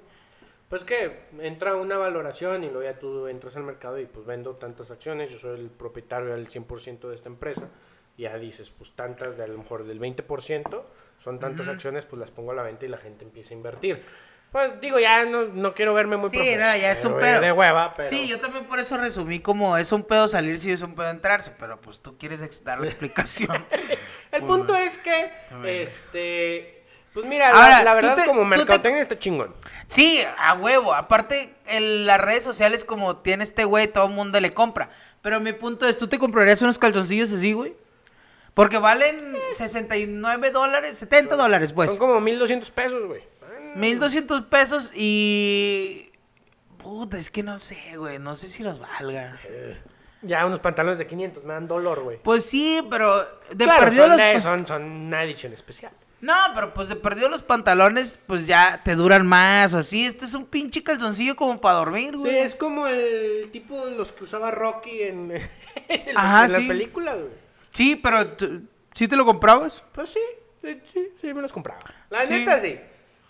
Pues 0.69 0.85
que 0.85 1.23
entra 1.41 1.75
una 1.75 1.97
valoración 1.97 2.63
y 2.63 2.67
luego 2.69 2.83
ya 2.83 2.97
tú 2.97 3.27
entras 3.27 3.57
al 3.57 3.63
mercado 3.63 3.99
y 3.99 4.05
pues 4.05 4.25
vendo 4.25 4.55
tantas 4.55 4.89
acciones, 4.89 5.29
yo 5.29 5.37
soy 5.37 5.59
el 5.59 5.69
propietario 5.69 6.29
del 6.29 6.47
100% 6.47 7.09
de 7.09 7.15
esta 7.15 7.27
empresa. 7.27 7.67
Y 8.15 8.21
ya 8.21 8.37
dices, 8.37 8.71
pues 8.71 8.93
tantas, 8.93 9.35
de 9.35 9.43
a 9.43 9.47
lo 9.47 9.57
mejor 9.57 9.83
del 9.83 9.99
20%, 9.99 10.81
son 11.19 11.39
tantas 11.39 11.67
acciones, 11.67 12.05
pues 12.05 12.21
las 12.21 12.31
pongo 12.31 12.53
a 12.53 12.55
la 12.55 12.63
venta 12.63 12.85
y 12.85 12.87
la 12.87 12.99
gente 12.99 13.25
empieza 13.25 13.53
a 13.53 13.57
invertir. 13.57 14.01
Pues 14.51 14.79
digo, 14.79 14.97
ya 14.97 15.25
no, 15.25 15.43
no 15.45 15.73
quiero 15.73 15.93
verme 15.93 16.15
muy 16.17 16.29
Sí, 16.29 16.37
no, 16.37 16.75
ya 16.77 16.91
es 16.93 17.03
un 17.05 17.17
pedo. 17.19 17.41
De 17.41 17.51
hueva, 17.51 17.93
pero... 17.95 18.07
Sí, 18.07 18.27
yo 18.27 18.39
también 18.39 18.65
por 18.65 18.79
eso 18.79 18.97
resumí 18.97 19.39
como 19.39 19.77
es 19.77 19.91
un 19.91 20.03
pedo 20.03 20.27
salirse 20.27 20.69
y 20.69 20.73
es 20.73 20.81
un 20.81 20.95
pedo 20.95 21.09
entrarse. 21.09 21.51
Pero 21.59 21.79
pues 21.81 21.99
tú 21.99 22.17
quieres 22.17 22.63
dar 22.63 22.79
la 22.79 22.85
explicación. 22.87 23.65
El 24.31 24.41
Pues, 24.41 24.43
punto 24.43 24.75
es 24.75 24.97
que, 24.97 25.31
este... 25.65 26.73
Pues 27.13 27.25
mira, 27.25 27.49
Ahora, 27.49 27.83
la, 27.83 27.93
verdad 27.95 28.15
te- 28.15 28.25
como 28.25 28.43
tú 28.43 28.49
te- 28.49 28.57
mercadotecnia 28.57 29.01
está 29.01 29.17
chingón. 29.17 29.53
Sí, 29.87 30.23
a 30.37 30.53
huevo. 30.53 30.93
Aparte, 30.93 31.53
en 31.65 32.05
las 32.05 32.21
redes 32.21 32.43
sociales, 32.43 32.83
como 32.83 33.17
tiene 33.17 33.43
este 33.43 33.63
güey, 33.65 33.87
todo 33.87 34.05
el 34.05 34.11
mundo 34.13 34.39
le 34.39 34.53
compra. 34.53 34.89
Pero 35.23 35.39
mi 35.39 35.51
punto 35.53 35.87
es, 35.87 35.97
¿tú 35.97 36.07
te 36.07 36.19
comprarías 36.19 36.61
unos 36.61 36.77
calzoncillos 36.77 37.31
así, 37.31 37.53
güey? 37.53 37.75
Porque 38.53 38.77
valen 38.77 39.35
69 39.55 40.51
dólares, 40.51 40.99
70 40.99 41.35
dólares, 41.35 41.73
pues. 41.73 41.89
Son 41.89 41.97
como 41.97 42.19
1200 42.19 42.69
pesos, 42.71 43.03
güey. 43.07 43.23
1200 43.75 44.41
pesos 44.43 44.91
y... 44.95 46.09
Puta, 46.77 47.17
es 47.17 47.29
que 47.29 47.43
no 47.43 47.57
sé, 47.57 47.77
güey. 47.97 48.19
No 48.19 48.35
sé 48.35 48.47
si 48.47 48.63
los 48.63 48.79
valga. 48.79 49.37
Ya 50.21 50.45
unos 50.45 50.59
pantalones 50.59 50.97
de 50.97 51.05
500 51.07 51.43
me 51.43 51.53
dan 51.53 51.67
dolor, 51.67 52.01
güey. 52.03 52.17
Pues 52.23 52.45
sí, 52.45 52.81
pero... 52.89 53.23
De 53.51 53.65
Claro, 53.65 53.81
perdido 53.83 54.03
son, 54.03 54.09
los... 54.11 54.19
de- 54.19 54.33
pa- 54.35 54.39
son, 54.39 54.67
son 54.67 54.83
una 54.83 55.23
edición 55.23 55.53
especial. 55.53 55.91
No, 56.21 56.33
pero 56.55 56.73
pues 56.73 56.87
de 56.87 56.95
perdido 56.95 57.29
los 57.29 57.43
pantalones, 57.43 58.19
pues 58.25 58.47
ya 58.47 58.81
te 58.83 58.95
duran 58.95 59.27
más 59.27 59.71
o 59.73 59.77
así. 59.77 60.05
Este 60.05 60.25
es 60.25 60.33
un 60.33 60.45
pinche 60.45 60.81
calzoncillo 60.83 61.35
como 61.35 61.61
para 61.61 61.75
dormir, 61.75 62.11
Sí, 62.11 62.17
güey. 62.17 62.37
es 62.39 62.55
como 62.55 62.87
el 62.87 63.49
tipo 63.51 63.85
de 63.85 63.91
los 63.95 64.13
que 64.13 64.23
usaba 64.23 64.49
Rocky 64.49 65.03
en, 65.03 65.31
en 65.89 66.13
la- 66.15 66.19
Ajá, 66.19 66.45
en 66.45 66.51
la 66.53 66.59
sí. 66.59 66.67
película, 66.67 67.13
güey. 67.13 67.29
Sí, 67.71 67.95
pero 67.95 68.17
¿sí 68.95 69.07
te 69.07 69.15
lo 69.15 69.25
comprabas? 69.25 69.83
Pues 69.91 70.09
sí, 70.09 70.19
sí, 70.63 70.81
sí, 70.91 71.07
sí, 71.21 71.33
me 71.33 71.41
los 71.43 71.53
compraba. 71.53 71.81
La 72.09 72.23
Sí. 72.23 72.29
neta, 72.29 72.59
sí. 72.59 72.79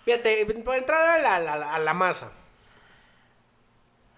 Fíjate, 0.07 0.45
para 0.63 0.77
entrar 0.77 1.05
a 1.05 1.19
la, 1.19 1.35
a 1.35 1.57
la- 1.57 1.73
a 1.75 1.79
la 1.79 1.93
masa. 1.93 2.31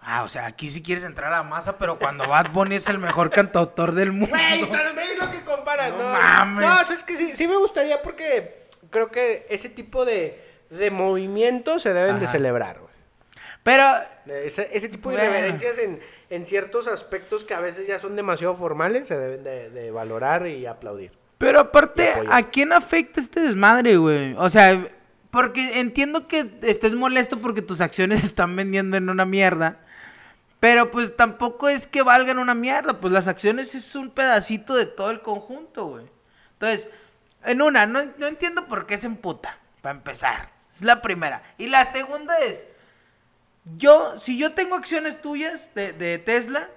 Ah, 0.02 0.22
o 0.24 0.30
sea, 0.30 0.46
aquí 0.46 0.70
sí 0.70 0.84
quieres 0.84 1.04
entrar 1.04 1.34
a 1.34 1.38
la 1.38 1.44
masa, 1.44 1.80
pero 1.80 1.98
cuando 1.98 2.28
Bad 2.28 2.52
Bunny 2.52 2.76
es 2.76 2.88
el 2.88 3.00
mejor 3.00 3.32
cantautor 3.32 3.94
del 3.94 4.12
mundo. 4.12 4.30
Güey, 4.30 4.70
tal 4.70 4.94
vez 4.96 5.18
lo 5.18 5.32
que 5.32 5.42
comparas, 5.42 5.92
No 5.92 5.98
¿no? 6.04 6.10
mames. 6.10 6.66
No, 6.68 6.82
o 6.82 6.86
sea, 6.86 6.96
es 6.96 7.04
que 7.04 7.18
sí, 7.18 7.36
sí 7.36 7.48
me 7.48 7.58
gustaría 7.58 8.04
porque 8.04 8.68
creo 8.92 9.10
que 9.10 9.48
ese 9.50 9.68
tipo 9.68 10.06
de, 10.06 10.40
de 10.70 10.92
movimientos 10.92 11.82
se 11.82 11.92
deben 11.92 12.20
de 12.20 12.28
celebrar, 12.28 12.78
güey. 12.80 12.90
Pero, 13.64 13.84
Ese, 14.28 14.70
ese 14.72 14.90
tipo 14.90 15.10
de 15.10 15.16
Bueno. 15.18 15.32
irreverencias 15.32 15.80
en, 15.80 16.00
en 16.30 16.46
ciertos 16.46 16.88
aspectos 16.88 17.44
que 17.44 17.56
a 17.56 17.60
veces 17.60 17.88
ya 17.88 17.98
son 17.98 18.16
demasiado 18.16 18.56
formales 18.56 19.08
se 19.08 19.18
deben 19.18 19.44
de, 19.44 19.72
de 19.72 19.90
valorar 19.92 20.46
y 20.46 20.68
aplaudir. 20.68 21.12
pero 21.40 21.60
aparte. 21.60 22.14
¿a 22.32 22.44
quién 22.44 22.74
afecta 22.74 23.20
este 23.20 23.42
desmadre, 23.42 23.98
güey? 23.98 24.34
O 24.38 24.50
sea, 24.50 24.80
porque 25.32 25.80
entiendo 25.80 26.28
que 26.28 26.60
estés 26.62 26.94
molesto 26.94 27.40
porque 27.40 27.62
tus 27.62 27.82
acciones 27.82 28.24
están 28.24 28.56
vendiendo 28.56 28.98
en 28.98 29.10
una 29.10 29.26
mierda. 29.26 29.80
Pero 30.60 30.92
pues 30.92 31.16
tampoco 31.16 31.70
es 31.70 31.88
que 31.88 32.02
valgan 32.02 32.38
una 32.38 32.54
mierda, 32.54 33.00
pues 33.00 33.14
las 33.14 33.28
acciones 33.28 33.76
es 33.76 33.96
un 33.96 34.10
pedacito 34.10 34.76
de 34.76 34.86
todo 34.86 35.10
el 35.10 35.22
conjunto, 35.22 35.86
güey. 35.86 36.06
Entonces, 36.54 36.90
en 37.46 37.62
una, 37.62 37.86
no, 37.86 38.00
no 38.18 38.28
entiendo 38.28 38.68
por 38.68 38.86
qué 38.86 38.98
se 38.98 39.08
emputa, 39.08 39.58
para 39.82 39.96
empezar. 39.96 40.50
Es 40.76 40.82
la 40.82 41.02
primera. 41.02 41.44
Y 41.58 41.68
la 41.68 41.86
segunda 41.86 42.38
es, 42.40 42.66
yo, 43.78 44.20
si 44.20 44.38
yo 44.38 44.54
tengo 44.54 44.76
acciones 44.76 45.22
tuyas 45.22 45.74
de, 45.76 45.94
de 45.94 46.18
Tesla, 46.18 46.70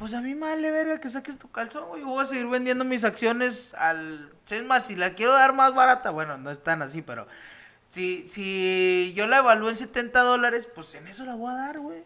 pues 0.00 0.14
a 0.14 0.22
mí 0.22 0.34
me 0.34 0.48
vale 0.48 0.70
verga 0.70 0.98
que 0.98 1.10
saques 1.10 1.38
tu 1.38 1.50
calzón, 1.50 1.86
güey. 1.88 2.00
Yo 2.00 2.08
voy 2.08 2.22
a 2.22 2.26
seguir 2.26 2.46
vendiendo 2.46 2.84
mis 2.86 3.04
acciones 3.04 3.74
al... 3.74 4.32
Es 4.48 4.62
más, 4.62 4.86
si 4.86 4.96
la 4.96 5.12
quiero 5.12 5.34
dar 5.34 5.52
más 5.52 5.74
barata, 5.74 6.08
bueno, 6.08 6.38
no 6.38 6.50
es 6.50 6.58
tan 6.64 6.80
así, 6.80 7.02
pero... 7.02 7.28
Si, 7.88 8.26
si 8.26 9.12
yo 9.14 9.26
la 9.26 9.38
evalúo 9.38 9.68
en 9.68 9.76
70 9.76 10.18
dólares, 10.22 10.66
pues 10.74 10.94
en 10.94 11.06
eso 11.06 11.26
la 11.26 11.34
voy 11.34 11.52
a 11.52 11.56
dar, 11.56 11.80
güey. 11.80 12.02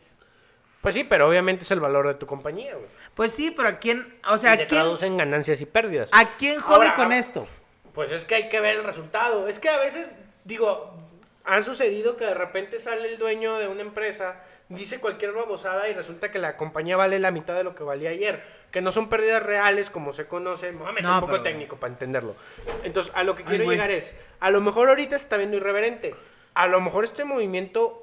Pues 0.81 0.97
sí, 0.97 1.05
pero 1.05 1.29
obviamente 1.29 1.63
es 1.63 1.71
el 1.71 1.79
valor 1.79 2.09
de 2.09 2.15
tu 2.15 2.27
compañía, 2.27 2.75
güey. 2.75 2.89
Pues 3.15 3.33
sí, 3.33 3.53
pero 3.53 3.69
¿a 3.69 3.79
quién? 3.79 4.19
O 4.29 4.39
sea, 4.39 4.55
y 4.55 4.57
se 4.57 4.65
¿a 4.65 4.67
quién, 4.67 4.81
traduce 4.81 5.07
en 5.07 5.17
ganancias 5.17 5.61
y 5.61 5.67
pérdidas. 5.67 6.11
¿a 6.13 6.37
quién 6.37 6.61
jode 6.61 6.89
Ahora, 6.89 6.97
con 6.97 7.13
esto? 7.13 7.47
Pues 7.93 8.11
es 8.11 8.25
que 8.25 8.35
hay 8.35 8.49
que 8.49 8.59
ver 8.59 8.79
el 8.79 8.85
resultado. 8.85 9.47
Es 9.47 9.61
que 9.61 9.69
a 9.69 9.79
veces, 9.79 10.09
digo, 10.43 10.99
han 11.45 11.63
sucedido 11.63 12.17
que 12.17 12.25
de 12.25 12.35
repente 12.35 12.81
sale 12.81 13.13
el 13.13 13.19
dueño 13.19 13.57
de 13.59 13.69
una 13.69 13.83
empresa, 13.83 14.43
dice 14.69 14.99
cualquier 15.01 15.33
babosada 15.33 15.89
y 15.89 15.95
resulta 15.95 16.31
que 16.31 16.39
la 16.39 16.57
compañía 16.57 16.97
vale 16.97 17.19
la 17.19 17.31
mitad 17.31 17.55
de 17.55 17.65
lo 17.65 17.75
que 17.75 17.85
valía 17.85 18.11
ayer. 18.11 18.43
Que 18.71 18.81
no 18.81 18.91
son 18.93 19.09
pérdidas 19.09 19.43
reales 19.43 19.91
como 19.91 20.13
se 20.13 20.27
conoce. 20.27 20.73
Me 20.73 20.79
voy 20.79 20.89
a 20.89 20.93
meter 20.93 21.05
No, 21.05 21.15
un 21.15 21.21
poco 21.21 21.33
pero- 21.33 21.43
técnico 21.45 21.77
para 21.77 21.93
entenderlo. 21.93 22.35
Entonces, 22.83 23.13
a 23.15 23.23
lo 23.23 23.37
que 23.37 23.43
Ay, 23.43 23.49
quiero 23.51 23.65
güey. 23.65 23.77
llegar 23.77 23.91
es, 23.91 24.17
a 24.41 24.51
lo 24.51 24.61
mejor 24.61 24.89
ahorita 24.89 25.17
se 25.19 25.25
está 25.25 25.37
viendo 25.37 25.57
irreverente. 25.57 26.15
A 26.55 26.67
lo 26.67 26.81
mejor 26.81 27.05
este 27.05 27.25
movimiento 27.25 28.01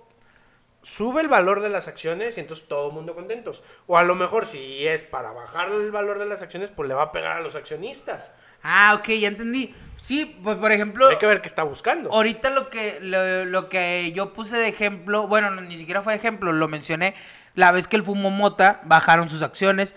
sube 0.83 1.21
el 1.21 1.27
valor 1.27 1.61
de 1.61 1.69
las 1.69 1.87
acciones 1.87 2.37
y 2.37 2.39
entonces 2.41 2.67
todo 2.67 2.87
el 2.87 2.93
mundo 2.93 3.15
contentos. 3.15 3.63
O 3.87 3.97
a 3.97 4.03
lo 4.03 4.15
mejor 4.15 4.45
si 4.45 4.87
es 4.87 5.03
para 5.03 5.31
bajar 5.31 5.69
el 5.69 5.91
valor 5.91 6.19
de 6.19 6.25
las 6.25 6.41
acciones, 6.41 6.69
pues 6.71 6.87
le 6.87 6.95
va 6.95 7.03
a 7.03 7.11
pegar 7.11 7.37
a 7.37 7.41
los 7.41 7.55
accionistas. 7.55 8.31
Ah, 8.63 8.93
ok, 8.97 9.07
ya 9.09 9.27
entendí. 9.27 9.75
Sí, 10.01 10.37
pues 10.43 10.57
por 10.57 10.71
ejemplo... 10.71 11.09
Hay 11.09 11.17
que 11.17 11.27
ver 11.27 11.41
qué 11.41 11.47
está 11.47 11.63
buscando. 11.63 12.11
Ahorita 12.11 12.49
lo 12.49 12.69
que, 12.69 12.99
lo, 13.01 13.45
lo 13.45 13.69
que 13.69 14.11
yo 14.15 14.33
puse 14.33 14.57
de 14.57 14.67
ejemplo, 14.67 15.27
bueno, 15.27 15.51
no, 15.51 15.61
ni 15.61 15.77
siquiera 15.77 16.01
fue 16.01 16.15
ejemplo, 16.15 16.51
lo 16.51 16.67
mencioné, 16.67 17.13
la 17.53 17.71
vez 17.71 17.87
que 17.87 17.97
el 17.97 18.03
Fumo 18.03 18.31
Mota 18.31 18.81
bajaron 18.85 19.29
sus 19.29 19.41
acciones 19.43 19.95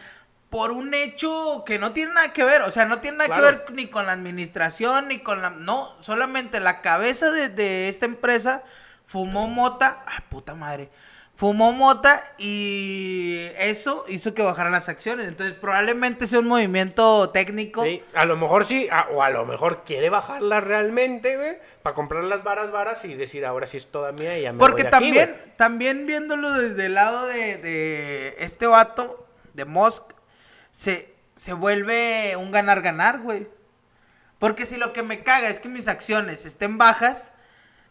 por 0.51 0.71
un 0.73 0.93
hecho 0.95 1.65
que 1.67 1.79
no 1.79 1.93
tiene 1.93 2.13
nada 2.13 2.33
que 2.33 2.45
ver, 2.45 2.63
o 2.63 2.71
sea, 2.71 2.85
no 2.85 3.01
tiene 3.01 3.17
nada 3.17 3.35
Claro. 3.35 3.43
que 3.49 3.53
ver 3.57 3.73
ni 3.77 3.87
con 3.89 4.07
la 4.07 4.13
administración, 4.13 5.09
ni 5.09 5.19
con 5.19 5.41
la... 5.43 5.51
No, 5.51 5.97
solamente 6.01 6.61
la 6.61 6.81
cabeza 6.81 7.31
de, 7.33 7.49
de 7.49 7.89
esta 7.89 8.05
empresa 8.07 8.63
fumó 9.07 9.49
mota, 9.49 10.05
ah, 10.07 10.23
puta 10.29 10.55
madre, 10.55 10.91
fumó 11.37 11.73
mota 11.73 12.23
y 12.39 13.41
eso 13.59 14.05
hizo 14.09 14.35
que 14.35 14.43
bajaran 14.43 14.73
las 14.73 14.89
acciones. 14.89 15.27
Entonces 15.27 15.55
probablemente 15.57 16.27
sea 16.27 16.39
un 16.39 16.47
movimiento 16.49 17.31
técnico. 17.31 17.83
Sí, 17.83 18.03
a 18.15 18.25
lo 18.25 18.37
mejor 18.37 18.67
sí, 18.67 18.89
a- 18.91 19.09
o 19.13 19.23
a 19.23 19.31
lo 19.31 19.45
mejor 19.45 19.83
quiere 19.85 20.11
bajarlas 20.11 20.63
realmente, 20.63 21.37
güey, 21.37 21.59
para 21.83 21.95
comprar 21.95 22.25
las 22.25 22.45
varas 22.45 22.71
varas 22.71 23.05
y 23.05 23.15
decir 23.15 23.45
ahora 23.45 23.67
sí 23.67 23.77
es 23.79 23.89
toda 23.89 24.13
mía 24.13 24.39
y 24.39 24.43
ya 24.43 24.53
me 24.53 24.59
Porque 24.61 24.83
voy 24.85 24.91
de 24.91 24.97
aquí, 24.97 25.05
también, 25.07 25.53
también 25.57 26.07
viéndolo 26.07 26.53
desde 26.53 26.87
el 26.87 26.95
lado 26.95 27.27
de, 27.27 27.57
de 27.59 28.35
este 28.39 28.67
vato, 28.67 29.27
de 29.55 29.65
Musk, 29.65 30.03
se, 30.71 31.15
se 31.35 31.53
vuelve 31.53 32.37
un 32.37 32.53
ganar-ganar, 32.53 33.21
güey. 33.21 33.49
Porque 34.39 34.67
si 34.67 34.77
lo 34.77 34.93
que 34.93 35.03
me 35.03 35.23
caga 35.23 35.49
es 35.49 35.59
que 35.59 35.69
mis 35.69 35.89
acciones 35.89 36.45
estén 36.45 36.77
bajas 36.79 37.33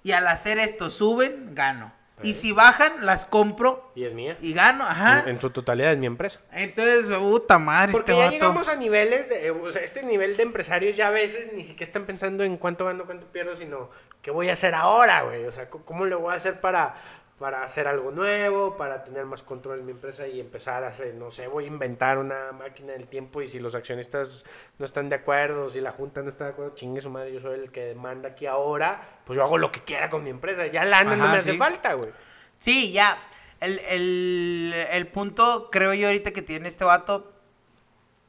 y 0.04 0.12
al 0.12 0.28
hacer 0.28 0.60
esto 0.60 0.90
suben, 0.90 1.56
gano. 1.56 1.94
Y 2.22 2.34
si 2.34 2.52
bajan, 2.52 3.06
las 3.06 3.26
compro 3.26 3.92
Y 3.96 4.06
es 4.06 4.14
mía. 4.14 4.38
y 4.40 4.54
gano, 4.54 4.86
ajá. 4.86 5.22
En, 5.24 5.30
en 5.30 5.42
su 5.42 5.50
totalidad 5.50 5.92
es 5.94 5.98
mi 5.98 6.06
empresa. 6.06 6.40
Entonces, 6.52 7.08
puta 7.18 7.58
madre, 7.60 7.92
Porque 7.92 8.12
este 8.12 8.20
ya 8.20 8.26
vato. 8.26 8.34
llegamos 8.36 8.68
a 8.68 8.76
niveles 8.76 9.28
de, 9.30 9.52
o 9.52 9.70
sea, 9.72 9.82
este 9.82 10.04
nivel 10.04 10.38
de 10.38 10.44
empresarios 10.44 10.96
ya 10.96 11.08
a 11.08 11.12
veces 11.12 11.52
ni 11.54 11.64
siquiera 11.64 11.90
están 11.90 12.06
pensando 12.06 12.44
en 12.44 12.58
cuánto 12.58 12.86
gano, 12.86 13.06
cuánto 13.06 13.26
pierdo, 13.28 13.56
sino 13.56 13.90
qué 14.22 14.30
voy 14.32 14.50
a 14.50 14.54
hacer 14.54 14.76
ahora, 14.76 15.24
güey. 15.24 15.44
O 15.46 15.52
sea, 15.52 15.70
cómo 15.70 16.06
le 16.06 16.16
voy 16.16 16.32
a 16.34 16.38
hacer 16.38 16.62
para, 16.62 16.96
para 17.44 17.62
hacer 17.62 17.90
algo 17.90 18.10
nuevo, 18.10 18.78
para 18.78 19.04
tener 19.04 19.26
más 19.26 19.44
control 19.44 19.80
en 19.80 19.86
mi 19.86 19.92
empresa 19.92 20.26
y 20.26 20.40
empezar 20.40 20.86
a 20.86 20.88
hacer, 20.88 21.14
no 21.16 21.30
sé, 21.30 21.48
voy 21.48 21.66
a 21.66 21.68
inventar 21.68 22.18
una 22.18 22.54
máquina 22.54 22.94
del 22.94 23.10
tiempo 23.10 23.42
y 23.42 23.50
si 23.50 23.60
los 23.60 23.76
accionistas 23.76 24.46
no 24.80 24.86
están 24.86 25.10
de 25.10 25.18
acuerdo, 25.18 25.70
si 25.70 25.82
la 25.82 25.92
junta 25.92 26.22
no 26.22 26.30
está 26.30 26.46
de 26.46 26.52
acuerdo, 26.52 26.74
chingue 26.74 27.02
su 27.02 27.10
madre, 27.10 27.34
yo 27.34 27.42
soy 27.42 27.60
el 27.60 27.70
que 27.70 27.96
manda 27.96 28.30
aquí 28.30 28.46
ahora, 28.46 29.20
pues 29.26 29.36
yo 29.36 29.44
hago 29.44 29.58
lo 29.58 29.74
que 29.74 29.82
quiera 29.82 30.10
con 30.10 30.24
mi 30.24 30.30
empresa. 30.30 30.68
Ya 30.68 30.86
lana 30.86 31.18
no 31.18 31.28
me 31.28 31.40
hace 31.40 31.58
falta, 31.58 31.96
güey. 31.96 32.12
Sí, 32.60 32.94
ya. 32.94 33.14
El, 33.60 33.78
el, 33.90 34.74
el 34.92 35.08
punto, 35.08 35.68
creo 35.70 35.94
yo, 35.94 36.08
ahorita 36.08 36.32
que 36.32 36.44
tiene 36.44 36.70
este 36.70 36.86
vato, 36.86 37.34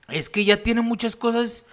es 0.08 0.28
que 0.28 0.44
ya 0.44 0.64
tiene 0.64 0.80
muchas 0.80 1.14
cosas 1.14 1.66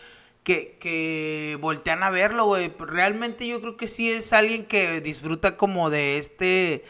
que, 0.43 0.77
que 0.79 1.57
voltean 1.59 2.03
a 2.03 2.11
verlo, 2.11 2.45
güey. 2.45 2.71
Realmente 2.77 3.47
yo 3.47 3.61
creo 3.61 3.77
que 3.77 3.87
sí 3.87 4.11
es 4.11 4.31
alguien 4.31 4.67
que 4.67 5.01
disfruta 5.01 5.57
como 5.57 5.89
de 5.89 6.19
este, 6.19 6.85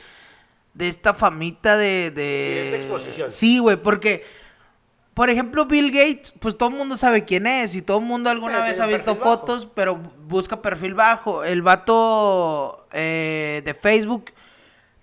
de 0.74 0.88
esta 0.88 1.13
famita 1.13 1.78
de... 1.78 2.11
de... 2.11 2.39
Sí, 2.43 2.59
esta 2.67 2.76
exposición. 2.78 3.32
Sí, 3.32 3.59
güey, 3.59 3.78
porque, 3.78 4.24
por 5.13 5.30
ejemplo, 5.30 5.65
Bill 5.65 5.91
Gates, 5.91 6.34
pues 6.39 6.57
todo 6.57 6.69
el 6.69 6.76
mundo 6.76 6.95
sabe 6.97 7.26
quién 7.26 7.47
es 7.47 7.76
y 7.76 7.82
todo 7.82 7.99
el 7.99 8.05
mundo 8.05 8.30
alguna 8.30 8.61
Sí, 8.63 8.69
vez 8.69 8.80
ha 8.80 8.86
visto 8.88 9.15
bajo. 9.15 9.24
fotos, 9.24 9.67
pero 9.74 9.95
busca 9.95 10.61
perfil 10.61 10.93
bajo. 10.93 11.43
El 11.43 11.61
vato 11.61 12.86
eh, 12.93 13.61
de 13.65 13.74
Facebook... 13.74 14.32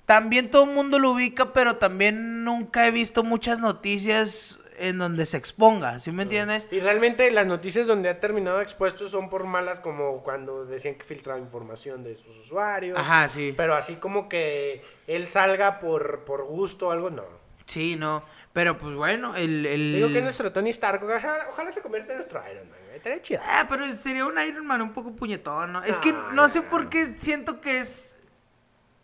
También 0.07 0.51
todo 0.51 0.65
el 0.65 0.71
mundo 0.71 0.99
lo 0.99 1.11
ubica, 1.11 1.53
pero 1.53 1.77
también 1.77 2.43
nunca 2.43 2.87
he 2.87 2.91
visto 2.91 3.25
muchas 3.25 3.59
noticias 3.59 4.59
en 4.79 4.99
donde 4.99 5.27
se 5.27 5.37
exponga, 5.37 6.01
¿sí 6.01 6.13
me 6.13 6.23
entiendes? 6.25 6.67
Y 6.71 6.81
realmente 6.81 7.31
las 7.31 7.47
noticias 7.47 7.87
donde 7.87 8.09
ha 8.09 8.21
terminado 8.21 8.61
expuesto 8.61 9.09
son 9.09 9.29
por 9.29 9.45
malas, 9.45 9.81
como 9.81 10.23
cuando 10.23 10.65
decían 10.65 10.95
que 10.95 11.05
filtraba 11.05 11.39
información 11.39 12.03
de 12.05 12.17
sus 12.17 12.37
usuarios. 12.39 12.99
Ajá, 12.99 13.29
sí. 13.29 13.53
Pero 13.57 13.75
así 13.75 13.97
como 13.97 14.29
que 14.29 14.85
él 15.07 15.29
salga 15.29 15.81
por, 15.81 16.25
por 16.25 16.45
gusto 16.45 16.89
o 16.89 16.91
algo, 16.91 17.11
no. 17.11 17.25
Sí, 17.67 17.97
no. 17.97 18.25
Pero 18.53 18.79
pues 18.79 18.95
bueno, 18.95 19.37
el... 19.37 19.67
el... 19.67 19.95
Digo 19.95 20.09
que 20.09 20.23
nuestro 20.23 20.51
Tony 20.53 20.71
Stark, 20.71 21.03
ojalá, 21.05 21.49
ojalá 21.51 21.71
se 21.71 21.83
convierta 21.83 22.13
en 22.13 22.19
nuestro 22.19 22.43
Iron 22.51 22.69
Man. 22.71 22.79
Estaría 22.95 23.23
chido. 23.23 23.41
Ah, 23.45 23.67
pero 23.69 23.87
sería 23.93 24.25
un 24.25 24.39
Iron 24.39 24.67
Man 24.67 24.83
un 24.83 24.93
poco 24.93 25.13
puñetón, 25.13 25.73
¿no? 25.73 25.85
Es 25.85 25.99
que 25.99 26.13
No, 26.13 26.33
no 26.33 26.49
sé 26.49 26.63
por 26.63 26.89
qué 26.89 27.07
siento 27.07 27.61
que 27.61 27.79
es... 27.79 28.17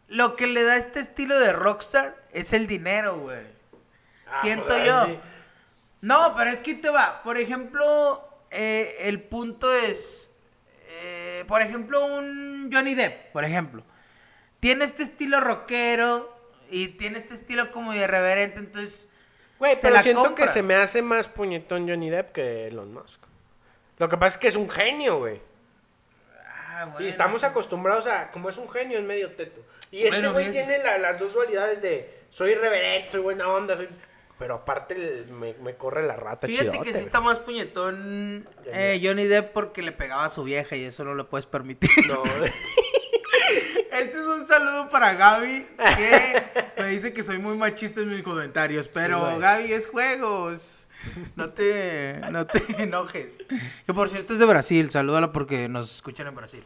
Lo 0.09 0.37
que 0.37 0.47
le 0.47 0.63
da 0.65 0.77
este 0.77 1.01
estilo 1.01 1.39
de 1.39 1.53
rockstar 1.53 2.17
es 2.33 2.53
el 2.53 2.67
dinero, 2.67 3.19
güey. 3.19 3.47
Ah, 4.27 4.41
Siento 4.43 4.67
pues, 4.67 4.87
yo. 4.87 5.07
sí. 5.07 5.19
No, 6.05 6.35
pero 6.37 6.51
es 6.51 6.61
que 6.61 6.75
te 6.75 6.91
va. 6.91 7.23
Por 7.23 7.39
ejemplo, 7.39 8.23
eh, 8.51 8.97
el 9.01 9.23
punto 9.23 9.73
es. 9.75 10.31
eh, 11.03 11.45
por 11.49 11.63
ejemplo, 11.63 12.05
un 12.05 12.71
Johnny 12.73 12.95
Depp, 12.95 13.33
por 13.33 13.45
ejemplo. 13.45 13.83
Tiene 14.61 14.85
este 14.85 15.03
estilo 15.03 15.41
rockero 15.41 16.35
y 16.71 16.89
tiene 16.89 17.19
este 17.19 17.35
estilo 17.35 17.71
como 17.71 17.95
irreverente, 17.95 18.59
entonces. 18.59 19.09
Güey, 19.59 19.77
pero 19.81 20.03
siento 20.03 20.25
compra. 20.25 20.45
que 20.47 20.53
se 20.53 20.63
me 20.63 20.75
hace 20.75 21.01
más 21.01 21.29
puñetón 21.29 21.89
Johnny 21.89 22.11
Depp 22.11 22.33
que 22.33 22.67
Elon 22.69 22.93
Musk. 22.93 23.21
Lo 23.99 24.09
que 24.09 24.17
pasa 24.17 24.35
es 24.35 24.39
que 24.39 24.49
es 24.49 24.57
un 24.57 24.69
genio, 24.69 25.19
güey. 25.19 25.41
Ah, 26.47 26.87
Y 26.89 26.93
bueno, 26.93 27.09
estamos 27.09 27.41
sí. 27.41 27.47
acostumbrados 27.47 28.07
a, 28.09 28.31
como 28.31 28.49
es 28.51 28.57
un 28.59 28.69
genio, 28.69 28.99
es 28.99 29.05
medio 29.05 29.31
teto. 29.33 29.65
Y 29.91 30.05
este 30.07 30.27
güey 30.29 30.51
tiene 30.51 30.79
la- 30.79 30.99
las 30.99 31.19
dos 31.19 31.33
dualidades 31.33 31.81
de 31.81 32.23
soy 32.31 32.51
irreverente, 32.53 33.11
soy 33.11 33.21
buena 33.21 33.49
onda, 33.49 33.77
soy... 33.77 33.89
Pero 34.45 34.57
aparte 34.57 34.93
el- 34.95 35.29
me, 35.29 35.55
me 35.55 35.75
corre 35.75 36.07
la 36.07 36.17
rata 36.17 36.47
Fíjate 36.47 36.71
chidote, 36.71 36.85
que 36.87 36.93
sí 36.93 37.01
está 37.01 37.23
más 37.23 37.39
puñetón 37.39 38.45
Johnny 38.57 38.71
eh, 38.75 39.01
Johnny 39.03 39.25
Depp 39.25 39.55
porque 39.55 39.81
le 39.81 39.91
pegaba 39.91 40.27
a 40.27 40.29
su 40.29 40.45
vieja 40.45 40.77
y 40.77 40.85
eso 40.85 41.03
no 41.03 41.15
lo 41.15 41.31
puedes 41.31 41.47
permitir. 41.47 41.89
No, 42.07 42.23
Este 43.91 44.19
es 44.19 44.27
un 44.27 44.47
saludo 44.47 44.91
para 44.91 45.15
Gaby, 45.15 45.67
que 45.97 46.45
me 46.83 46.89
dice 46.89 47.15
que 47.15 47.23
soy 47.23 47.39
muy 47.39 47.57
machista 47.57 48.03
en 48.03 48.11
mis 48.11 48.23
comentarios, 48.23 48.87
pero. 48.87 49.39
Gaby 49.39 49.73
es 49.73 49.87
juegos. 49.87 50.89
No 51.35 51.51
te, 51.55 52.21
no 52.31 52.47
te 52.47 52.63
enojes. 52.83 53.39
Que 53.87 53.95
por 53.95 54.11
cierto 54.11 54.35
es 54.35 54.41
de 54.41 54.45
Brasil, 54.45 54.91
salúdala 54.91 55.33
porque 55.33 55.71
nos 55.71 55.91
escuchan 55.91 56.27
en 56.27 56.35
Brasil. 56.35 56.65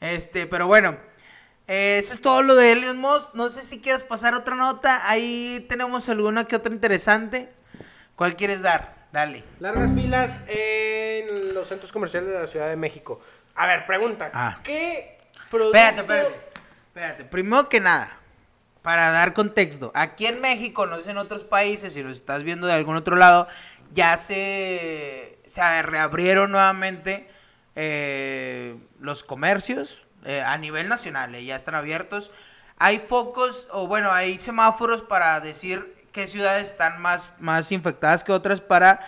Este, 0.00 0.46
pero 0.46 0.66
bueno, 0.66 0.96
eh, 1.66 1.98
eso 1.98 2.12
es 2.12 2.20
todo 2.20 2.42
lo 2.42 2.54
de 2.54 2.72
Elon 2.72 2.98
Musk. 2.98 3.34
No 3.34 3.48
sé 3.48 3.62
si 3.62 3.80
quieres 3.80 4.04
pasar 4.04 4.34
otra 4.34 4.54
nota. 4.56 5.08
Ahí 5.08 5.64
tenemos 5.68 6.08
alguna 6.08 6.44
que 6.44 6.56
otra 6.56 6.72
interesante. 6.72 7.52
¿Cuál 8.16 8.36
quieres 8.36 8.62
dar? 8.62 9.06
Dale. 9.12 9.44
Largas 9.60 9.94
filas 9.94 10.40
en 10.48 11.54
los 11.54 11.68
centros 11.68 11.92
comerciales 11.92 12.28
de 12.30 12.40
la 12.40 12.46
Ciudad 12.46 12.68
de 12.68 12.76
México. 12.76 13.20
A 13.54 13.66
ver, 13.66 13.86
pregunta. 13.86 14.30
Ah. 14.34 14.60
¿Qué 14.62 15.18
producto... 15.50 15.76
Espérate, 15.78 16.00
espérate. 16.00 16.40
Espérate. 16.88 17.24
Primero 17.24 17.68
que 17.68 17.80
nada, 17.80 18.18
para 18.82 19.10
dar 19.10 19.32
contexto, 19.32 19.90
aquí 19.94 20.26
en 20.26 20.40
México, 20.40 20.86
no 20.86 20.98
sé 21.00 21.12
en 21.12 21.18
otros 21.18 21.42
países, 21.42 21.94
si 21.94 22.02
los 22.02 22.12
estás 22.12 22.42
viendo 22.42 22.66
de 22.66 22.74
algún 22.74 22.96
otro 22.96 23.16
lado, 23.16 23.48
ya 23.90 24.16
se, 24.16 25.38
se 25.44 25.82
reabrieron 25.82 26.50
nuevamente 26.52 27.28
eh, 27.76 28.76
los 29.00 29.24
comercios 29.24 30.03
eh, 30.24 30.40
a 30.40 30.56
nivel 30.56 30.88
nacional, 30.88 31.34
eh, 31.34 31.44
ya 31.44 31.54
están 31.54 31.74
abiertos. 31.74 32.30
Hay 32.78 32.98
focos, 32.98 33.68
o 33.70 33.86
bueno, 33.86 34.10
hay 34.10 34.38
semáforos 34.38 35.02
para 35.02 35.38
decir 35.40 35.94
qué 36.12 36.26
ciudades 36.26 36.70
están 36.70 37.00
más, 37.00 37.32
más 37.38 37.70
infectadas 37.72 38.24
que 38.24 38.32
otras 38.32 38.60
para 38.60 39.06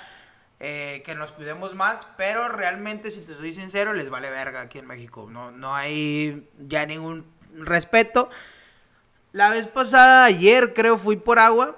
eh, 0.61 1.03
que 1.07 1.15
nos 1.15 1.33
cuidemos 1.33 1.75
más, 1.75 2.07
pero 2.17 2.49
realmente, 2.49 3.11
si 3.11 3.23
te 3.23 3.35
soy 3.35 3.53
sincero, 3.53 3.95
les 3.95 4.11
vale 4.11 4.29
verga 4.31 4.61
aquí 4.61 4.79
en 4.79 4.87
México. 4.87 5.27
No, 5.31 5.51
no 5.51 5.75
hay 5.75 6.49
ya 6.59 6.85
ningún 6.85 7.27
respeto. 7.55 8.29
La 9.33 9.51
vez 9.51 9.67
pasada, 9.69 10.27
ayer 10.27 10.75
creo, 10.75 10.99
fui 10.99 11.17
por 11.17 11.39
agua. 11.39 11.77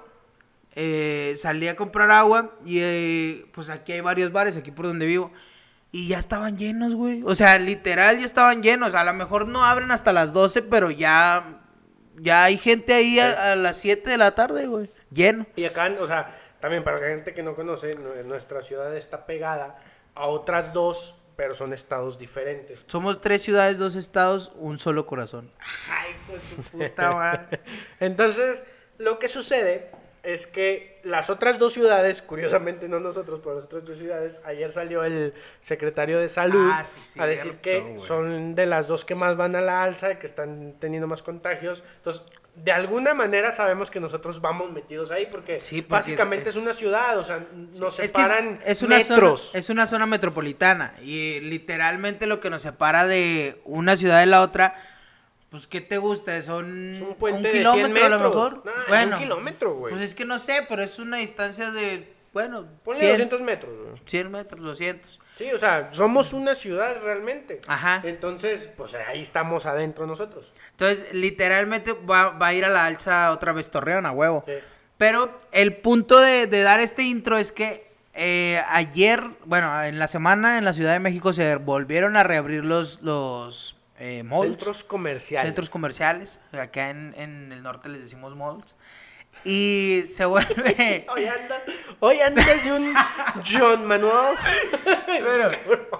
salí 1.35 1.67
a 1.67 1.75
comprar 1.75 2.11
agua 2.11 2.55
y 2.65 3.35
pues 3.53 3.69
aquí 3.69 3.93
hay 3.93 4.01
varios 4.01 4.31
bares, 4.31 4.57
aquí 4.57 4.71
por 4.71 4.85
donde 4.85 5.05
vivo. 5.05 5.31
Y 5.91 6.07
ya 6.07 6.19
estaban 6.19 6.57
llenos, 6.57 6.93
güey. 6.93 7.23
O 7.25 7.33
sea, 7.33 7.57
literal 7.57 8.19
ya 8.19 8.25
estaban 8.25 8.61
llenos. 8.61 8.93
A 8.93 9.03
lo 9.03 9.13
mejor 9.13 9.47
no 9.47 9.65
abren 9.65 9.91
hasta 9.91 10.13
las 10.13 10.33
12, 10.33 10.61
pero 10.61 10.91
ya, 10.91 11.61
ya 12.17 12.43
hay 12.43 12.57
gente 12.57 12.93
ahí 12.93 13.19
a, 13.19 13.53
a 13.53 13.55
las 13.55 13.77
7 13.77 14.07
de 14.09 14.17
la 14.17 14.35
tarde, 14.35 14.67
güey. 14.67 14.91
Lleno. 15.11 15.47
Y 15.55 15.65
acá, 15.65 15.91
o 15.99 16.05
sea, 16.05 16.35
también 16.59 16.83
para 16.83 16.99
la 16.99 17.07
gente 17.07 17.33
que 17.33 17.41
no 17.41 17.55
conoce, 17.55 17.95
nu- 17.95 18.23
nuestra 18.25 18.61
ciudad 18.61 18.95
está 18.95 19.25
pegada 19.25 19.77
a 20.13 20.27
otras 20.27 20.73
dos, 20.73 21.15
pero 21.35 21.55
son 21.55 21.73
estados 21.73 22.19
diferentes. 22.19 22.83
Somos 22.85 23.19
tres 23.21 23.41
ciudades, 23.41 23.79
dos 23.79 23.95
estados, 23.95 24.51
un 24.57 24.77
solo 24.77 25.07
corazón. 25.07 25.51
Ay, 25.89 26.11
pues 26.27 26.41
su 26.43 26.61
puta 26.77 27.11
madre. 27.15 27.61
Entonces, 27.99 28.63
lo 28.99 29.17
que 29.17 29.27
sucede 29.27 29.89
es 30.23 30.47
que 30.47 30.99
las 31.03 31.29
otras 31.29 31.57
dos 31.59 31.73
ciudades, 31.73 32.21
curiosamente 32.21 32.89
no 32.89 32.99
nosotros, 32.99 33.39
pero 33.41 33.55
las 33.55 33.65
otras 33.65 33.85
dos 33.85 33.97
ciudades, 33.97 34.41
ayer 34.43 34.71
salió 34.71 35.03
el 35.03 35.33
secretario 35.61 36.19
de 36.19 36.27
salud 36.29 36.69
Ah, 36.73 36.83
sí, 36.83 37.19
a 37.19 37.25
decir 37.25 37.57
cierto, 37.61 37.61
que 37.61 37.99
son 37.99 38.53
de 38.55 38.65
las 38.65 38.87
dos 38.87 39.05
que 39.05 39.15
más 39.15 39.37
van 39.37 39.55
a 39.55 39.61
la 39.61 39.83
alza, 39.83 40.19
que 40.19 40.25
están 40.27 40.75
teniendo 40.79 41.07
más 41.07 41.23
contagios. 41.23 41.83
Entonces, 41.97 42.23
de 42.55 42.71
alguna 42.73 43.13
manera 43.13 43.53
sabemos 43.53 43.89
que 43.89 44.01
nosotros 44.01 44.41
vamos 44.41 44.71
metidos 44.73 45.11
ahí 45.11 45.27
porque, 45.31 45.61
Sí, 45.61 45.81
porque 45.81 45.91
básicamente 45.93 46.49
es... 46.49 46.55
es- 46.57 46.61
una 46.61 46.73
ciudad, 46.73 47.17
o 47.17 47.23
sea, 47.23 47.45
nos 47.77 47.93
Es 47.99 48.11
que 48.11 48.21
separan 48.21 48.59
es, 48.65 48.71
es 48.71 48.81
una 48.81 48.97
metros. 48.97 49.41
Zona, 49.51 49.59
es 49.59 49.69
una 49.69 49.87
zona 49.87 50.05
metropolitana 50.05 50.93
y 51.01 51.39
literalmente 51.39 52.25
lo 52.27 52.41
que 52.41 52.49
nos 52.49 52.61
separa 52.63 53.07
de 53.07 53.61
una 53.63 53.95
ciudad 53.95 54.19
de 54.19 54.25
la 54.25 54.41
otra, 54.41 54.73
pues 55.49 55.67
¿qué 55.67 55.81
te 55.81 55.97
gusta? 55.97 56.41
Son 56.41 56.95
Es 56.95 57.01
un 57.01 57.15
puente 57.15 57.37
un 57.37 57.43
de 57.43 57.51
100 57.51 57.73
kilómetro 57.73 58.05
a 58.05 58.09
lo 58.09 58.19
mejor. 58.19 58.65
Nah, 58.65 58.71
bueno, 58.87 59.15
un 59.17 59.23
kilómetro, 59.23 59.73
güey. 59.75 59.93
Pues 59.93 60.03
es 60.03 60.15
que 60.15 60.25
no 60.25 60.39
sé, 60.39 60.65
pero 60.67 60.83
es 60.83 60.99
una 60.99 61.17
distancia 61.17 61.71
de 61.71 62.13
bueno, 62.31 62.67
Ponle 62.83 62.99
100, 62.99 63.11
200 63.11 63.41
metros. 63.41 63.73
güey. 63.75 64.01
100 64.05 64.31
metros, 64.31 64.61
200. 64.63 65.19
Sí, 65.35 65.51
o 65.51 65.57
sea, 65.57 65.91
somos 65.91 66.33
una 66.33 66.53
ciudad 66.53 67.01
realmente. 67.01 67.59
Ajá. 67.67 68.01
Entonces, 68.03 68.69
pues 68.77 68.93
ahí 68.93 69.21
estamos 69.21 69.65
adentro 69.65 70.05
nosotros. 70.05 70.53
Entonces, 70.71 71.11
literalmente 71.13 71.93
va, 71.93 72.29
va 72.29 72.47
a 72.47 72.53
ir 72.53 72.65
a 72.65 72.69
la 72.69 72.85
alza 72.85 73.31
otra 73.31 73.51
vez 73.51 73.71
Torreón, 73.71 74.05
a 74.05 74.11
huevo. 74.11 74.43
Sí. 74.45 74.53
Pero 74.97 75.35
el 75.51 75.77
punto 75.77 76.19
de, 76.19 76.45
de 76.45 76.61
dar 76.61 76.81
este 76.81 77.03
intro 77.03 77.37
es 77.37 77.51
que 77.51 77.89
eh, 78.13 78.61
ayer, 78.69 79.23
bueno, 79.45 79.81
en 79.83 79.97
la 79.97 80.07
semana 80.07 80.57
en 80.57 80.65
la 80.65 80.73
Ciudad 80.73 80.91
de 80.91 80.99
México 80.99 81.31
se 81.31 81.55
volvieron 81.55 82.17
a 82.17 82.23
reabrir 82.23 82.65
los, 82.65 83.01
los 83.01 83.75
eh, 83.99 84.23
malls, 84.23 84.43
Centros 84.47 84.83
comerciales. 84.83 85.47
centros 85.47 85.69
comerciales. 85.69 86.39
Acá 86.53 86.89
en, 86.89 87.13
en 87.17 87.51
el 87.51 87.61
norte 87.61 87.89
les 87.89 88.01
decimos 88.01 88.35
malls. 88.35 88.75
Y 89.45 90.01
se 90.05 90.25
vuelve... 90.25 91.05
Hoy 91.15 91.25
anda, 91.25 91.61
hoy 91.99 92.19
anda 92.19 92.43
de 92.43 92.73
un 92.73 92.93
John 93.45 93.85
Manuel. 93.85 94.35
Pero 95.07 95.51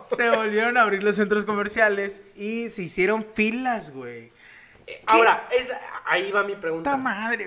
se 0.04 0.30
volvieron 0.30 0.78
a 0.78 0.82
abrir 0.82 1.04
los 1.04 1.16
centros 1.16 1.46
comerciales 1.46 2.24
y 2.36 2.70
se 2.70 2.84
hicieron 2.84 3.26
filas, 3.34 3.92
güey. 3.92 4.32
Ahora, 5.06 5.48
es, 5.52 5.72
ahí 6.06 6.32
va 6.32 6.44
mi 6.44 6.56
pregunta. 6.56 7.00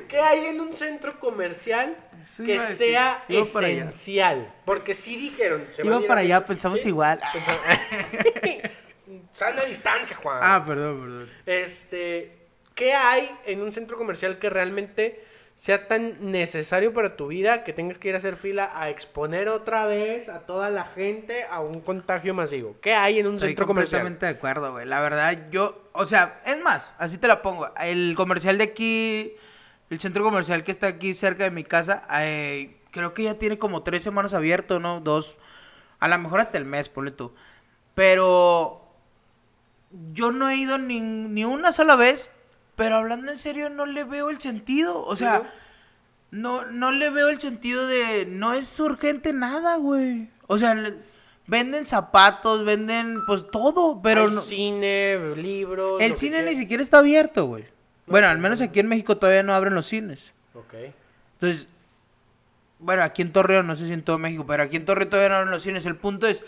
¿Qué 0.08 0.18
hay 0.18 0.46
en 0.46 0.60
un 0.60 0.74
centro 0.74 1.18
comercial 1.18 1.96
que 2.46 2.60
sea 2.60 3.24
Iba 3.28 3.42
esencial? 3.42 4.54
Porque 4.64 4.94
sí 4.94 5.16
dijeron. 5.16 5.66
se 5.72 5.84
Iba 5.84 6.00
para 6.06 6.20
allá, 6.20 6.44
pensamos 6.46 6.80
¿Sí? 6.80 6.88
igual. 6.88 7.20
Pensamos- 7.32 7.60
Sana 9.32 9.62
distancia, 9.64 10.16
Juan. 10.16 10.38
Ah, 10.42 10.62
perdón, 10.66 11.00
perdón. 11.00 11.28
Este, 11.46 12.36
¿qué 12.74 12.92
hay 12.94 13.30
en 13.46 13.60
un 13.60 13.72
centro 13.72 13.96
comercial 13.96 14.38
que 14.38 14.50
realmente 14.50 15.24
sea 15.54 15.86
tan 15.86 16.32
necesario 16.32 16.92
para 16.92 17.14
tu 17.14 17.28
vida 17.28 17.62
que 17.62 17.72
tengas 17.72 17.98
que 17.98 18.08
ir 18.08 18.14
a 18.14 18.18
hacer 18.18 18.36
fila 18.36 18.70
a 18.74 18.88
exponer 18.88 19.48
otra 19.48 19.86
vez 19.86 20.28
a 20.28 20.40
toda 20.40 20.70
la 20.70 20.84
gente 20.84 21.44
a 21.50 21.60
un 21.60 21.80
contagio 21.80 22.34
masivo? 22.34 22.76
¿Qué 22.80 22.94
hay 22.94 23.18
en 23.20 23.26
un 23.26 23.34
Estoy 23.34 23.50
centro 23.50 23.66
comercial? 23.66 24.00
completamente 24.00 24.26
de 24.26 24.32
acuerdo, 24.32 24.72
güey. 24.72 24.86
La 24.86 25.00
verdad, 25.00 25.38
yo, 25.50 25.82
o 25.92 26.06
sea, 26.06 26.40
es 26.46 26.60
más, 26.62 26.94
así 26.98 27.18
te 27.18 27.28
la 27.28 27.42
pongo. 27.42 27.70
El 27.80 28.14
comercial 28.16 28.58
de 28.58 28.64
aquí, 28.64 29.34
el 29.90 30.00
centro 30.00 30.24
comercial 30.24 30.64
que 30.64 30.72
está 30.72 30.86
aquí 30.88 31.14
cerca 31.14 31.44
de 31.44 31.50
mi 31.50 31.64
casa, 31.64 32.02
eh, 32.20 32.76
creo 32.90 33.14
que 33.14 33.24
ya 33.24 33.34
tiene 33.34 33.58
como 33.58 33.82
tres 33.82 34.02
semanas 34.02 34.34
abierto, 34.34 34.80
¿no? 34.80 35.00
Dos, 35.00 35.36
a 36.00 36.08
lo 36.08 36.18
mejor 36.18 36.40
hasta 36.40 36.58
el 36.58 36.64
mes, 36.64 36.88
ponle 36.88 37.10
tú. 37.10 37.34
Pero 37.94 38.81
yo 40.12 40.32
no 40.32 40.48
he 40.50 40.56
ido 40.56 40.78
ni, 40.78 41.00
ni 41.00 41.44
una 41.44 41.72
sola 41.72 41.96
vez, 41.96 42.30
pero 42.76 42.96
hablando 42.96 43.32
en 43.32 43.38
serio, 43.38 43.70
no 43.70 43.86
le 43.86 44.04
veo 44.04 44.30
el 44.30 44.40
sentido. 44.40 45.04
O 45.04 45.16
sea, 45.16 45.52
no, 46.30 46.64
no 46.66 46.92
le 46.92 47.10
veo 47.10 47.28
el 47.28 47.40
sentido 47.40 47.86
de. 47.86 48.26
No 48.26 48.54
es 48.54 48.78
urgente 48.80 49.32
nada, 49.32 49.76
güey. 49.76 50.28
O 50.46 50.58
sea, 50.58 50.76
venden 51.46 51.86
zapatos, 51.86 52.64
venden 52.64 53.20
pues 53.26 53.50
todo, 53.50 54.00
pero 54.02 54.26
Hay 54.26 54.34
no. 54.34 54.40
cine, 54.40 55.36
libros. 55.36 56.00
El 56.00 56.16
cine 56.16 56.38
ni 56.38 56.42
quieras. 56.44 56.58
siquiera 56.58 56.82
está 56.82 56.98
abierto, 56.98 57.46
güey. 57.46 57.64
Bueno, 58.06 58.28
al 58.28 58.38
menos 58.38 58.60
no. 58.60 58.66
aquí 58.66 58.80
en 58.80 58.88
México 58.88 59.16
todavía 59.16 59.42
no 59.42 59.54
abren 59.54 59.74
los 59.74 59.86
cines. 59.86 60.32
Ok. 60.54 60.74
Entonces, 61.34 61.68
bueno, 62.78 63.02
aquí 63.02 63.22
en 63.22 63.32
Torreón, 63.32 63.66
no 63.66 63.76
sé 63.76 63.86
si 63.86 63.92
en 63.92 64.02
todo 64.02 64.18
México, 64.18 64.44
pero 64.46 64.62
aquí 64.64 64.76
en 64.76 64.84
Torreón 64.84 65.10
todavía 65.10 65.28
no 65.28 65.36
abren 65.36 65.50
los 65.50 65.62
cines. 65.62 65.86
El 65.86 65.96
punto 65.96 66.26
es, 66.26 66.44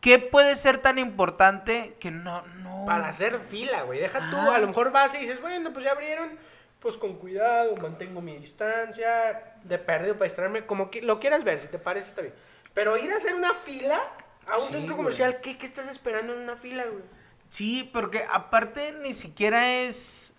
¿qué 0.00 0.18
puede 0.18 0.56
ser 0.56 0.78
tan 0.78 0.98
importante 0.98 1.96
que 2.00 2.10
no, 2.10 2.42
no... 2.58 2.84
Para 2.86 3.08
hacer 3.08 3.40
fila, 3.40 3.82
güey. 3.82 3.98
Deja 4.00 4.18
tú, 4.30 4.36
Ah. 4.36 4.54
a 4.56 4.58
lo 4.58 4.68
mejor 4.68 4.92
vas 4.92 5.14
y 5.14 5.18
dices, 5.18 5.40
bueno, 5.40 5.72
pues 5.72 5.84
ya 5.84 5.92
abrieron, 5.92 6.38
pues 6.80 6.96
con 6.96 7.16
cuidado, 7.18 7.76
mantengo 7.76 8.20
mi 8.20 8.36
distancia, 8.36 9.54
de 9.64 9.78
perdido 9.78 10.14
para 10.14 10.24
distraerme, 10.26 10.64
como 10.66 10.90
que 10.90 11.02
lo 11.02 11.18
quieras 11.20 11.44
ver, 11.44 11.58
si 11.58 11.68
te 11.68 11.78
parece 11.78 12.08
está 12.10 12.22
bien. 12.22 12.34
Pero 12.74 12.96
ir 12.96 13.12
a 13.12 13.16
hacer 13.16 13.34
una 13.34 13.52
fila 13.54 14.00
a 14.46 14.56
un 14.58 14.66
Sí, 14.66 14.72
centro 14.72 14.96
comercial, 14.96 15.40
¿qué, 15.40 15.58
¿qué 15.58 15.66
estás 15.66 15.88
esperando 15.88 16.32
en 16.34 16.40
una 16.40 16.56
fila, 16.56 16.84
güey? 16.86 17.02
Sí, 17.48 17.88
porque 17.92 18.24
aparte 18.30 18.92
ni 18.92 19.12
siquiera 19.12 19.80
es... 19.82 20.32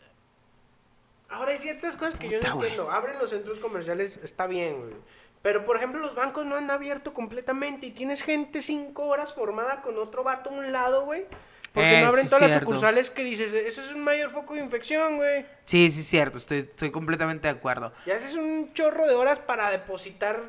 Ahora 1.29 1.51
hay 1.51 1.59
ciertas 1.59 1.95
cosas 1.95 2.17
que 2.17 2.27
yo 2.29 2.39
Puta, 2.39 2.49
no 2.49 2.55
güey. 2.55 2.69
entiendo. 2.71 2.91
Abren 2.91 3.19
los 3.19 3.29
centros 3.29 3.59
comerciales, 3.59 4.17
está 4.23 4.47
bien, 4.47 4.79
güey. 4.79 4.93
Pero, 5.41 5.65
por 5.65 5.77
ejemplo, 5.77 5.99
los 6.01 6.15
bancos 6.15 6.45
no 6.45 6.55
han 6.55 6.69
abierto 6.69 7.13
completamente 7.13 7.85
y 7.87 7.91
tienes 7.91 8.23
gente 8.23 8.61
cinco 8.61 9.05
horas 9.07 9.33
formada 9.33 9.81
con 9.81 9.97
otro 9.97 10.23
vato 10.23 10.49
a 10.49 10.53
un 10.53 10.71
lado, 10.71 11.05
güey. 11.05 11.25
Porque 11.73 11.99
Eh, 11.99 12.01
no 12.01 12.07
abren 12.07 12.25
sí, 12.25 12.29
todas 12.31 12.49
las 12.49 12.59
sucursales 12.59 13.09
que 13.09 13.23
dices, 13.23 13.53
eso 13.53 13.79
es 13.81 13.93
un 13.93 14.01
mayor 14.03 14.31
foco 14.31 14.55
de 14.55 14.59
infección, 14.61 15.17
güey. 15.17 15.45
Sí, 15.65 15.91
sí, 15.91 16.03
cierto, 16.03 16.37
estoy, 16.39 16.59
estoy 16.59 16.91
completamente 16.91 17.47
de 17.47 17.53
acuerdo. 17.53 17.93
Y 18.05 18.11
haces 18.11 18.33
un 18.35 18.73
chorro 18.73 19.07
de 19.07 19.13
horas 19.15 19.39
para 19.39 19.69
depositar 19.71 20.39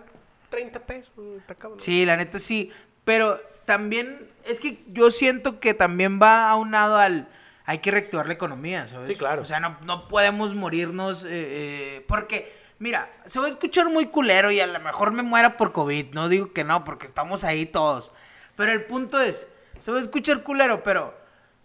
30 0.49 0.80
pesos. 0.80 1.12
está 1.38 1.55
cabrón. 1.55 1.78
Sí, 1.78 2.05
la 2.07 2.16
neta 2.16 2.38
sí, 2.38 2.72
pero 3.05 3.38
también 3.66 4.28
es 4.45 4.59
que 4.61 4.82
yo 4.88 5.11
siento 5.11 5.61
que 5.61 5.74
también 5.74 6.18
va 6.20 6.49
aunado 6.49 6.97
al... 6.97 7.28
Hay 7.66 7.78
que 7.78 7.93
reactivar 7.93 8.26
la 8.26 8.32
economía, 8.32 8.88
¿sabes? 8.88 9.09
Sí, 9.09 9.14
claro. 9.14 9.43
O 9.43 9.45
sea, 9.45 9.61
no, 9.61 9.76
no 9.84 10.09
podemos 10.09 10.55
morirnos 10.57 11.22
eh, 11.24 11.28
eh, 11.30 12.05
porque, 12.09 12.53
mira, 12.81 13.09
se 13.26 13.39
va 13.39 13.47
a 13.47 13.51
escuchar 13.51 13.89
muy 13.89 14.07
culero 14.07 14.51
y 14.51 14.59
a 14.59 14.66
lo 14.66 14.81
mejor 14.81 15.12
me 15.12 15.22
muera 15.22 15.57
por 15.57 15.70
COVID. 15.70 16.12
No 16.12 16.28
digo 16.28 16.53
que 16.53 16.64
no, 16.64 16.83
porque 16.83 17.07
estamos 17.07 17.45
ahí 17.45 17.66
todos. 17.66 18.12
Pero 18.57 18.72
el 18.72 18.85
punto 18.87 19.20
es, 19.20 19.47
se 19.78 19.93
va 19.93 19.99
a 19.99 20.01
escuchar 20.01 20.43
culero, 20.43 20.83
pero 20.83 21.16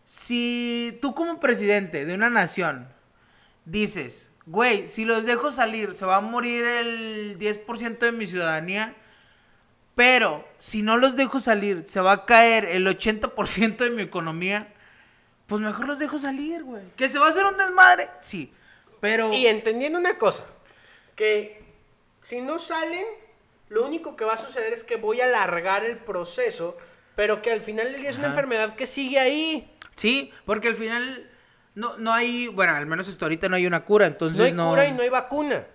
si 0.04 1.00
tú 1.02 1.16
como 1.16 1.40
presidente 1.40 2.06
de 2.06 2.14
una 2.14 2.30
nación 2.30 2.88
dices, 3.66 4.30
güey, 4.46 4.88
si 4.88 5.06
los 5.06 5.26
dejo 5.26 5.52
salir, 5.52 5.96
se 5.96 6.06
va 6.06 6.18
a 6.18 6.22
morir 6.22 6.64
el 6.64 7.40
10% 7.40 7.98
de 7.98 8.12
mi 8.12 8.28
ciudadanía, 8.28 8.94
pero 9.96 10.46
si 10.58 10.82
no 10.82 10.98
los 10.98 11.16
dejo 11.16 11.40
salir, 11.40 11.86
se 11.88 12.02
va 12.02 12.12
a 12.12 12.26
caer 12.26 12.66
el 12.66 12.86
80% 12.86 13.78
de 13.78 13.90
mi 13.90 14.02
economía, 14.02 14.74
pues 15.48 15.62
mejor 15.62 15.88
los 15.88 16.00
dejo 16.00 16.20
salir, 16.20 16.64
güey. 16.64 16.84
¿Que 16.98 17.08
se 17.08 17.20
va 17.20 17.28
a 17.28 17.30
hacer 17.30 17.46
un 17.46 17.58
desmadre? 17.58 18.10
Sí, 18.20 18.54
pero... 19.00 19.32
Y 19.32 19.48
entendiendo 19.48 19.98
una 19.98 20.18
cosa, 20.18 20.44
que 21.16 21.64
si 22.20 22.42
no 22.42 22.60
salen, 22.60 23.06
lo 23.70 23.86
único 23.86 24.16
que 24.16 24.26
va 24.26 24.34
a 24.34 24.38
suceder 24.38 24.74
es 24.74 24.84
que 24.84 24.98
voy 24.98 25.22
a 25.22 25.26
alargar 25.26 25.86
el 25.86 25.98
proceso, 25.98 26.78
pero 27.16 27.42
que 27.42 27.52
al 27.52 27.62
final 27.62 27.92
del 27.92 28.02
día 28.02 28.10
es 28.10 28.18
una 28.18 28.28
enfermedad 28.28 28.76
que 28.76 28.88
sigue 28.88 29.20
ahí. 29.20 29.72
Sí, 29.96 30.32
porque 30.46 30.68
al 30.68 30.76
final 30.76 31.30
no, 31.74 31.98
no 31.98 32.14
hay, 32.14 32.48
bueno, 32.48 32.74
al 32.74 32.86
menos 32.86 33.08
hasta 33.08 33.26
ahorita 33.26 33.50
no 33.50 33.56
hay 33.56 33.66
una 33.66 33.86
cura, 33.86 34.08
entonces 34.08 34.40
no 34.40 34.44
hay 34.46 34.54
no... 34.54 34.70
cura 34.70 34.88
y 34.88 34.92
no 34.92 35.02
hay 35.02 35.10
vacuna. 35.10 35.66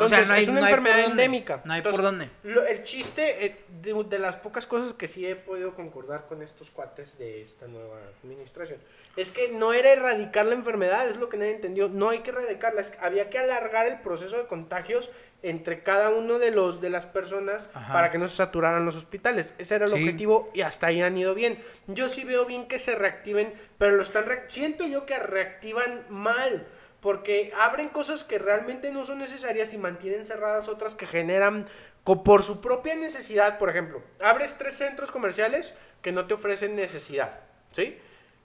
O 0.00 0.08
sea, 0.08 0.20
Entonces, 0.20 0.28
no 0.28 0.34
hay- 0.34 0.42
es 0.42 0.48
una 0.48 0.60
no 0.60 0.66
por 0.66 0.78
enfermedad 0.78 1.06
dónde. 1.08 1.24
endémica. 1.24 1.60
No 1.64 1.72
hay 1.74 1.82
por 1.82 1.90
Entonces, 1.94 2.02
dónde. 2.04 2.30
lo- 2.54 2.66
el 2.66 2.82
chiste, 2.82 3.44
eh, 3.46 3.56
de, 3.82 4.04
de 4.04 4.18
las 4.18 4.36
pocas 4.36 4.66
cosas 4.66 4.94
que 4.94 5.06
sí 5.08 5.26
he 5.26 5.36
podido 5.36 5.74
concordar 5.74 6.26
con 6.26 6.42
estos 6.42 6.70
cuates 6.70 7.18
de 7.18 7.42
esta 7.42 7.66
nueva 7.66 7.98
administración, 8.22 8.80
es 9.16 9.30
que 9.32 9.52
no 9.52 9.72
era 9.72 9.92
erradicar 9.92 10.46
la 10.46 10.54
enfermedad, 10.54 11.08
es 11.08 11.16
lo 11.16 11.28
que 11.28 11.36
nadie 11.36 11.54
entendió. 11.54 11.88
No 11.88 12.10
hay 12.10 12.20
que 12.20 12.30
erradicarla, 12.30 12.80
es 12.80 12.90
que 12.92 12.98
había 13.00 13.28
que 13.30 13.38
alargar 13.38 13.86
el 13.86 14.00
proceso 14.00 14.36
de 14.38 14.46
contagios 14.46 15.10
entre 15.42 15.82
cada 15.82 16.10
uno 16.10 16.38
de 16.38 16.50
los 16.50 16.80
de 16.82 16.90
las 16.90 17.06
personas 17.06 17.70
Ajá. 17.72 17.92
para 17.92 18.10
que 18.10 18.18
no 18.18 18.28
se 18.28 18.36
saturaran 18.36 18.84
los 18.84 18.96
hospitales. 18.96 19.54
Ese 19.58 19.74
era 19.76 19.86
el 19.86 19.90
Sí. 19.90 19.96
objetivo 19.96 20.50
y 20.54 20.60
hasta 20.60 20.88
ahí 20.88 21.00
han 21.00 21.16
ido 21.16 21.34
bien. 21.34 21.58
Yo 21.86 22.08
sí 22.10 22.24
veo 22.24 22.44
bien 22.44 22.68
que 22.68 22.78
se 22.78 22.94
reactiven, 22.94 23.52
pero 23.78 23.96
lo 23.96 24.02
están 24.02 24.26
siento 24.48 24.86
yo 24.86 25.06
que 25.06 25.18
reactivan 25.18 26.04
mal. 26.10 26.66
Porque 27.00 27.52
abren 27.58 27.88
cosas 27.88 28.24
que 28.24 28.38
realmente 28.38 28.90
no 28.92 29.04
son 29.04 29.18
necesarias 29.18 29.72
y 29.72 29.78
mantienen 29.78 30.24
cerradas 30.26 30.68
otras 30.68 30.94
que 30.94 31.06
generan 31.06 31.66
por 32.04 32.42
su 32.42 32.60
propia 32.60 32.94
necesidad. 32.96 33.58
Por 33.58 33.70
ejemplo, 33.70 34.02
abres 34.20 34.56
tres 34.58 34.74
centros 34.74 35.10
comerciales 35.10 35.74
que 36.02 36.12
no 36.12 36.26
te 36.26 36.34
ofrecen 36.34 36.76
necesidad, 36.76 37.40
¿sí? 37.72 37.96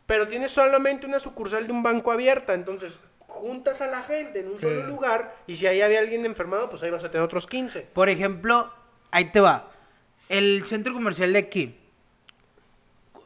Pero 0.05 0.27
tienes 0.27 0.51
solamente 0.51 1.05
una 1.05 1.19
sucursal 1.19 1.65
de 1.67 1.73
un 1.73 1.81
banco 1.83 2.11
abierta, 2.11 2.53
entonces 2.53 2.99
juntas 3.27 3.81
a 3.81 3.87
la 3.87 4.01
gente 4.03 4.39
en 4.39 4.47
un 4.49 4.57
Sí. 4.57 4.65
solo 4.65 4.83
lugar 4.87 5.35
y 5.47 5.55
si 5.57 5.67
ahí 5.67 5.81
había 5.81 5.99
alguien 5.99 6.25
enfermado, 6.25 6.69
pues 6.69 6.83
ahí 6.83 6.89
vas 6.91 7.03
a 7.03 7.11
tener 7.11 7.25
otros 7.25 7.47
15. 7.47 7.81
Por 7.93 8.07
ejemplo, 8.09 8.71
ahí 9.11 9.31
te 9.31 9.41
va. 9.41 9.69
El 10.29 10.65
centro 10.65 10.93
comercial 10.93 11.33
de 11.33 11.39
aquí. 11.39 11.79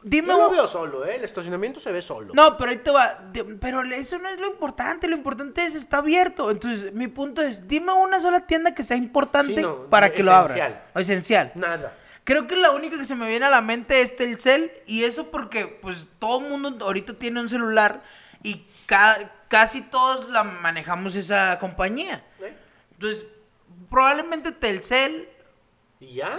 Dime 0.02 0.28
Yo 0.28 0.38
lo 0.38 0.50
veo 0.50 0.66
solo, 0.66 1.04
¿eh? 1.04 1.16
El 1.16 1.24
estacionamiento 1.24 1.78
se 1.80 1.92
ve 1.92 2.00
solo. 2.00 2.32
No, 2.34 2.56
pero 2.56 2.70
ahí 2.70 2.78
te 2.78 2.90
va. 2.90 3.30
Pero 3.60 3.82
eso 3.82 4.18
no 4.18 4.28
es 4.30 4.40
lo 4.40 4.46
importante. 4.48 5.06
Lo 5.08 5.16
importante 5.16 5.64
es 5.64 5.74
está 5.74 5.98
abierto. 5.98 6.50
Entonces, 6.50 6.92
mi 6.94 7.08
punto 7.08 7.42
es, 7.42 7.68
dime 7.68 7.92
una 7.92 8.18
sola 8.20 8.46
tienda 8.46 8.74
que 8.74 8.82
sea 8.82 8.96
importante 8.96 9.56
Sí, 9.56 9.60
no, 9.62 9.84
para 9.90 10.08
no, 10.08 10.14
que 10.14 10.22
lo 10.22 10.32
abra. 10.32 10.54
esencial. 10.54 10.84
O 10.94 10.98
esencial. 11.00 11.52
Nada. 11.54 11.96
Creo 12.24 12.46
que 12.46 12.56
la 12.56 12.70
única 12.70 12.96
que 12.96 13.04
se 13.04 13.14
me 13.14 13.28
viene 13.28 13.46
a 13.46 13.50
la 13.50 13.60
mente 13.60 14.00
es 14.00 14.16
Telcel. 14.16 14.72
Y 14.86 15.04
eso 15.04 15.30
porque, 15.30 15.66
pues, 15.66 16.06
todo 16.18 16.40
el 16.40 16.48
mundo 16.50 16.84
ahorita 16.86 17.14
tiene 17.14 17.40
un 17.40 17.48
celular. 17.48 18.02
Y 18.42 18.66
ca- 18.86 19.30
casi 19.48 19.82
todos 19.82 20.30
la 20.30 20.44
manejamos 20.44 21.14
esa 21.14 21.58
compañía. 21.58 22.24
¿eh? 22.40 22.54
Entonces, 22.92 23.26
probablemente 23.90 24.52
Telcel 24.52 25.28
Y 25.98 26.14
ya. 26.14 26.38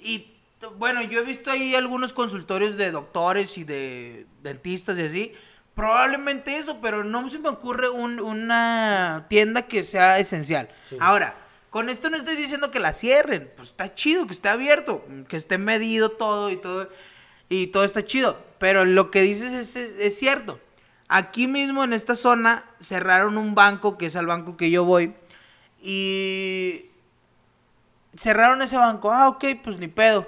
y 0.00 0.34
bueno, 0.76 1.02
yo 1.02 1.20
he 1.20 1.24
visto 1.24 1.50
ahí 1.50 1.74
algunos 1.74 2.12
consultorios 2.12 2.76
de 2.76 2.90
doctores 2.90 3.56
y 3.58 3.64
de 3.64 4.26
dentistas 4.42 4.98
y 4.98 5.02
así. 5.02 5.32
Probablemente 5.74 6.56
eso, 6.56 6.78
pero 6.80 7.04
no 7.04 7.28
se 7.30 7.38
me 7.38 7.48
ocurre 7.48 7.88
un- 7.88 8.18
una 8.20 9.26
tienda 9.28 9.62
que 9.62 9.82
sea 9.84 10.18
esencial. 10.18 10.68
Sí. 10.88 10.96
Ahora, 11.00 11.34
Con 11.70 11.90
esto 11.90 12.08
no 12.08 12.16
estoy 12.16 12.34
diciendo 12.36 12.70
que 12.70 12.80
la 12.80 12.94
cierren. 12.94 13.52
Pues 13.54 13.68
está 13.68 13.94
chido, 13.94 14.26
que 14.26 14.32
esté 14.32 14.48
abierto, 14.48 15.04
que 15.28 15.36
esté 15.36 15.58
medido 15.58 16.08
todo 16.12 16.48
y 16.50 16.56
todo. 16.56 16.88
Y 17.50 17.66
todo 17.66 17.84
está 17.84 18.02
chido. 18.02 18.42
Pero 18.58 18.86
lo 18.86 19.10
que 19.10 19.20
dices 19.20 19.52
es, 19.52 19.76
es- 19.76 19.94
es 20.00 20.18
cierto. 20.18 20.58
Aquí 21.08 21.46
mismo 21.46 21.84
en 21.84 21.92
esta 21.92 22.16
zona 22.16 22.64
cerraron 22.80 23.36
un 23.36 23.54
banco, 23.54 23.98
que 23.98 24.06
es 24.06 24.16
al 24.16 24.26
banco 24.26 24.56
que 24.56 24.70
yo 24.70 24.84
voy. 24.86 25.12
Y 25.82 26.86
cerraron 28.16 28.62
ese 28.62 28.78
banco. 28.78 29.10
Ah, 29.12 29.28
ok, 29.28 29.44
pues 29.62 29.76
ni 29.78 29.88
pedo. 29.88 30.26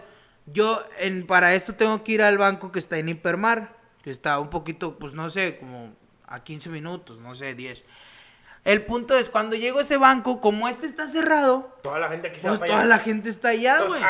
Yo 0.52 0.82
en, 0.98 1.26
para 1.26 1.54
esto 1.54 1.74
tengo 1.74 2.02
que 2.02 2.12
ir 2.12 2.22
al 2.22 2.38
banco 2.38 2.72
que 2.72 2.78
está 2.78 2.98
en 2.98 3.08
Hipermar, 3.08 3.76
que 4.02 4.10
está 4.10 4.38
un 4.38 4.50
poquito, 4.50 4.98
pues 4.98 5.12
no 5.12 5.28
sé, 5.30 5.58
como 5.58 5.94
a 6.26 6.42
15 6.42 6.68
minutos, 6.70 7.18
no 7.18 7.34
sé, 7.34 7.54
10. 7.54 7.84
El 8.62 8.84
punto 8.84 9.16
es, 9.16 9.30
cuando 9.30 9.56
llego 9.56 9.78
a 9.78 9.82
ese 9.82 9.96
banco, 9.96 10.40
como 10.42 10.68
este 10.68 10.84
está 10.86 11.08
cerrado, 11.08 11.74
Toda 11.82 11.98
la 11.98 12.10
gente 12.10 12.28
aquí 12.28 12.40
se 12.40 12.46
pues 12.48 12.60
para 12.60 12.66
toda 12.68 12.80
allá. 12.80 12.88
la 12.88 12.98
gente 12.98 13.30
está 13.30 13.48
allá, 13.48 13.82
güey. 13.84 14.02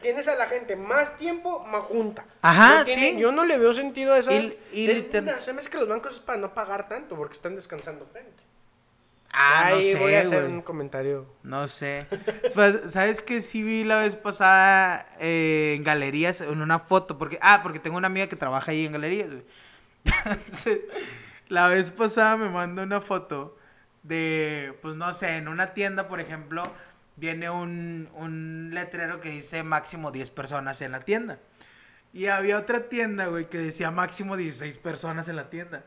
tienes 0.00 0.28
a 0.28 0.36
la 0.36 0.46
gente 0.46 0.76
más 0.76 1.16
tiempo, 1.18 1.64
más 1.66 1.82
junta. 1.82 2.24
Ajá, 2.40 2.78
No 2.78 2.84
tiene- 2.84 3.10
sí. 3.14 3.18
Yo 3.18 3.32
no 3.32 3.44
le 3.44 3.58
veo 3.58 3.74
sentido 3.74 4.14
a 4.14 4.18
eso. 4.18 4.30
Y- 4.30 4.56
y 4.72 4.88
es, 4.88 5.04
se 5.44 5.52
me 5.52 5.60
hace 5.60 5.70
que 5.70 5.78
los 5.78 5.88
bancos 5.88 6.14
es 6.14 6.20
para 6.20 6.38
no 6.38 6.54
pagar 6.54 6.88
tanto 6.88 7.16
porque 7.16 7.34
están 7.34 7.56
descansando 7.56 8.06
gente. 8.14 8.44
Ah, 9.32 9.70
no 9.70 9.80
sé, 9.80 9.96
voy 9.96 10.14
a 10.14 10.22
hacer 10.22 10.44
un 10.44 10.62
comentario. 10.62 11.26
No 11.42 11.68
sé. 11.68 12.06
Pues, 12.54 12.92
¿Sabes 12.92 13.20
qué? 13.20 13.40
Sí 13.40 13.62
vi 13.62 13.84
la 13.84 13.98
vez 13.98 14.16
pasada 14.16 15.06
eh, 15.20 15.74
en 15.76 15.84
galerías, 15.84 16.40
en 16.40 16.62
una 16.62 16.78
foto, 16.78 17.18
porque, 17.18 17.38
ah, 17.42 17.60
porque 17.62 17.78
tengo 17.78 17.96
una 17.96 18.06
amiga 18.06 18.28
que 18.28 18.36
trabaja 18.36 18.72
ahí 18.72 18.86
en 18.86 18.92
galerías, 18.92 19.28
güey. 19.28 19.44
Entonces, 20.24 20.80
la 21.48 21.68
vez 21.68 21.90
pasada 21.90 22.36
me 22.36 22.48
mandó 22.48 22.82
una 22.82 23.00
foto 23.00 23.56
de, 24.02 24.78
pues 24.82 24.96
no 24.96 25.12
sé, 25.12 25.36
en 25.36 25.48
una 25.48 25.74
tienda, 25.74 26.08
por 26.08 26.20
ejemplo, 26.20 26.62
viene 27.16 27.50
un, 27.50 28.08
un 28.14 28.70
letrero 28.72 29.20
que 29.20 29.30
dice 29.30 29.62
máximo 29.62 30.12
10 30.12 30.30
personas 30.30 30.80
en 30.80 30.92
la 30.92 31.00
tienda. 31.00 31.38
Y 32.12 32.26
había 32.28 32.58
otra 32.58 32.88
tienda, 32.88 33.26
güey, 33.26 33.50
que 33.50 33.58
decía 33.58 33.90
máximo 33.90 34.36
16 34.36 34.78
personas 34.78 35.28
en 35.28 35.36
la 35.36 35.50
tienda. 35.50 35.84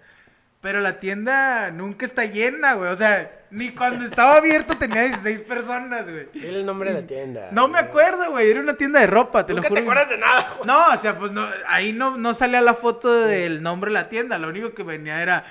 Pero 0.62 0.82
la 0.82 1.00
tienda 1.00 1.72
nunca 1.72 2.06
está 2.06 2.26
llena, 2.26 2.74
güey. 2.74 2.92
O 2.92 2.96
sea, 2.96 3.32
ni 3.50 3.70
cuando 3.70 4.04
estaba 4.04 4.36
abierto 4.36 4.78
tenía 4.78 5.04
16 5.04 5.42
personas, 5.42 6.04
güey. 6.10 6.28
Dile 6.34 6.60
el 6.60 6.66
nombre 6.66 6.94
de 6.94 7.02
la 7.02 7.08
tienda. 7.08 7.50
No 7.54 7.70
me 7.70 7.80
acuerdo, 7.80 8.30
güey. 8.32 8.52
Era 8.52 8.60
una 8.60 8.74
tienda 8.74 9.00
de 9.00 9.08
ropa, 9.08 9.46
te 9.46 9.54
Nunca 9.54 9.70
lo 9.70 9.76
te 9.76 9.82
juro. 9.82 9.92
acuerdas 9.94 10.10
de 10.10 10.18
nada, 10.18 10.50
güey. 10.58 10.68
No, 10.68 10.94
o 10.94 10.98
sea, 10.98 11.18
pues 11.18 11.32
no, 11.32 11.48
ahí 11.68 11.94
no, 11.94 12.18
no 12.18 12.34
salía 12.34 12.60
la 12.60 12.74
foto 12.74 13.22
del 13.22 13.64
nombre 13.64 13.90
de 13.90 13.94
la 13.94 14.10
tienda. 14.10 14.38
Lo 14.38 14.50
único 14.50 14.74
que 14.74 14.84
venía 14.84 15.22
era. 15.22 15.46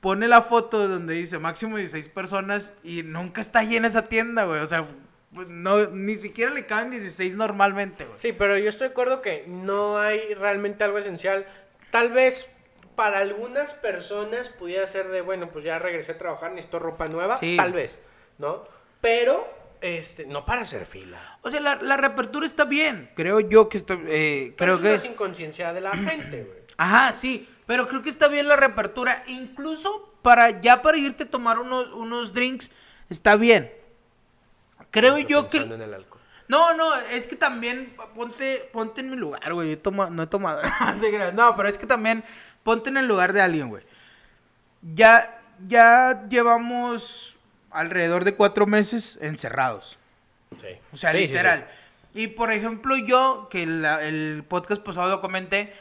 Pone 0.00 0.26
la 0.26 0.42
foto 0.42 0.88
donde 0.88 1.14
dice 1.14 1.38
máximo 1.38 1.76
16 1.76 2.08
personas 2.08 2.72
y 2.82 3.04
nunca 3.04 3.40
está 3.40 3.62
llena 3.62 3.86
esa 3.86 4.06
tienda, 4.06 4.42
güey. 4.42 4.60
O 4.60 4.66
sea, 4.66 4.84
pues, 5.32 5.46
no, 5.46 5.86
ni 5.90 6.16
siquiera 6.16 6.50
le 6.52 6.66
caben 6.66 6.90
16 6.90 7.36
normalmente, 7.36 8.06
güey. 8.06 8.18
Sí, 8.18 8.32
pero 8.32 8.58
yo 8.58 8.68
estoy 8.68 8.88
de 8.88 8.92
acuerdo 8.92 9.22
que 9.22 9.44
no 9.46 10.00
hay 10.00 10.34
realmente 10.34 10.82
algo 10.82 10.98
esencial. 10.98 11.46
Tal 11.92 12.10
vez 12.10 12.48
para 12.96 13.18
algunas 13.18 13.72
personas 13.74 14.48
pudiera 14.50 14.86
ser 14.86 15.08
de, 15.08 15.20
bueno, 15.20 15.48
pues 15.50 15.64
ya 15.64 15.78
regresé 15.78 16.12
a 16.12 16.18
trabajar, 16.18 16.52
necesito 16.52 16.78
ropa 16.78 17.06
nueva. 17.06 17.36
Sí. 17.38 17.56
Tal 17.56 17.72
vez, 17.72 17.98
¿no? 18.38 18.64
Pero, 19.00 19.48
este, 19.80 20.26
no 20.26 20.44
para 20.44 20.62
hacer 20.62 20.86
fila. 20.86 21.38
O 21.42 21.50
sea, 21.50 21.60
la, 21.60 21.76
la 21.76 21.96
reapertura 21.96 22.46
está 22.46 22.64
bien. 22.64 23.10
Creo 23.16 23.40
yo 23.40 23.68
que 23.68 23.78
estoy. 23.78 24.02
eh, 24.08 24.54
Pero 24.56 24.78
creo 24.78 24.94
es 24.94 25.02
que. 25.02 25.08
una 25.08 25.14
inconsciencia 25.14 25.72
de 25.72 25.80
la 25.80 25.90
gente, 25.96 26.44
güey. 26.44 26.58
Ajá, 26.76 27.12
sí, 27.12 27.48
pero 27.66 27.88
creo 27.88 28.02
que 28.02 28.08
está 28.08 28.28
bien 28.28 28.46
la 28.48 28.56
reapertura. 28.56 29.24
Incluso 29.26 30.14
para 30.22 30.60
ya 30.60 30.82
para 30.82 30.98
irte 30.98 31.24
a 31.24 31.30
tomar 31.30 31.58
unos, 31.58 31.92
unos 31.92 32.32
drinks, 32.32 32.70
está 33.10 33.36
bien. 33.36 33.72
Creo 34.90 35.16
Estoy 35.16 35.32
yo 35.32 35.44
que... 35.48 35.58
pensando 35.58 35.74
en 35.76 35.82
el 35.82 35.94
alcohol. 35.94 36.20
No, 36.48 36.74
no, 36.74 36.94
es 37.10 37.26
que 37.26 37.36
también 37.36 37.96
ponte, 38.14 38.68
ponte 38.72 39.00
en 39.00 39.10
mi 39.10 39.16
lugar, 39.16 39.54
güey. 39.54 39.76
Toma- 39.76 40.10
no 40.10 40.22
he 40.24 40.26
tomado. 40.26 40.60
No, 41.34 41.56
pero 41.56 41.68
es 41.68 41.78
que 41.78 41.86
también 41.86 42.24
ponte 42.62 42.90
en 42.90 42.96
el 42.96 43.06
lugar 43.06 43.32
de 43.32 43.40
alguien, 43.40 43.68
güey. 43.68 43.82
Ya, 44.94 45.40
ya 45.68 46.24
llevamos 46.28 47.38
alrededor 47.70 48.24
de 48.24 48.34
cuatro 48.34 48.66
meses 48.66 49.18
encerrados. 49.20 49.98
Sí. 50.60 50.68
O 50.92 50.96
sea, 50.96 51.12
Sí, 51.12 51.18
literal. 51.18 51.66
sí. 52.12 52.20
Y 52.22 52.26
por 52.28 52.52
ejemplo, 52.52 52.96
yo, 52.96 53.48
que 53.50 53.64
la- 53.66 54.04
el 54.04 54.44
podcast 54.46 54.82
pasado 54.82 55.08
lo 55.10 55.20
comenté, 55.20 55.72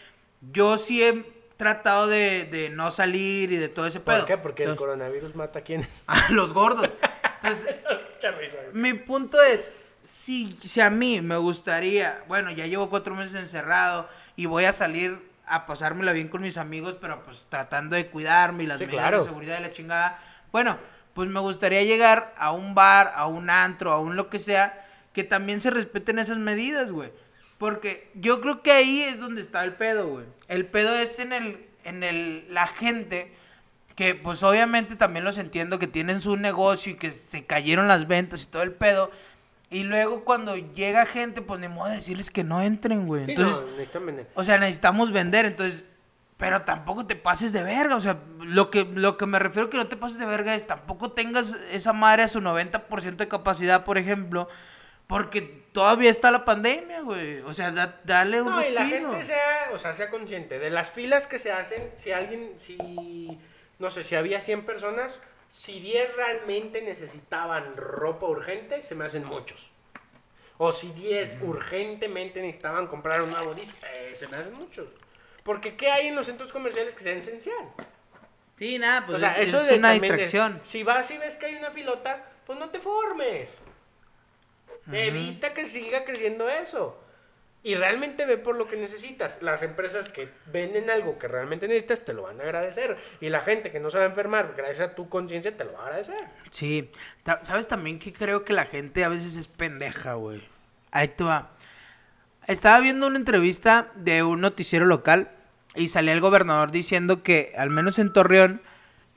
yo 0.54 0.78
sí 0.78 1.04
he 1.04 1.26
tratado 1.58 2.08
de, 2.08 2.46
de 2.46 2.70
no 2.70 2.90
salir 2.92 3.52
y 3.52 3.58
de 3.58 3.68
todo 3.70 3.86
ese 3.88 4.00
pedo. 4.00 4.20
¿Por 4.20 4.26
qué? 4.28 4.38
Porque 4.38 4.64
el 4.64 4.76
coronavirus 4.76 5.36
mata 5.36 5.60
a 5.60 5.62
quienes. 5.64 5.90
a 6.08 6.32
los 6.32 6.54
gordos. 6.54 6.96
Entonces, 7.42 7.76
mi 8.74 8.94
punto 8.94 9.42
es, 9.42 9.72
si, 10.04 10.58
si 10.64 10.80
a 10.80 10.90
mí 10.90 11.22
me 11.22 11.36
gustaría, 11.38 12.24
bueno, 12.28 12.50
ya 12.52 12.66
llevo 12.66 12.90
cuatro 12.90 13.14
meses 13.16 13.36
encerrado 13.36 14.08
y 14.36 14.46
voy 14.46 14.66
a 14.66 14.74
salir 14.74 15.20
a 15.54 15.66
pasármela 15.66 16.12
bien 16.14 16.28
con 16.30 16.42
mis 16.42 16.58
amigos, 16.58 16.98
pero 17.00 17.24
pues 17.24 17.46
tratando 17.50 17.96
de 17.96 18.08
cuidarme 18.08 18.64
y 18.64 18.68
las 18.68 18.80
Sí, 18.80 18.86
medidas 18.86 19.04
claro. 19.04 19.20
de 19.20 19.26
seguridad 19.26 19.56
de 19.56 19.62
la 19.62 19.72
chingada. 19.72 20.20
Bueno, 20.52 20.78
pues 21.14 21.30
me 21.30 21.40
gustaría 21.40 21.84
llegar 21.84 22.34
a 22.38 22.52
un 22.52 22.74
bar, 22.74 23.12
a 23.16 23.28
un 23.28 23.50
antro, 23.50 23.92
a 23.92 24.00
un 24.00 24.16
lo 24.16 24.30
que 24.30 24.40
sea, 24.40 24.86
que 25.14 25.24
también 25.24 25.62
se 25.62 25.70
respeten 25.70 26.20
esas 26.20 26.38
medidas, 26.38 26.92
güey. 26.92 27.12
Porque 27.58 28.10
yo 28.16 28.42
creo 28.42 28.64
que 28.64 28.72
ahí 28.72 29.02
es 29.02 29.20
donde 29.20 29.42
está 29.42 29.64
el 29.64 29.74
pedo, 29.74 30.08
güey. 30.08 30.26
El 30.48 30.66
pedo 30.66 30.96
es 30.96 31.20
en 31.20 31.34
el, 31.34 31.68
en 31.84 32.04
el, 32.04 32.46
la 32.50 32.68
gente 32.68 33.34
que 33.96 34.16
pues 34.16 34.42
obviamente 34.42 34.96
también 34.96 35.26
los 35.26 35.38
entiendo 35.38 35.78
que 35.78 35.86
tienen 35.88 36.22
su 36.22 36.38
negocio 36.38 36.94
y 36.94 36.96
que 36.96 37.12
se 37.12 37.46
cayeron 37.46 37.88
las 37.88 38.08
ventas 38.08 38.44
y 38.44 38.48
todo 38.48 38.64
el 38.64 38.72
pedo. 38.74 39.12
Y 39.72 39.84
luego 39.84 40.24
cuando 40.26 40.56
llega 40.58 41.06
gente, 41.08 41.42
pues 41.42 41.60
ni 41.60 41.68
modo 41.70 41.90
de 41.90 41.96
decirles 41.96 42.30
que 42.30 42.44
no 42.44 42.62
entren, 42.62 43.08
güey. 43.08 43.26
Sí, 43.26 43.32
Entonces, 43.32 43.62
no, 43.64 43.72
necesitan 43.72 44.06
vender. 44.06 44.28
o 44.36 44.44
sea, 44.44 44.58
necesitamos 44.60 45.12
vender, 45.12 45.46
entonces, 45.46 45.86
pero 46.38 46.64
tampoco 46.64 47.08
te 47.08 47.16
pases 47.16 47.54
de 47.54 47.64
verga, 47.64 47.96
o 47.96 48.02
sea, 48.02 48.18
lo 48.40 48.70
que, 48.70 48.84
lo 48.84 49.16
que 49.18 49.26
me 49.28 49.40
refiero 49.40 49.70
que 49.70 49.78
no 49.78 49.88
te 49.88 49.96
pases 49.96 50.20
de 50.20 50.26
verga 50.26 50.56
es 50.56 50.68
tampoco 50.68 51.14
tengas 51.14 51.56
esa 51.72 51.94
madre 51.94 52.24
a 52.24 52.28
su 52.28 52.42
90% 52.42 53.16
de 53.16 53.28
capacidad, 53.30 53.86
por 53.86 53.98
ejemplo, 53.98 54.50
porque 55.08 55.42
todavía 55.72 56.10
está 56.10 56.32
la 56.32 56.44
pandemia, 56.46 57.02
güey. 57.02 57.40
O 57.42 57.54
sea, 57.54 57.72
da- 57.72 58.00
dale 58.04 58.42
un 58.42 58.50
No, 58.52 58.66
y 58.66 58.72
la 58.72 58.82
respiro. 58.82 59.12
gente 59.12 59.26
sea, 59.26 59.70
o 59.74 59.78
sea, 59.78 59.94
sea 59.94 60.10
consciente 60.10 60.60
de 60.60 60.70
las 60.70 60.90
filas 60.92 61.28
que 61.28 61.40
se 61.40 61.52
hacen, 61.52 61.92
si 61.96 62.12
alguien, 62.12 62.54
si, 62.58 63.40
no 63.80 63.90
sé, 63.90 64.04
si 64.04 64.16
había 64.16 64.42
100 64.42 64.66
personas, 64.66 65.22
si 65.52 65.80
10 65.82 66.16
realmente 66.16 66.82
necesitaban 66.82 67.76
ropa 67.76 68.26
urgente, 68.26 68.82
se 68.82 68.96
me 68.96 69.06
hacen 69.06 69.26
muchos. 69.26 69.70
O 70.58 70.72
si 70.72 70.88
10 70.94 71.38
urgentemente 71.42 72.40
necesitaban 72.42 72.88
comprar 72.88 73.22
un 73.22 73.32
nuevo 73.32 73.54
disco, 73.54 73.78
eh, 73.94 74.12
se 74.16 74.28
me 74.28 74.38
hacen 74.38 74.54
muchos. 74.54 74.88
Porque 75.44 75.76
¿qué 75.76 75.90
hay 75.92 76.08
en 76.08 76.16
los 76.16 76.26
centros 76.28 76.52
comerciales 76.54 76.94
que 76.96 77.04
sea 77.04 77.14
esencial? 77.14 77.74
Sí, 78.58 78.78
nada, 78.80 79.06
pues 79.06 79.18
o 79.18 79.20
sea, 79.20 79.42
es, 79.42 79.50
eso 79.50 79.58
es 79.58 79.68
de 79.68 79.78
una 79.78 79.90
de- 79.92 80.00
distracción. 80.00 80.62
si 80.64 80.84
vas 80.84 81.10
y 81.12 81.18
ves 81.18 81.36
que 81.36 81.48
hay 81.48 81.56
una 81.56 81.72
filota, 81.72 82.24
pues 82.46 82.58
no 82.60 82.70
te 82.70 82.80
formes. 82.80 83.50
Evita 84.92 85.54
que 85.54 85.66
siga 85.66 86.06
creciendo 86.06 86.48
eso. 86.50 86.98
Y 87.64 87.76
realmente 87.76 88.26
ve 88.26 88.38
por 88.38 88.56
lo 88.56 88.68
que 88.68 88.76
necesitas. 88.76 89.38
Las 89.42 89.62
empresas 89.62 90.10
que 90.10 90.30
venden 90.52 90.90
algo 90.90 91.20
que 91.20 91.28
realmente 91.28 91.68
necesitas 91.68 92.04
te 92.04 92.14
lo 92.14 92.24
van 92.24 92.40
a 92.40 92.44
agradecer. 92.44 92.98
Y 93.20 93.30
la 93.30 93.42
gente 93.42 93.72
que 93.72 93.80
no 93.80 93.92
se 93.92 94.00
va 94.00 94.06
a 94.06 94.08
enfermar, 94.08 94.56
gracias 94.58 94.90
a 94.90 94.96
tu 94.96 95.10
conciencia, 95.10 95.56
te 95.56 95.64
lo 95.64 95.74
va 95.74 95.84
a 95.84 95.86
agradecer. 95.88 96.28
Sí, 96.50 96.90
¿sabes 97.44 97.68
también 97.68 98.00
que 98.00 98.14
creo 98.14 98.44
que 98.44 98.54
la 98.54 98.66
gente 98.66 99.04
a 99.04 99.10
veces 99.10 99.36
es 99.36 99.48
pendeja, 99.48 100.16
güey? 100.16 100.42
Ahí 100.90 101.10
te 101.10 101.24
va. 101.24 101.52
Estaba 102.48 102.80
viendo 102.80 103.06
una 103.06 103.18
entrevista 103.18 103.92
de 103.94 104.24
un 104.24 104.42
noticiero 104.42 104.86
local 104.86 105.30
y 105.76 105.90
salía 105.90 106.14
el 106.14 106.20
gobernador 106.20 106.72
diciendo 106.72 107.22
que, 107.22 107.54
al 107.56 107.70
menos 107.70 108.00
en 108.00 108.12
Torreón, 108.12 108.62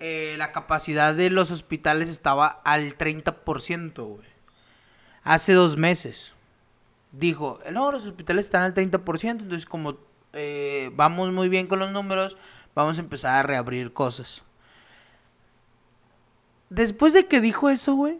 eh, 0.01 0.35
la 0.37 0.53
capacidad 0.53 1.15
de 1.15 1.31
los 1.31 1.51
hospitales 1.51 2.11
estaba 2.11 2.47
al 2.47 2.99
30%, 2.99 4.05
güey. 4.05 4.29
Hace 5.23 5.55
dos 5.55 5.79
meses. 5.79 6.34
Dijo, 7.17 7.61
no, 7.71 7.93
los 7.93 8.07
hospitales 8.07 8.47
están 8.47 8.63
al 8.63 8.75
30%, 8.75 9.31
entonces 9.31 9.67
como 9.67 9.99
eh, 10.33 10.91
vamos 10.95 11.33
muy 11.33 11.49
bien 11.49 11.67
con 11.67 11.79
los 11.79 11.93
números, 11.93 12.37
vamos 12.75 12.99
a 12.99 13.01
empezar 13.01 13.37
a 13.37 13.43
reabrir 13.43 13.93
cosas. 13.93 14.43
Después 16.71 17.13
de 17.13 17.27
que 17.27 17.41
dijo 17.41 17.71
eso, 17.71 17.95
güey, 17.95 18.19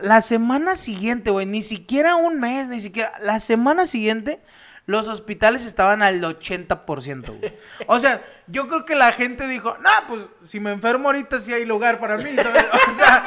la 0.00 0.20
semana 0.20 0.76
siguiente, 0.76 1.30
güey, 1.30 1.46
ni 1.46 1.62
siquiera 1.62 2.16
un 2.16 2.40
mes, 2.40 2.66
ni 2.66 2.80
siquiera, 2.80 3.12
la 3.20 3.38
semana 3.38 3.86
siguiente, 3.86 4.40
los 4.86 5.06
hospitales 5.06 5.64
estaban 5.64 6.02
al 6.02 6.20
80%, 6.20 7.38
güey. 7.38 7.56
O 7.86 8.00
sea, 8.00 8.22
yo 8.48 8.66
creo 8.68 8.84
que 8.84 8.96
la 8.96 9.12
gente 9.12 9.46
dijo, 9.46 9.76
no, 9.78 9.90
pues 10.08 10.26
si 10.44 10.58
me 10.58 10.72
enfermo 10.72 11.08
ahorita 11.08 11.38
sí 11.38 11.52
hay 11.52 11.64
lugar 11.64 12.00
para 12.00 12.16
mí, 12.18 12.34
¿sabes? 12.34 12.64
O 12.88 12.90
sea, 12.90 13.24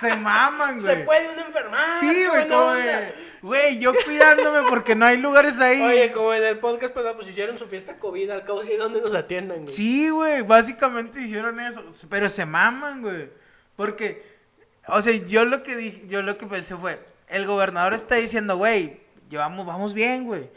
se 0.00 0.16
maman, 0.16 0.80
güey. 0.80 0.96
Se 0.96 1.04
puede 1.04 1.30
uno 1.30 1.42
enfermar. 1.46 1.90
Sí, 1.98 2.26
güey, 2.26 2.48
como 2.48 2.72
de, 2.72 3.14
güey, 3.42 3.78
yo 3.78 3.92
cuidándome 4.04 4.68
porque 4.68 4.94
no 4.94 5.06
hay 5.06 5.18
lugares 5.18 5.60
ahí. 5.60 5.82
Oye, 5.82 6.12
como 6.12 6.32
en 6.34 6.42
el 6.42 6.58
podcast 6.58 6.94
pasado, 6.94 7.16
pues 7.16 7.28
hicieron 7.28 7.58
su 7.58 7.66
fiesta 7.66 7.98
COVID, 7.98 8.30
al 8.30 8.44
cabo 8.44 8.64
sí 8.64 8.76
donde 8.76 9.00
nos 9.00 9.14
atiendan, 9.14 9.58
güey. 9.58 9.68
Sí, 9.68 10.08
güey, 10.08 10.42
básicamente 10.42 11.20
hicieron 11.20 11.60
eso. 11.60 11.84
Pero 12.08 12.30
se 12.30 12.46
maman, 12.46 13.02
güey. 13.02 13.30
Porque, 13.76 14.24
O 14.86 15.00
sea, 15.02 15.12
yo 15.12 15.44
lo 15.44 15.62
que 15.62 15.76
dije, 15.76 16.06
yo 16.08 16.22
lo 16.22 16.36
que 16.38 16.46
pensé 16.46 16.76
fue, 16.76 17.00
el 17.28 17.46
gobernador 17.46 17.94
está 17.94 18.16
diciendo, 18.16 18.56
güey, 18.56 19.00
llevamos, 19.28 19.66
vamos 19.66 19.94
bien, 19.94 20.24
güey. 20.24 20.50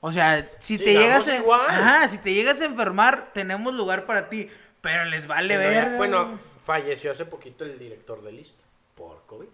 O 0.00 0.12
sea, 0.12 0.48
si 0.58 0.78
te 0.78 0.94
llegas 0.94 1.28
a, 1.28 1.36
igual. 1.36 1.66
Ajá, 1.68 2.08
si 2.08 2.18
te 2.18 2.32
llegas 2.32 2.60
a 2.62 2.64
enfermar, 2.64 3.32
tenemos 3.34 3.74
lugar 3.74 4.06
para 4.06 4.30
ti. 4.30 4.48
Pero 4.80 5.04
les 5.04 5.26
vale 5.26 5.58
ver. 5.58 5.96
Bueno, 5.96 6.40
falleció 6.62 7.10
hace 7.10 7.26
poquito 7.26 7.64
el 7.64 7.78
director 7.78 8.22
de 8.22 8.32
lista 8.32 8.69
por 9.00 9.22
COVID. 9.26 9.48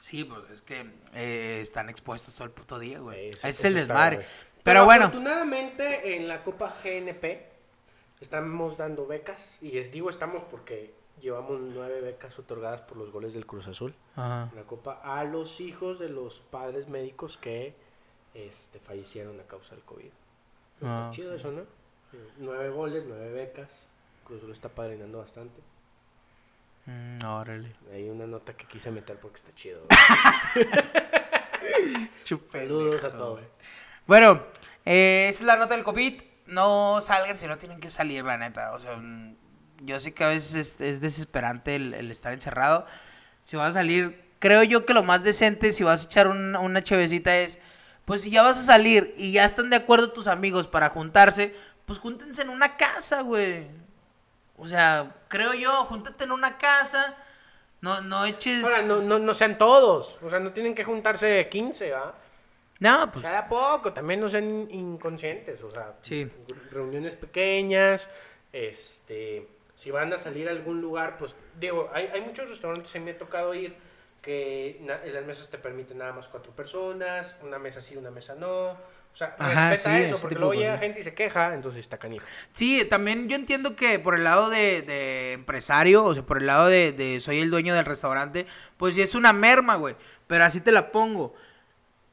Sí, 0.00 0.24
pues 0.24 0.50
es 0.50 0.62
que 0.62 0.90
eh, 1.14 1.60
están 1.60 1.88
expuestos 1.88 2.34
todo 2.34 2.44
el 2.44 2.50
puto 2.50 2.78
día, 2.78 3.00
güey. 3.00 3.32
Sí, 3.34 3.38
es 3.42 3.64
el 3.64 3.76
está 3.76 3.80
desmadre. 3.94 4.26
Pero, 4.62 4.84
bueno, 4.84 5.06
Afortunadamente 5.06 6.16
en 6.16 6.28
la 6.28 6.42
Copa 6.44 6.74
GNP 6.84 7.46
estamos 8.20 8.76
dando 8.76 9.06
becas. 9.06 9.58
Y 9.62 9.70
les 9.72 9.90
digo 9.90 10.10
estamos 10.10 10.42
porque 10.50 10.92
llevamos 11.20 11.60
nueve 11.60 12.00
becas 12.00 12.38
otorgadas 12.38 12.80
por 12.82 12.96
los 12.96 13.10
goles 13.10 13.32
del 13.34 13.46
Cruz 13.46 13.66
Azul. 13.66 13.94
Ajá. 14.14 14.48
En 14.52 14.56
la 14.56 14.64
Copa 14.64 15.00
a 15.02 15.24
los 15.24 15.60
hijos 15.60 15.98
de 15.98 16.08
los 16.08 16.40
padres 16.40 16.88
médicos 16.88 17.38
que 17.38 17.74
este, 18.34 18.78
fallecieron 18.78 19.40
a 19.40 19.44
causa 19.44 19.74
del 19.74 19.84
COVID. 19.84 20.04
Está 20.74 21.08
Ah, 21.08 21.10
chido 21.12 21.34
eso, 21.34 21.50
¿no? 21.50 21.62
Nueve 22.38 22.68
goles, 22.70 23.04
nueve 23.06 23.32
becas. 23.32 23.68
Cruz 24.24 24.38
Azul 24.38 24.52
está 24.52 24.68
padrinando 24.68 25.18
bastante. 25.18 25.60
Mm, 26.88 27.24
órale. 27.24 27.72
Hay 27.92 28.08
una 28.08 28.26
nota 28.26 28.54
que 28.54 28.66
quise 28.66 28.90
meter 28.90 29.16
porque 29.18 29.36
está 29.36 29.54
chido. 29.54 29.86
Saludos 32.52 33.04
a 33.04 33.10
todos. 33.12 33.40
Bueno, 34.06 34.42
eh, 34.84 35.26
esa 35.28 35.40
es 35.40 35.46
la 35.46 35.56
nota 35.56 35.74
del 35.74 35.84
COVID. 35.84 36.22
No 36.46 37.00
salgan 37.02 37.38
si 37.38 37.46
no 37.46 37.58
tienen 37.58 37.80
que 37.80 37.90
salir, 37.90 38.24
la 38.24 38.38
neta. 38.38 38.72
O 38.72 38.78
sea, 38.78 38.96
mm, 38.96 39.36
yo 39.82 40.00
sé 40.00 40.14
que 40.14 40.24
a 40.24 40.28
veces 40.28 40.54
es, 40.54 40.80
es 40.80 41.00
desesperante 41.00 41.76
el, 41.76 41.92
el 41.94 42.10
estar 42.10 42.32
encerrado. 42.32 42.86
Si 43.44 43.56
vas 43.56 43.70
a 43.70 43.80
salir, 43.80 44.24
creo 44.38 44.62
yo 44.62 44.86
que 44.86 44.94
lo 44.94 45.02
más 45.02 45.22
decente, 45.22 45.72
si 45.72 45.84
vas 45.84 46.04
a 46.04 46.06
echar 46.06 46.28
un- 46.28 46.56
una 46.56 46.82
chevecita 46.82 47.36
es, 47.36 47.58
pues 48.06 48.22
si 48.22 48.30
ya 48.30 48.42
vas 48.42 48.58
a 48.58 48.62
salir 48.62 49.14
y 49.18 49.32
ya 49.32 49.44
están 49.44 49.68
de 49.70 49.76
acuerdo 49.76 50.12
tus 50.12 50.26
amigos 50.26 50.68
para 50.68 50.88
juntarse, 50.90 51.54
pues 51.84 51.98
júntense 51.98 52.40
en 52.42 52.48
una 52.48 52.76
casa, 52.78 53.20
güey. 53.22 53.66
O 54.58 54.66
sea, 54.66 55.14
creo 55.28 55.54
yo, 55.54 55.84
júntate 55.84 56.24
en 56.24 56.32
una 56.32 56.58
casa. 56.58 57.16
No, 57.80 58.00
no 58.00 58.24
eches... 58.24 58.64
Ahora, 58.64 58.82
no, 58.82 59.00
no, 59.02 59.18
no 59.20 59.34
sean 59.34 59.56
todos. 59.56 60.18
O 60.22 60.28
sea, 60.28 60.40
no 60.40 60.52
tienen 60.52 60.74
que 60.74 60.82
juntarse 60.84 61.48
15, 61.48 61.92
¿va? 61.92 62.14
No, 62.80 63.10
pues... 63.12 63.24
Cada 63.24 63.48
poco, 63.48 63.92
también 63.92 64.20
no 64.20 64.28
sean 64.28 64.44
in- 64.44 64.70
inconscientes, 64.70 65.62
o 65.62 65.70
sea, 65.70 65.94
Sí. 66.02 66.30
reuniones 66.70 67.16
pequeñas, 67.16 68.08
este, 68.52 69.48
si 69.74 69.90
van 69.90 70.12
a 70.12 70.18
salir 70.18 70.48
a 70.48 70.52
algún 70.52 70.80
lugar, 70.80 71.18
pues, 71.18 71.34
digo, 71.58 71.88
hay, 71.92 72.06
hay 72.12 72.20
muchos 72.20 72.48
restaurantes, 72.48 72.90
se 72.90 73.00
me 73.00 73.12
ha 73.12 73.18
tocado 73.18 73.54
ir, 73.54 73.76
que 74.22 74.78
na- 74.82 75.00
en 75.04 75.14
las 75.14 75.24
mesas 75.24 75.48
te 75.48 75.58
permiten 75.58 75.98
nada 75.98 76.12
más 76.12 76.28
cuatro 76.28 76.52
personas, 76.52 77.36
una 77.42 77.58
mesa 77.58 77.80
sí, 77.80 77.96
una 77.96 78.10
mesa 78.10 78.34
no, 78.34 78.76
o 79.12 79.16
sea, 79.18 79.34
Ajá, 79.38 79.70
respeta 79.70 79.96
sí, 79.98 80.04
eso, 80.04 80.18
porque 80.20 80.36
luego 80.36 80.54
llega 80.54 80.70
cosas. 80.72 80.80
gente 80.80 81.00
y 81.00 81.02
se 81.02 81.14
queja, 81.14 81.52
entonces 81.54 81.80
está 81.80 81.98
canijo. 81.98 82.24
Sí, 82.52 82.84
también 82.84 83.28
yo 83.28 83.34
entiendo 83.36 83.74
que 83.74 83.98
por 83.98 84.14
el 84.14 84.22
lado 84.24 84.48
de, 84.48 84.82
de 84.82 85.32
empresario, 85.32 86.04
o 86.04 86.14
sea, 86.14 86.22
por 86.24 86.38
el 86.38 86.46
lado 86.46 86.68
de, 86.68 86.92
de 86.92 87.20
soy 87.20 87.40
el 87.40 87.50
dueño 87.50 87.74
del 87.74 87.84
restaurante, 87.84 88.46
pues 88.76 88.94
sí 88.94 89.02
es 89.02 89.14
una 89.16 89.32
merma, 89.32 89.74
güey. 89.76 89.96
Pero 90.28 90.44
así 90.44 90.60
te 90.60 90.70
la 90.72 90.92
pongo. 90.92 91.34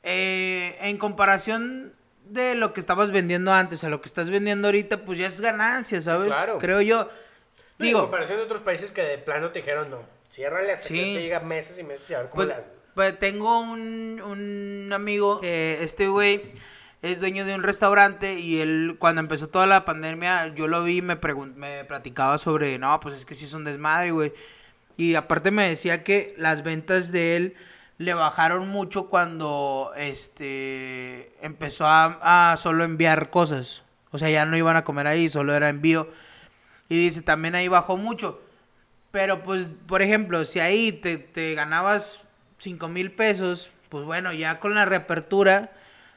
Eh, 0.03 0.77
en 0.81 0.97
comparación 0.97 1.93
de 2.25 2.55
lo 2.55 2.73
que 2.73 2.79
estabas 2.79 3.11
vendiendo 3.11 3.51
antes 3.53 3.83
a 3.83 3.89
lo 3.89 4.01
que 4.01 4.07
estás 4.07 4.29
vendiendo 4.29 4.67
ahorita, 4.67 4.97
pues 5.05 5.19
ya 5.19 5.27
es 5.27 5.41
ganancia, 5.41 6.01
¿sabes? 6.01 6.27
claro. 6.27 6.57
Creo 6.59 6.81
yo. 6.81 7.09
Digo, 7.77 7.99
en 7.99 8.05
comparación 8.05 8.37
de 8.39 8.45
otros 8.45 8.61
países 8.61 8.91
que 8.91 9.01
de 9.03 9.17
plano 9.17 9.51
te 9.51 9.59
dijeron, 9.59 9.89
no, 9.91 10.01
ciérrale 10.31 10.71
hasta 10.71 10.87
Sí. 10.87 10.93
que 10.95 11.01
te 11.15 11.21
llega 11.21 11.39
meses 11.41 11.77
y 11.77 11.83
meses 11.83 12.09
y 12.09 12.13
a 12.13 12.19
ver 12.19 12.29
cómo 12.29 12.43
Pues, 12.43 12.55
haces. 12.57 12.65
pues 12.93 13.19
tengo 13.19 13.59
un, 13.59 14.21
un 14.21 14.93
amigo 14.93 15.41
que 15.41 15.83
este 15.83 16.07
güey 16.07 16.53
es 17.05 17.19
dueño 17.19 17.45
de 17.45 17.55
un 17.55 17.63
restaurante 17.63 18.39
y 18.39 18.59
él 18.59 18.97
cuando 18.99 19.21
empezó 19.21 19.47
toda 19.47 19.67
la 19.67 19.85
pandemia 19.85 20.53
yo 20.55 20.67
lo 20.67 20.83
vi 20.83 20.97
y 20.97 21.01
me, 21.01 21.17
me 21.55 21.85
platicaba 21.85 22.37
sobre, 22.37 22.79
no, 22.79 22.99
pues 22.99 23.15
es 23.15 23.25
que 23.25 23.35
sí 23.35 23.45
es 23.45 23.53
un 23.53 23.63
desmadre, 23.63 24.11
güey. 24.11 24.33
Y 24.97 25.15
aparte 25.15 25.51
me 25.51 25.69
decía 25.69 26.03
que 26.03 26.33
las 26.37 26.63
ventas 26.63 27.11
de 27.11 27.35
él 27.35 27.55
le 27.97 28.13
bajaron 28.13 28.67
mucho 28.67 29.07
cuando 29.07 29.91
este 29.95 31.31
empezó 31.45 31.85
a, 31.87 32.51
a 32.51 32.57
solo 32.57 32.83
enviar 32.83 33.29
cosas. 33.29 33.83
O 34.11 34.17
sea, 34.17 34.29
ya 34.29 34.45
no 34.45 34.57
iban 34.57 34.77
a 34.77 34.83
comer 34.83 35.07
ahí, 35.07 35.29
solo 35.29 35.53
era 35.53 35.69
envío. 35.69 36.09
Y 36.89 36.95
dice, 36.95 37.21
también 37.21 37.55
ahí 37.55 37.67
bajó 37.67 37.97
mucho. 37.97 38.41
Pero 39.11 39.43
pues, 39.43 39.67
por 39.87 40.01
ejemplo, 40.01 40.45
si 40.45 40.59
ahí 40.59 40.91
te, 40.91 41.17
te 41.17 41.53
ganabas 41.53 42.23
5 42.59 42.87
mil 42.89 43.11
pesos, 43.11 43.71
pues 43.89 44.05
bueno, 44.05 44.33
ya 44.33 44.59
con 44.59 44.75
la 44.75 44.85
reapertura, 44.85 45.71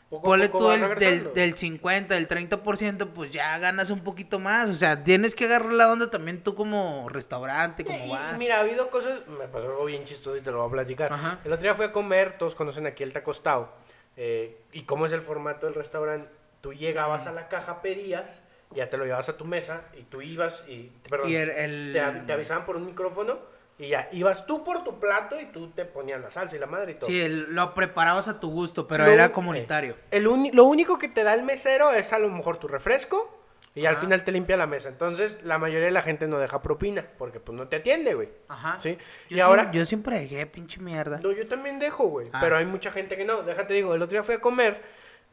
Poco 0.08 0.26
ponle 0.28 0.48
poco 0.48 0.64
tú 0.64 0.72
el, 0.72 0.94
del, 0.98 1.34
del 1.34 1.58
50, 1.58 2.14
del 2.14 2.26
30%, 2.28 3.08
pues 3.12 3.30
ya 3.30 3.58
ganas 3.58 3.90
un 3.90 4.00
poquito 4.02 4.38
más. 4.38 4.68
O 4.70 4.74
sea, 4.74 5.04
tienes 5.04 5.34
que 5.34 5.44
agarrar 5.44 5.72
la 5.74 5.92
onda 5.92 6.08
también 6.10 6.42
tú 6.42 6.54
como 6.54 7.08
restaurante, 7.10 7.84
como 7.84 7.98
Y- 8.06 8.08
bar. 8.10 8.38
mira, 8.38 8.56
ha 8.56 8.60
habido 8.60 8.88
cosas, 8.88 9.20
me 9.28 9.46
pasó 9.48 9.66
algo 9.66 9.84
bien 9.84 10.04
chistoso 10.04 10.36
y 10.36 10.40
te 10.40 10.50
lo 10.50 10.58
voy 10.58 10.68
a 10.68 10.72
platicar. 10.72 11.12
Ajá. 11.12 11.40
El 11.44 11.52
otro 11.52 11.62
día 11.62 11.74
fui 11.74 11.84
a 11.84 11.92
comer, 11.92 12.38
todos 12.38 12.54
conocen 12.54 12.86
aquí 12.86 13.02
el 13.02 13.12
Tacostado. 13.12 13.70
Eh, 14.16 14.62
y 14.72 14.82
cómo 14.84 15.04
es 15.04 15.12
el 15.12 15.20
formato 15.20 15.66
del 15.66 15.74
restaurante, 15.74 16.28
tú 16.62 16.72
llegabas 16.72 17.26
a 17.26 17.32
la 17.32 17.48
caja, 17.48 17.82
pedías, 17.82 18.42
ya 18.74 18.88
te 18.88 18.96
lo 18.96 19.04
llevabas 19.04 19.28
a 19.28 19.36
tu 19.36 19.44
mesa 19.44 19.82
y 19.96 20.02
tú 20.04 20.22
ibas 20.22 20.64
y, 20.66 20.90
perdón, 21.08 21.28
Y 21.30 21.34
el- 21.36 21.50
el- 21.50 21.90
Te, 21.92 22.00
av- 22.00 22.26
te 22.26 22.32
avisaban 22.32 22.64
por 22.64 22.76
un 22.76 22.86
micrófono 22.86 23.38
y 23.78 23.88
ya, 23.88 24.08
ibas 24.12 24.44
tú 24.46 24.64
por 24.64 24.82
tu 24.84 24.98
plato 24.98 25.40
y 25.40 25.46
tú 25.46 25.70
te 25.70 25.84
ponías 25.84 26.20
la 26.20 26.30
salsa 26.30 26.56
y 26.56 26.58
la 26.58 26.66
madre 26.66 26.92
y 26.92 26.94
todo. 26.96 27.06
Sí, 27.08 27.20
el- 27.20 27.54
lo 27.54 27.74
preparabas 27.74 28.26
a 28.28 28.40
tu 28.40 28.50
gusto, 28.50 28.86
pero 28.88 29.04
Lo 29.06 29.10
era 29.12 29.26
un- 29.26 29.32
comunitario. 29.32 29.92
eh, 30.10 30.18
el 30.18 30.24
lo 30.24 30.64
único 30.64 30.98
que 30.98 31.08
te 31.08 31.22
da 31.24 31.34
el 31.34 31.42
mesero 31.44 31.92
es 31.92 32.12
a 32.12 32.18
lo 32.18 32.28
mejor 32.28 32.56
tu 32.58 32.66
refresco 32.68 33.34
y 33.74 33.86
al 33.86 33.96
final 33.96 34.24
te 34.24 34.32
limpia 34.32 34.56
la 34.56 34.66
mesa. 34.66 34.88
Entonces, 34.88 35.38
la 35.44 35.58
mayoría 35.58 35.84
de 35.86 35.92
la 35.92 36.02
gente 36.02 36.26
no 36.26 36.38
deja 36.40 36.60
propina 36.60 37.06
porque 37.16 37.38
pues 37.38 37.56
no 37.56 37.68
te 37.68 37.76
atiende, 37.76 38.14
güey. 38.14 38.28
Ajá. 38.48 38.78
¿Sí? 38.80 38.98
Yo 39.30 39.36
y 39.36 39.40
ahora... 39.40 39.70
yo 39.70 39.86
siempre 39.86 40.18
dejé 40.18 40.44
pinche 40.46 40.80
mierda. 40.80 41.20
No, 41.22 41.30
yo 41.30 41.46
también 41.46 41.78
dejo, 41.78 42.04
güey. 42.08 42.28
Ah. 42.32 42.38
Pero 42.42 42.56
hay 42.56 42.64
mucha 42.66 42.90
gente 42.90 43.16
que 43.16 43.24
no. 43.24 43.42
Déjate 43.42 43.74
digo, 43.74 43.94
el 43.94 44.02
otro 44.02 44.14
día 44.16 44.24
fui 44.24 44.34
a 44.34 44.40
comer 44.40 44.82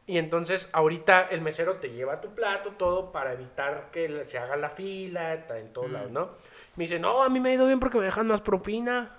y 0.06 0.18
entonces 0.18 0.68
ahorita 0.70 1.26
el 1.32 1.40
mesero 1.40 1.78
te 1.78 1.88
lleva 1.90 2.20
tu 2.20 2.32
plato, 2.36 2.70
todo 2.78 3.10
para 3.10 3.32
evitar 3.32 3.88
que 3.90 4.22
se 4.26 4.38
haga 4.38 4.54
la 4.54 4.70
fila, 4.70 5.34
está 5.34 5.58
en 5.58 5.72
todos 5.72 5.88
Mm. 5.88 5.92
lados, 5.92 6.10
¿no? 6.12 6.30
Me 6.76 6.84
dice, 6.84 6.98
no, 6.98 7.22
a 7.22 7.28
mí 7.28 7.40
me 7.40 7.50
ha 7.50 7.54
ido 7.54 7.66
bien 7.66 7.80
porque 7.80 7.98
me 7.98 8.04
dejan 8.04 8.26
más 8.26 8.40
propina. 8.40 9.10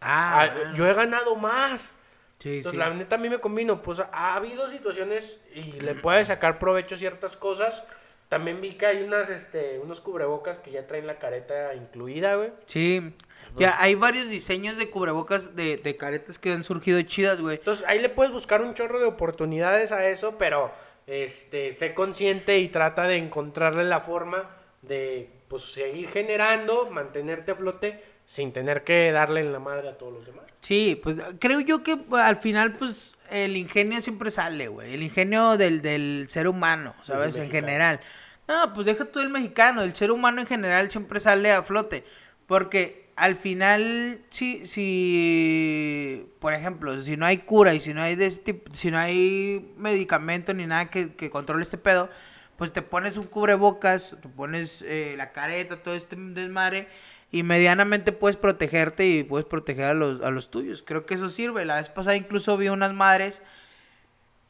Ah, 0.00 0.42
Ah, 0.42 0.50
bueno. 0.54 0.74
Yo 0.74 0.86
he 0.88 0.94
ganado 0.94 1.36
más. 1.36 1.92
Sí, 2.38 2.56
Entonces, 2.58 2.72
sí. 2.72 2.76
la 2.76 2.90
neta 2.90 3.16
a 3.16 3.18
mí 3.18 3.28
me 3.28 3.38
convino. 3.38 3.82
Pues 3.82 4.00
ha 4.00 4.34
habido 4.34 4.68
situaciones 4.68 5.40
y 5.54 5.80
le 5.80 5.94
puedes 5.94 6.28
sacar 6.28 6.58
provecho 6.58 6.96
ciertas 6.96 7.36
cosas. 7.36 7.82
También 8.28 8.60
vi 8.60 8.72
que 8.74 8.86
hay 8.86 9.02
unas, 9.02 9.28
este, 9.30 9.78
unos 9.78 10.00
cubrebocas 10.00 10.58
que 10.58 10.70
ya 10.72 10.86
traen 10.86 11.06
la 11.06 11.18
careta 11.18 11.74
incluida, 11.74 12.34
güey. 12.36 12.52
Sí. 12.66 13.12
Ya 13.56 13.80
hay 13.80 13.94
varios 13.94 14.28
diseños 14.28 14.76
de 14.76 14.90
cubrebocas 14.90 15.54
de, 15.54 15.76
de 15.76 15.96
caretas 15.96 16.38
que 16.38 16.52
han 16.52 16.64
surgido 16.64 17.00
chidas, 17.02 17.40
güey. 17.40 17.56
Entonces 17.58 17.84
ahí 17.86 18.00
le 18.00 18.08
puedes 18.08 18.32
buscar 18.32 18.62
un 18.62 18.74
chorro 18.74 18.98
de 18.98 19.04
oportunidades 19.06 19.92
a 19.92 20.08
eso, 20.08 20.36
pero 20.38 20.72
este, 21.06 21.72
sé 21.74 21.94
consciente 21.94 22.58
y 22.58 22.68
trata 22.68 23.04
de 23.04 23.16
encontrarle 23.16 23.84
la 23.84 24.00
forma 24.00 24.50
de 24.82 25.30
pues, 25.54 25.72
seguir 25.72 26.08
generando, 26.08 26.90
mantenerte 26.90 27.52
a 27.52 27.54
flote 27.54 28.02
sin 28.26 28.52
tener 28.52 28.82
que 28.82 29.12
darle 29.12 29.38
en 29.38 29.52
la 29.52 29.60
madre 29.60 29.88
a 29.88 29.96
todos 29.96 30.12
los 30.12 30.26
demás. 30.26 30.46
Sí, 30.58 30.98
pues 31.00 31.16
creo 31.38 31.60
yo 31.60 31.84
que 31.84 31.96
al 32.10 32.38
final, 32.38 32.72
pues, 32.72 33.14
el 33.30 33.56
ingenio 33.56 34.00
siempre 34.00 34.32
sale, 34.32 34.66
güey. 34.66 34.94
El 34.94 35.04
ingenio 35.04 35.56
del, 35.56 35.80
del 35.80 36.26
ser 36.28 36.48
humano, 36.48 36.96
¿sabes? 37.04 37.36
En 37.36 37.52
general. 37.52 38.00
No, 38.48 38.72
pues 38.72 38.84
deja 38.84 39.04
tú 39.04 39.20
el 39.20 39.28
mexicano, 39.28 39.82
el 39.82 39.94
ser 39.94 40.10
humano 40.10 40.40
en 40.40 40.48
general 40.48 40.90
siempre 40.90 41.20
sale 41.20 41.52
a 41.52 41.62
flote. 41.62 42.02
Porque 42.48 43.10
al 43.14 43.36
final, 43.36 44.22
si, 44.30 44.66
si, 44.66 46.26
por 46.40 46.52
ejemplo, 46.52 47.00
si 47.00 47.16
no 47.16 47.26
hay 47.26 47.38
cura 47.38 47.74
y 47.74 47.80
si 47.80 47.94
no 47.94 48.02
hay, 48.02 48.16
de 48.16 48.26
este 48.26 48.60
si 48.72 48.90
no 48.90 48.98
hay 48.98 49.72
medicamento 49.76 50.52
ni 50.52 50.66
nada 50.66 50.90
que, 50.90 51.14
que 51.14 51.30
controle 51.30 51.62
este 51.62 51.78
pedo, 51.78 52.10
pues 52.56 52.72
te 52.72 52.82
pones 52.82 53.16
un 53.16 53.26
cubrebocas, 53.26 54.16
te 54.20 54.28
pones 54.28 54.82
eh, 54.82 55.14
la 55.16 55.32
careta, 55.32 55.82
todo 55.82 55.94
este 55.94 56.16
desmadre, 56.16 56.88
y 57.30 57.42
medianamente 57.42 58.12
puedes 58.12 58.36
protegerte 58.36 59.06
y 59.06 59.24
puedes 59.24 59.46
proteger 59.46 59.86
a 59.86 59.94
los, 59.94 60.22
a 60.22 60.30
los 60.30 60.50
tuyos. 60.50 60.82
Creo 60.82 61.04
que 61.04 61.14
eso 61.14 61.30
sirve. 61.30 61.64
La 61.64 61.76
vez 61.76 61.88
pasada 61.88 62.16
incluso 62.16 62.56
vi 62.56 62.68
unas 62.68 62.92
madres 62.92 63.42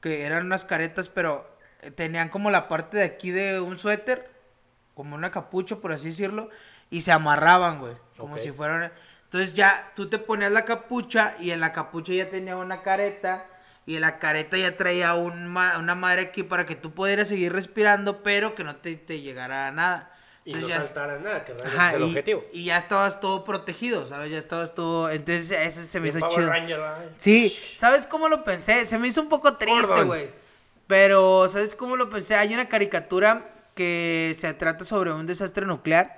que 0.00 0.24
eran 0.24 0.44
unas 0.44 0.66
caretas, 0.66 1.08
pero 1.08 1.48
eh, 1.80 1.90
tenían 1.90 2.28
como 2.28 2.50
la 2.50 2.68
parte 2.68 2.98
de 2.98 3.04
aquí 3.04 3.30
de 3.30 3.58
un 3.60 3.78
suéter, 3.78 4.30
como 4.94 5.14
una 5.14 5.30
capucha, 5.30 5.76
por 5.76 5.92
así 5.92 6.08
decirlo, 6.08 6.50
y 6.90 7.00
se 7.00 7.12
amarraban, 7.12 7.80
güey, 7.80 7.94
como 8.18 8.38
si 8.38 8.52
fueran... 8.52 8.92
Entonces 9.24 9.54
ya 9.54 9.92
tú 9.96 10.08
te 10.08 10.18
ponías 10.18 10.52
la 10.52 10.64
capucha 10.64 11.34
y 11.40 11.50
en 11.50 11.60
la 11.60 11.72
capucha 11.72 12.12
ya 12.12 12.30
tenía 12.30 12.56
una 12.56 12.82
careta 12.82 13.46
y 13.86 13.96
en 13.96 14.00
la 14.02 14.18
careta 14.18 14.56
ya 14.56 14.76
traía 14.76 15.14
un 15.14 15.48
ma- 15.48 15.78
una 15.78 15.94
madre 15.94 16.22
aquí 16.22 16.42
para 16.42 16.64
que 16.66 16.74
tú 16.74 16.92
pudieras 16.92 17.28
seguir 17.28 17.52
respirando, 17.52 18.22
pero 18.22 18.54
que 18.54 18.64
no 18.64 18.76
te, 18.76 18.96
te 18.96 19.20
llegara 19.20 19.70
nada. 19.70 20.10
Y 20.46 20.52
no 20.52 20.68
ya- 20.68 20.76
saltar 20.76 21.08
a 21.10 21.18
nada, 21.18 21.44
que 21.44 21.52
Ajá, 21.52 21.88
es 21.90 21.94
el 21.94 22.00
y, 22.02 22.04
objetivo. 22.04 22.44
y 22.52 22.64
ya 22.66 22.76
estabas 22.76 23.18
todo 23.18 23.44
protegido, 23.44 24.06
¿sabes? 24.06 24.30
Ya 24.30 24.36
estabas 24.38 24.74
todo... 24.74 25.08
Entonces 25.10 25.50
ese 25.50 25.84
se 25.84 26.00
me 26.00 26.08
hizo 26.08 26.18
Power 26.18 26.34
chido. 26.34 26.48
Ranger. 26.50 26.80
Sí, 27.16 27.56
¿sabes 27.74 28.06
cómo 28.06 28.28
lo 28.28 28.44
pensé? 28.44 28.84
Se 28.84 28.98
me 28.98 29.08
hizo 29.08 29.22
un 29.22 29.30
poco 29.30 29.56
triste, 29.56 30.02
güey. 30.02 30.28
Pero, 30.86 31.48
¿sabes 31.48 31.74
cómo 31.74 31.96
lo 31.96 32.10
pensé? 32.10 32.34
Hay 32.34 32.52
una 32.52 32.68
caricatura 32.68 33.50
que 33.74 34.34
se 34.36 34.52
trata 34.52 34.84
sobre 34.84 35.12
un 35.12 35.26
desastre 35.26 35.64
nuclear 35.64 36.14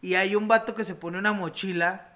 y 0.00 0.14
hay 0.14 0.36
un 0.36 0.46
vato 0.46 0.76
que 0.76 0.84
se 0.84 0.94
pone 0.94 1.18
una 1.18 1.32
mochila 1.32 2.08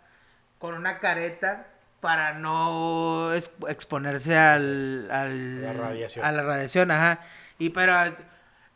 con 0.59 0.74
una 0.74 1.01
careta 1.01 1.66
para 2.01 2.32
no 2.34 3.32
ex- 3.34 3.51
exponerse 3.68 4.36
al, 4.36 5.09
al- 5.11 5.62
La 5.62 5.72
radiación. 5.72 6.24
a 6.24 6.32
la 6.32 6.42
radiación, 6.42 6.90
ajá. 6.90 7.20
Y 7.59 7.70
pero 7.70 7.94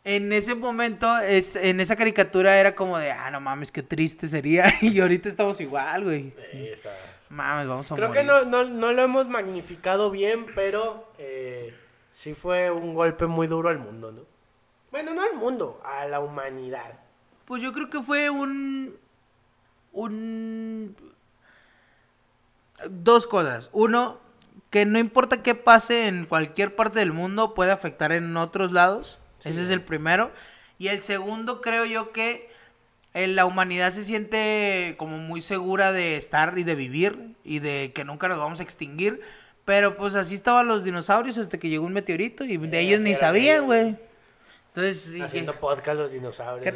en 0.03 0.31
ese 0.31 0.53
momento, 0.55 1.17
es, 1.19 1.55
en 1.55 1.79
esa 1.79 1.95
caricatura 1.95 2.57
era 2.59 2.75
como 2.75 2.99
de, 2.99 3.11
ah, 3.11 3.31
no 3.31 3.39
mames, 3.41 3.71
qué 3.71 3.81
triste 3.83 4.27
sería. 4.27 4.65
Y 4.81 4.99
ahorita 4.99 5.27
estamos 5.29 5.59
igual, 5.61 6.03
güey. 6.03 6.33
Ahí 6.53 6.67
está. 6.67 6.91
Mames, 7.29 7.67
vamos 7.67 7.91
a 7.91 7.95
Creo 7.95 8.09
morir. 8.09 8.21
que 8.21 8.27
no, 8.27 8.45
no, 8.45 8.65
no 8.65 8.93
lo 8.93 9.01
hemos 9.01 9.27
magnificado 9.27 10.11
bien, 10.11 10.45
pero 10.53 11.11
eh, 11.17 11.73
sí 12.11 12.35
fue 12.35 12.69
un 12.69 12.93
golpe 12.93 13.25
muy 13.25 13.47
duro 13.47 13.69
al 13.69 13.79
mundo, 13.79 14.11
¿no? 14.11 14.21
Bueno, 14.91 15.15
no 15.15 15.23
al 15.23 15.33
mundo, 15.33 15.81
a 15.83 16.05
la 16.05 16.19
humanidad. 16.19 16.99
Pues 17.45 17.63
yo 17.63 17.73
creo 17.73 17.89
que 17.89 18.01
fue 18.03 18.29
un. 18.29 18.95
Un. 19.91 20.95
Dos 22.89 23.27
cosas. 23.27 23.69
Uno, 23.73 24.19
que 24.69 24.85
no 24.85 24.99
importa 24.99 25.43
qué 25.43 25.55
pase 25.55 26.07
en 26.07 26.25
cualquier 26.25 26.75
parte 26.75 26.99
del 26.99 27.13
mundo, 27.13 27.53
puede 27.53 27.71
afectar 27.71 28.11
en 28.11 28.35
otros 28.37 28.71
lados. 28.71 29.19
Ese 29.43 29.63
es 29.63 29.69
el 29.69 29.81
primero. 29.81 30.31
Y 30.79 30.87
el 30.89 31.03
segundo, 31.03 31.61
creo 31.61 31.85
yo 31.85 32.11
que 32.11 32.49
eh, 33.13 33.27
la 33.27 33.45
humanidad 33.45 33.91
se 33.91 34.03
siente 34.03 34.95
como 34.97 35.17
muy 35.17 35.39
segura 35.39 35.91
de 35.91 36.17
estar 36.17 36.57
y 36.57 36.63
de 36.63 36.75
vivir 36.75 37.35
y 37.43 37.59
de 37.59 37.91
que 37.93 38.03
nunca 38.03 38.27
nos 38.27 38.37
vamos 38.39 38.59
a 38.59 38.63
extinguir. 38.63 39.21
Pero 39.63 39.97
pues 39.97 40.15
así 40.15 40.35
estaban 40.35 40.67
los 40.67 40.83
dinosaurios 40.83 41.37
hasta 41.37 41.57
que 41.57 41.69
llegó 41.69 41.85
un 41.85 41.93
meteorito 41.93 42.43
y 42.43 42.57
de 42.57 42.79
ellos 42.79 43.01
ni 43.01 43.15
sabían, 43.15 43.65
güey. 43.65 43.95
Entonces, 44.67 45.13
que- 45.15 45.23
Haciendo 45.23 45.53
podcast 45.59 45.97
los 45.97 46.11
dinosaurios. 46.11 46.75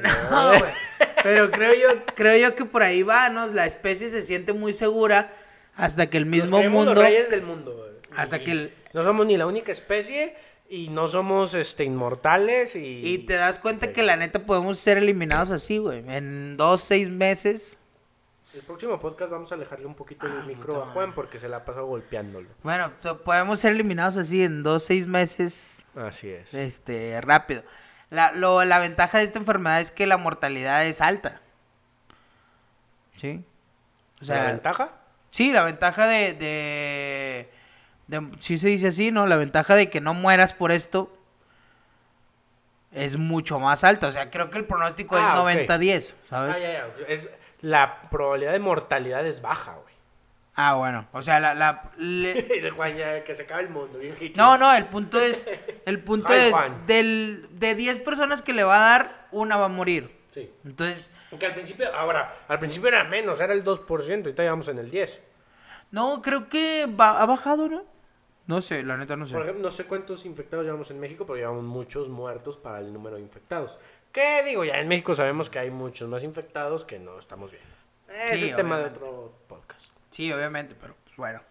Pero 1.21 1.51
creo 1.51 1.73
yo, 1.73 2.01
creo 2.15 2.37
yo 2.37 2.55
que 2.55 2.63
por 2.65 2.81
ahí 2.81 3.03
va, 3.03 3.29
¿no? 3.29 3.47
La 3.47 3.65
especie 3.65 4.07
se 4.09 4.21
siente 4.21 4.53
muy 4.53 4.71
segura 4.73 5.33
hasta 5.79 6.09
que 6.09 6.17
el 6.17 6.25
Nos 6.29 6.31
mismo 6.43 6.57
creemos 6.57 6.77
mundo. 6.85 6.93
los 6.93 7.03
reyes 7.03 7.29
del 7.29 7.41
mundo. 7.43 7.87
Hasta 8.15 8.39
que 8.39 8.51
el- 8.51 8.73
No 8.93 9.03
somos 9.03 9.25
ni 9.25 9.37
la 9.37 9.45
única 9.47 9.71
especie 9.71 10.35
y 10.69 10.89
no 10.89 11.07
somos 11.07 11.53
este, 11.53 11.83
inmortales 11.83 12.75
y... 12.75 13.01
Y 13.07 13.17
te 13.19 13.33
das 13.33 13.59
cuenta 13.59 13.91
que 13.93 14.03
la 14.03 14.15
neta 14.15 14.39
podemos 14.45 14.77
ser 14.79 14.97
eliminados 14.97 15.49
así, 15.51 15.77
güey. 15.77 16.03
En 16.07 16.57
dos, 16.57 16.81
seis 16.81 17.09
meses. 17.09 17.77
El 18.53 18.61
próximo 18.61 18.99
podcast 18.99 19.31
vamos 19.31 19.51
a 19.51 19.55
alejarle 19.55 19.85
un 19.85 19.93
poquito 19.93 20.25
el 20.25 20.43
micro 20.45 20.81
a 20.83 20.87
Juan 20.87 21.13
porque 21.13 21.37
se 21.37 21.47
la 21.47 21.57
ha 21.57 21.65
pasado 21.65 21.85
golpeándolo. 21.85 22.49
Bueno, 22.63 22.91
podemos 23.23 23.59
ser 23.59 23.71
eliminados 23.73 24.17
así 24.17 24.43
en 24.43 24.63
dos, 24.63 24.83
seis 24.83 25.05
meses. 25.05 25.85
Así 25.95 26.29
es. 26.29 26.51
Este, 26.53 27.21
rápido. 27.21 27.63
La, 28.09 28.31
lo- 28.31 28.65
la 28.65 28.79
ventaja 28.79 29.19
de 29.19 29.23
esta 29.25 29.37
enfermedad 29.37 29.79
es 29.81 29.91
que 29.91 30.07
la 30.07 30.17
mortalidad 30.17 30.83
es 30.87 30.99
alta. 30.99 31.41
¿Sí? 33.17 33.43
O 34.21 34.25
¿La 34.25 34.45
ventaja? 34.47 34.93
Sí, 35.31 35.51
la 35.51 35.63
ventaja 35.63 36.07
de, 36.07 36.33
de, 36.33 37.49
de- 38.07 38.29
Sí 38.39 38.57
se 38.57 38.67
dice 38.69 38.87
así, 38.87 39.11
¿no? 39.11 39.27
La 39.27 39.35
ventaja 39.35 39.75
de 39.75 39.89
que 39.89 40.01
no 40.01 40.13
mueras 40.13 40.53
por 40.53 40.71
esto 40.71 41.11
es 42.91 43.17
mucho 43.17 43.59
más 43.59 43.83
alta. 43.83 44.07
O 44.07 44.11
sea, 44.11 44.29
creo 44.31 44.49
que 44.49 44.57
el 44.57 44.65
pronóstico 44.65 45.15
Ah, 45.17 45.33
es 45.51 45.59
ok. 45.63 45.69
90-10, 45.69 46.13
¿sabes? 46.29 46.55
Ah, 46.55 46.59
ya, 46.59 46.71
ya. 46.73 46.87
Es, 47.07 47.29
la 47.61 48.01
probabilidad 48.09 48.51
de 48.53 48.59
mortalidad 48.59 49.25
es 49.27 49.41
baja, 49.41 49.73
güey. 49.73 49.93
Ah, 50.55 50.73
bueno. 50.73 51.07
O 51.13 51.21
sea, 51.21 51.39
la... 51.39 51.53
la- 51.53 51.91
le- 51.97 52.69
Juan, 52.75 52.95
ya, 52.97 53.23
que 53.23 53.33
se 53.35 53.43
acabe 53.43 53.61
el 53.63 53.69
mundo. 53.69 53.99
bien. 53.99 54.15
No, 54.35 54.57
no, 54.57 54.73
el 54.73 54.85
punto 54.85 55.19
es... 55.19 55.45
El 55.85 55.99
punto 56.03 56.27
Ay, 56.29 56.47
es... 56.47 56.51
Juan. 56.51 56.85
Del, 56.87 57.47
de 57.51 57.75
10 57.75 57.99
personas 57.99 58.41
que 58.41 58.53
le 58.53 58.63
va 58.63 58.77
a 58.77 58.89
dar, 58.89 59.27
una 59.31 59.55
va 59.57 59.65
a 59.65 59.69
morir. 59.69 60.18
Sí. 60.31 60.51
Entonces... 60.65 61.11
Aunque 61.31 61.45
al 61.45 61.53
principio, 61.53 61.93
ahora, 61.93 62.45
al 62.47 62.59
principio 62.59 62.89
era 62.89 63.03
menos, 63.03 63.39
era 63.39 63.53
el 63.53 63.63
2%, 63.63 64.23
ahorita 64.23 64.43
ya 64.43 64.51
vamos 64.51 64.67
en 64.67 64.79
el 64.79 64.91
10. 64.91 65.21
No, 65.91 66.21
creo 66.21 66.49
que 66.49 66.83
ha 66.83 67.25
bajado, 67.25 67.67
¿no? 67.67 67.83
No 68.45 68.61
sé, 68.61 68.81
la 68.83 68.97
neta 68.97 69.15
no 69.15 69.27
sé. 69.27 69.33
Por 69.33 69.43
ejemplo, 69.43 69.63
no 69.63 69.71
sé 69.71 69.85
cuántos 69.85 70.25
infectados 70.25 70.65
llevamos 70.65 70.89
en 70.89 70.99
México, 70.99 71.25
pero 71.25 71.37
llevamos 71.37 71.63
muchos 71.63 72.09
muertos 72.09 72.57
para 72.57 72.79
el 72.79 72.91
número 72.91 73.15
de 73.15 73.21
infectados. 73.21 73.77
¿Qué 74.11 74.41
digo? 74.43 74.65
Ya 74.65 74.79
en 74.79 74.87
México 74.87 75.13
sabemos 75.13 75.51
que 75.51 75.59
hay 75.59 75.69
muchos 75.69 76.09
más 76.09 76.23
infectados 76.23 76.83
que 76.83 76.97
no 76.97 77.19
estamos 77.19 77.51
bien. 77.51 77.63
Ese 78.07 78.39
Sí, 78.39 78.45
es 78.45 78.55
tema 78.55 78.79
de 78.79 78.85
otro 78.85 79.33
podcast. 79.47 79.93
Sí, 80.09 80.31
obviamente, 80.33 80.75
pero 80.79 80.95
pues, 81.03 81.15
bueno. 81.15 81.41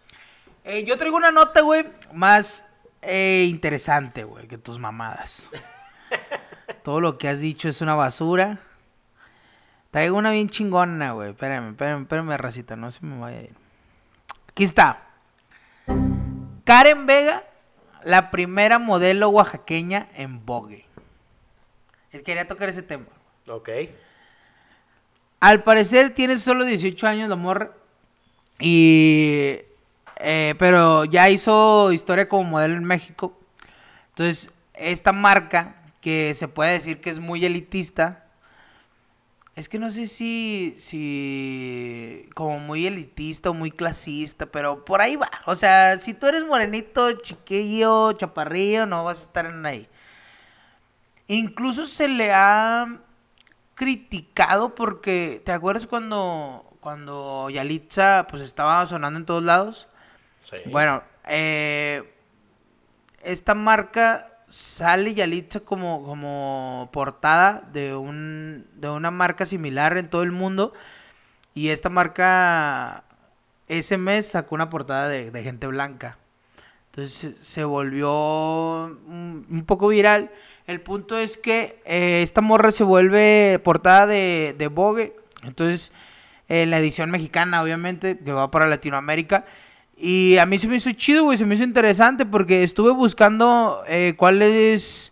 Eh, 0.65 0.83
yo 0.83 0.97
traigo 0.97 1.15
una 1.15 1.31
nota, 1.31 1.61
güey, 1.61 1.85
más 2.13 2.67
eh, 3.01 3.47
interesante, 3.49 4.25
güey, 4.25 4.47
que 4.47 4.57
tus 4.57 4.77
mamadas. 4.77 5.49
Todo 6.83 6.99
lo 6.99 7.17
que 7.17 7.29
has 7.29 7.39
dicho 7.39 7.69
es 7.69 7.79
una 7.79 7.95
basura. 7.95 8.59
Traigo 9.91 10.17
una 10.17 10.31
bien 10.31 10.49
chingona, 10.49 11.13
güey. 11.13 11.31
Espérame, 11.31 11.71
espérame, 11.71 12.01
espérame, 12.03 12.37
racita, 12.37 12.75
no 12.75 12.91
se 12.91 13.05
me 13.05 13.19
vaya 13.19 13.39
a 13.39 13.41
ir. 13.41 13.55
Aquí 14.49 14.63
está. 14.63 15.07
Karen 16.63 17.05
Vega, 17.07 17.43
la 18.03 18.29
primera 18.29 18.77
modelo 18.77 19.29
oaxaqueña 19.29 20.09
en 20.13 20.45
Vogue. 20.45 20.85
Es 22.11 22.19
que 22.19 22.25
quería 22.25 22.47
tocar 22.47 22.69
ese 22.69 22.83
tema. 22.83 23.05
Ok. 23.47 23.69
Al 25.39 25.63
parecer 25.63 26.13
tiene 26.13 26.37
solo 26.37 26.65
18 26.65 27.07
años 27.07 27.29
la 27.29 27.35
morra. 27.35 27.71
Y. 28.59 29.59
eh, 30.17 30.55
pero 30.59 31.05
ya 31.05 31.29
hizo 31.29 31.91
historia 31.91 32.27
como 32.29 32.43
modelo 32.43 32.75
en 32.75 32.83
México. 32.83 33.39
Entonces, 34.09 34.51
esta 34.73 35.13
marca, 35.13 35.75
que 36.01 36.33
se 36.35 36.47
puede 36.47 36.73
decir 36.73 37.01
que 37.01 37.09
es 37.09 37.19
muy 37.19 37.45
elitista. 37.45 38.25
Es 39.59 39.67
que 39.67 39.77
no 39.77 39.91
sé 39.91 40.07
si. 40.07 40.73
si. 40.77 42.29
como 42.33 42.59
muy 42.59 42.87
elitista 42.87 43.49
o 43.49 43.53
muy 43.53 43.71
clasista, 43.71 44.45
pero 44.45 44.85
por 44.85 45.01
ahí 45.01 45.17
va. 45.17 45.29
O 45.45 45.53
sea, 45.53 45.99
si 45.99 46.13
tú 46.13 46.27
eres 46.27 46.45
morenito, 46.45 47.11
chiquillo, 47.11 48.13
chaparrillo, 48.13 48.85
no 48.85 49.03
vas 49.03 49.19
a 49.19 49.23
estar 49.23 49.45
en 49.45 49.65
ahí. 49.65 49.89
Incluso 51.27 51.85
se 51.85 52.07
le 52.07 52.31
ha 52.31 52.99
criticado 53.75 54.75
porque, 54.75 55.41
¿te 55.43 55.51
acuerdas 55.51 55.87
cuando, 55.87 56.77
cuando 56.79 57.49
Yalitza 57.49 58.27
pues 58.29 58.41
estaba 58.41 58.87
sonando 58.87 59.19
en 59.19 59.25
todos 59.25 59.43
lados? 59.43 59.89
Sí. 60.41 60.55
Bueno, 60.71 61.03
eh, 61.27 62.09
esta 63.23 63.55
marca 63.55 64.28
sale 64.49 65.13
Yalitza 65.13 65.61
como, 65.61 66.03
como 66.03 66.89
portada 66.91 67.63
de, 67.73 67.95
un, 67.95 68.65
de 68.75 68.89
una 68.89 69.11
marca 69.11 69.45
similar 69.45 69.97
en 69.97 70.09
todo 70.09 70.23
el 70.23 70.31
mundo. 70.31 70.73
Y 71.53 71.69
esta 71.69 71.89
marca 71.89 73.03
ese 73.69 73.97
mes 73.97 74.27
sacó 74.27 74.55
una 74.55 74.69
portada 74.69 75.07
de, 75.07 75.43
gente 75.43 75.67
blanca. 75.67 76.17
Entonces 76.91 77.35
se- 77.39 77.63
volvió 77.63 78.11
un, 78.11 79.63
poco 79.65 79.87
viral. 79.89 80.31
El 80.67 80.81
punto 80.81 81.17
es 81.17 81.37
que 81.37 81.81
eh, 81.85 82.21
esta 82.23 82.41
morra 82.41 82.71
se 82.71 82.83
vuelve 82.83 83.59
portada 83.63 84.07
de, 84.07 84.55
de 84.57 84.67
Vogue. 84.67 85.15
Entonces, 85.43 85.91
en 86.47 86.71
la 86.71 86.79
edición 86.79 87.11
mexicana, 87.11 87.61
obviamente, 87.61 88.17
que 88.17 88.31
va 88.33 88.51
para 88.51 88.67
Latinoamérica. 88.67 89.45
Y 90.01 90.37
a 90.37 90.45
mí 90.45 90.57
se 90.57 90.67
me 90.69 90.77
hizo 90.77 90.91
chido, 90.93 91.25
güey, 91.25 91.37
se 91.37 91.45
me 91.45 91.55
hizo 91.55 91.63
interesante 91.65 92.25
porque 92.25 92.63
estuve 92.63 92.91
buscando 92.91 93.83
eh, 93.85 94.13
cuál 94.15 94.41
es 94.41 95.11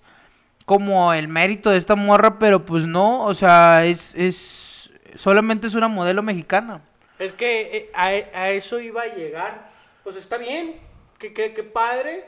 como 0.65 1.13
el 1.13 1.27
mérito 1.27 1.69
de 1.69 1.77
esta 1.77 1.95
morra, 1.95 2.39
pero 2.39 2.65
pues 2.65 2.85
no, 2.85 3.25
o 3.25 3.33
sea, 3.33 3.85
es, 3.85 4.15
es 4.15 4.89
solamente 5.15 5.67
es 5.67 5.75
una 5.75 5.89
modelo 5.89 6.23
mexicana. 6.23 6.81
Es 7.19 7.33
que 7.33 7.77
eh, 7.77 7.91
a, 7.93 8.07
a 8.07 8.51
eso 8.51 8.79
iba 8.79 9.01
a 9.01 9.13
llegar. 9.13 9.69
Pues 10.03 10.15
está 10.15 10.38
bien, 10.38 10.79
que, 11.19 11.33
que, 11.33 11.53
que 11.53 11.63
padre. 11.63 12.25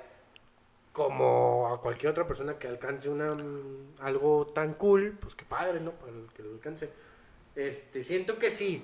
Como 0.91 1.69
a 1.71 1.79
cualquier 1.79 2.11
otra 2.11 2.27
persona 2.27 2.57
que 2.59 2.67
alcance 2.67 3.07
una, 3.07 3.35
mm, 3.35 4.01
algo 4.01 4.47
tan 4.47 4.73
cool, 4.73 5.17
pues 5.21 5.33
que 5.33 5.45
padre, 5.45 5.79
¿no? 5.79 5.91
Para 5.91 6.11
el 6.11 6.27
que 6.35 6.43
lo 6.43 6.51
alcance. 6.51 6.89
Este, 7.55 8.03
siento 8.03 8.37
que 8.37 8.49
sí. 8.49 8.83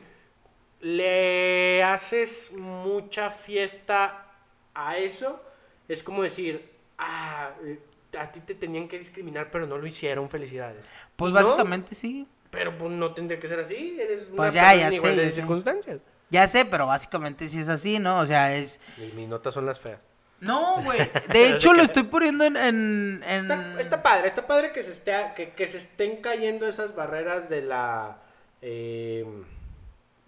Le 0.85 1.81
haces 1.83 2.51
mucha 2.55 3.31
fiesta 3.31 4.27
a 4.75 4.97
eso. 4.97 5.41
Es 5.87 6.03
como 6.03 6.21
decir, 6.21 6.69
ah, 6.99 7.49
eh, 7.63 7.79
a 8.19 8.31
ti 8.31 8.39
te 8.41 8.53
tenían 8.53 8.87
que 8.87 8.99
discriminar, 8.99 9.49
pero 9.49 9.65
no 9.65 9.79
lo 9.79 9.87
hicieron, 9.87 10.29
felicidades. 10.29 10.85
Pues 11.15 11.33
¿No? 11.33 11.41
básicamente 11.41 11.95
sí. 11.95 12.27
Pero 12.51 12.77
pues 12.77 12.91
no 12.91 13.15
tendría 13.15 13.39
que 13.39 13.47
ser 13.47 13.59
así, 13.59 13.97
eres 13.99 14.27
una 14.27 14.35
Pues 14.37 14.53
ya, 14.53 14.61
persona 14.61 14.79
ya 14.81 14.85
en 14.85 14.91
sé, 14.91 14.95
igualdad 14.97 15.17
ya 15.17 15.25
de 15.25 15.31
sé. 15.31 15.35
circunstancias. 15.41 16.01
Ya 16.29 16.47
sé, 16.47 16.65
pero 16.65 16.85
básicamente 16.85 17.47
sí 17.47 17.59
es 17.59 17.67
así, 17.67 17.97
¿no? 17.97 18.19
O 18.19 18.25
sea, 18.27 18.55
es... 18.55 18.79
Y 18.97 19.11
mis 19.15 19.27
notas 19.27 19.55
son 19.55 19.65
las 19.65 19.79
feas. 19.79 19.99
No, 20.39 20.83
güey. 20.83 20.99
De 21.33 21.49
hecho, 21.49 21.73
lo 21.73 21.81
estoy 21.81 22.03
poniendo 22.03 22.45
en. 22.45 22.57
en, 22.57 23.23
en- 23.27 23.41
Está, 23.51 23.81
está 23.81 24.03
padre, 24.03 24.27
está 24.27 24.45
padre 24.45 24.71
que 24.71 24.83
se, 24.83 24.91
esté, 24.91 25.13
que, 25.35 25.49
que 25.53 25.67
se 25.67 25.77
estén 25.79 26.17
cayendo 26.17 26.67
esas 26.67 26.93
barreras 26.93 27.49
de 27.49 27.63
la... 27.63 28.17
eh, 28.61 29.25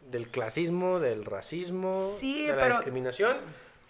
del 0.10 0.30
clasismo, 0.30 1.00
del 1.00 1.26
racismo, 1.26 1.94
Sí, 2.00 2.46
de 2.48 2.54
la 2.54 2.62
pero- 2.62 2.76
discriminación. 2.76 3.38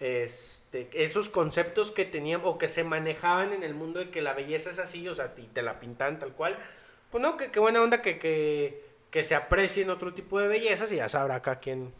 Este, 0.00 0.88
esos 0.92 1.28
conceptos 1.28 1.90
que 1.90 2.04
tenían 2.04 2.42
o 2.44 2.56
que 2.56 2.68
se 2.68 2.84
manejaban 2.84 3.52
en 3.52 3.64
el 3.64 3.74
mundo 3.74 3.98
de 3.98 4.10
que 4.10 4.22
la 4.22 4.32
belleza 4.32 4.70
es 4.70 4.78
así, 4.78 5.08
o 5.08 5.14
sea, 5.14 5.34
y 5.36 5.42
te 5.42 5.60
la 5.62 5.80
pintan 5.80 6.18
tal 6.20 6.32
cual. 6.32 6.56
Pues 7.10 7.20
no, 7.20 7.36
que 7.36 7.50
qué 7.50 7.58
buena 7.58 7.82
onda 7.82 8.00
que, 8.00 8.16
que, 8.18 8.84
que 9.10 9.24
se 9.24 9.34
aprecien 9.34 9.90
otro 9.90 10.14
tipo 10.14 10.38
de 10.38 10.46
bellezas 10.46 10.92
y 10.92 10.96
ya 10.96 11.08
sabrá 11.08 11.36
acá 11.36 11.58
quién... 11.58 11.92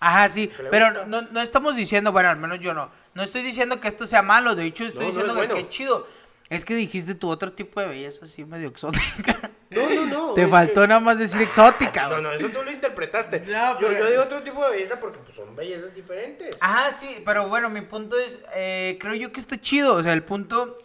Ajá, 0.00 0.28
sí. 0.28 0.48
que 0.48 0.62
Pero 0.64 1.06
no, 1.06 1.22
no 1.22 1.40
estamos 1.42 1.76
diciendo, 1.76 2.10
bueno, 2.10 2.30
al 2.30 2.36
menos 2.38 2.58
yo 2.58 2.72
no. 2.74 2.90
No 3.14 3.22
estoy 3.22 3.42
diciendo 3.42 3.78
que 3.80 3.86
esto 3.88 4.06
sea 4.06 4.22
malo. 4.22 4.54
De 4.54 4.64
hecho, 4.64 4.84
estoy 4.84 5.00
No, 5.06 5.06
no 5.06 5.12
diciendo 5.12 5.34
es 5.34 5.40
que 5.40 5.46
bueno. 5.46 5.62
qué 5.62 5.68
chido. 5.68 6.06
Es 6.48 6.64
que 6.64 6.74
dijiste 6.74 7.14
tu 7.14 7.28
otro 7.28 7.52
tipo 7.52 7.80
de 7.80 7.86
belleza 7.86 8.24
así 8.24 8.44
medio 8.44 8.68
exótica. 8.68 9.50
No, 9.70 9.88
no, 9.88 10.06
no. 10.06 10.34
Te 10.34 10.46
faltó 10.48 10.80
que- 10.82 10.88
nada 10.88 11.00
más 11.00 11.18
decir 11.18 11.40
exótica, 11.42 12.08
No, 12.08 12.20
no, 12.20 12.32
eso 12.32 12.48
tú 12.48 12.62
lo 12.62 12.72
interpretaste. 12.72 13.40
No, 13.46 13.80
yo, 13.80 13.88
pero- 13.88 13.98
yo 14.04 14.10
digo 14.10 14.22
otro 14.22 14.42
tipo 14.42 14.64
de 14.64 14.72
belleza 14.72 14.98
porque 14.98 15.18
pues, 15.18 15.34
son 15.34 15.54
bellezas 15.54 15.94
diferentes. 15.94 16.56
Ajá, 16.60 16.94
sí, 16.94 17.22
pero 17.24 17.48
bueno, 17.48 17.70
mi 17.70 17.80
punto 17.82 18.18
es, 18.18 18.40
eh, 18.54 18.96
creo 19.00 19.14
yo 19.14 19.30
que 19.32 19.40
está 19.40 19.60
chido, 19.60 19.94
o 19.94 20.02
sea, 20.02 20.12
el 20.12 20.24
punto 20.24 20.76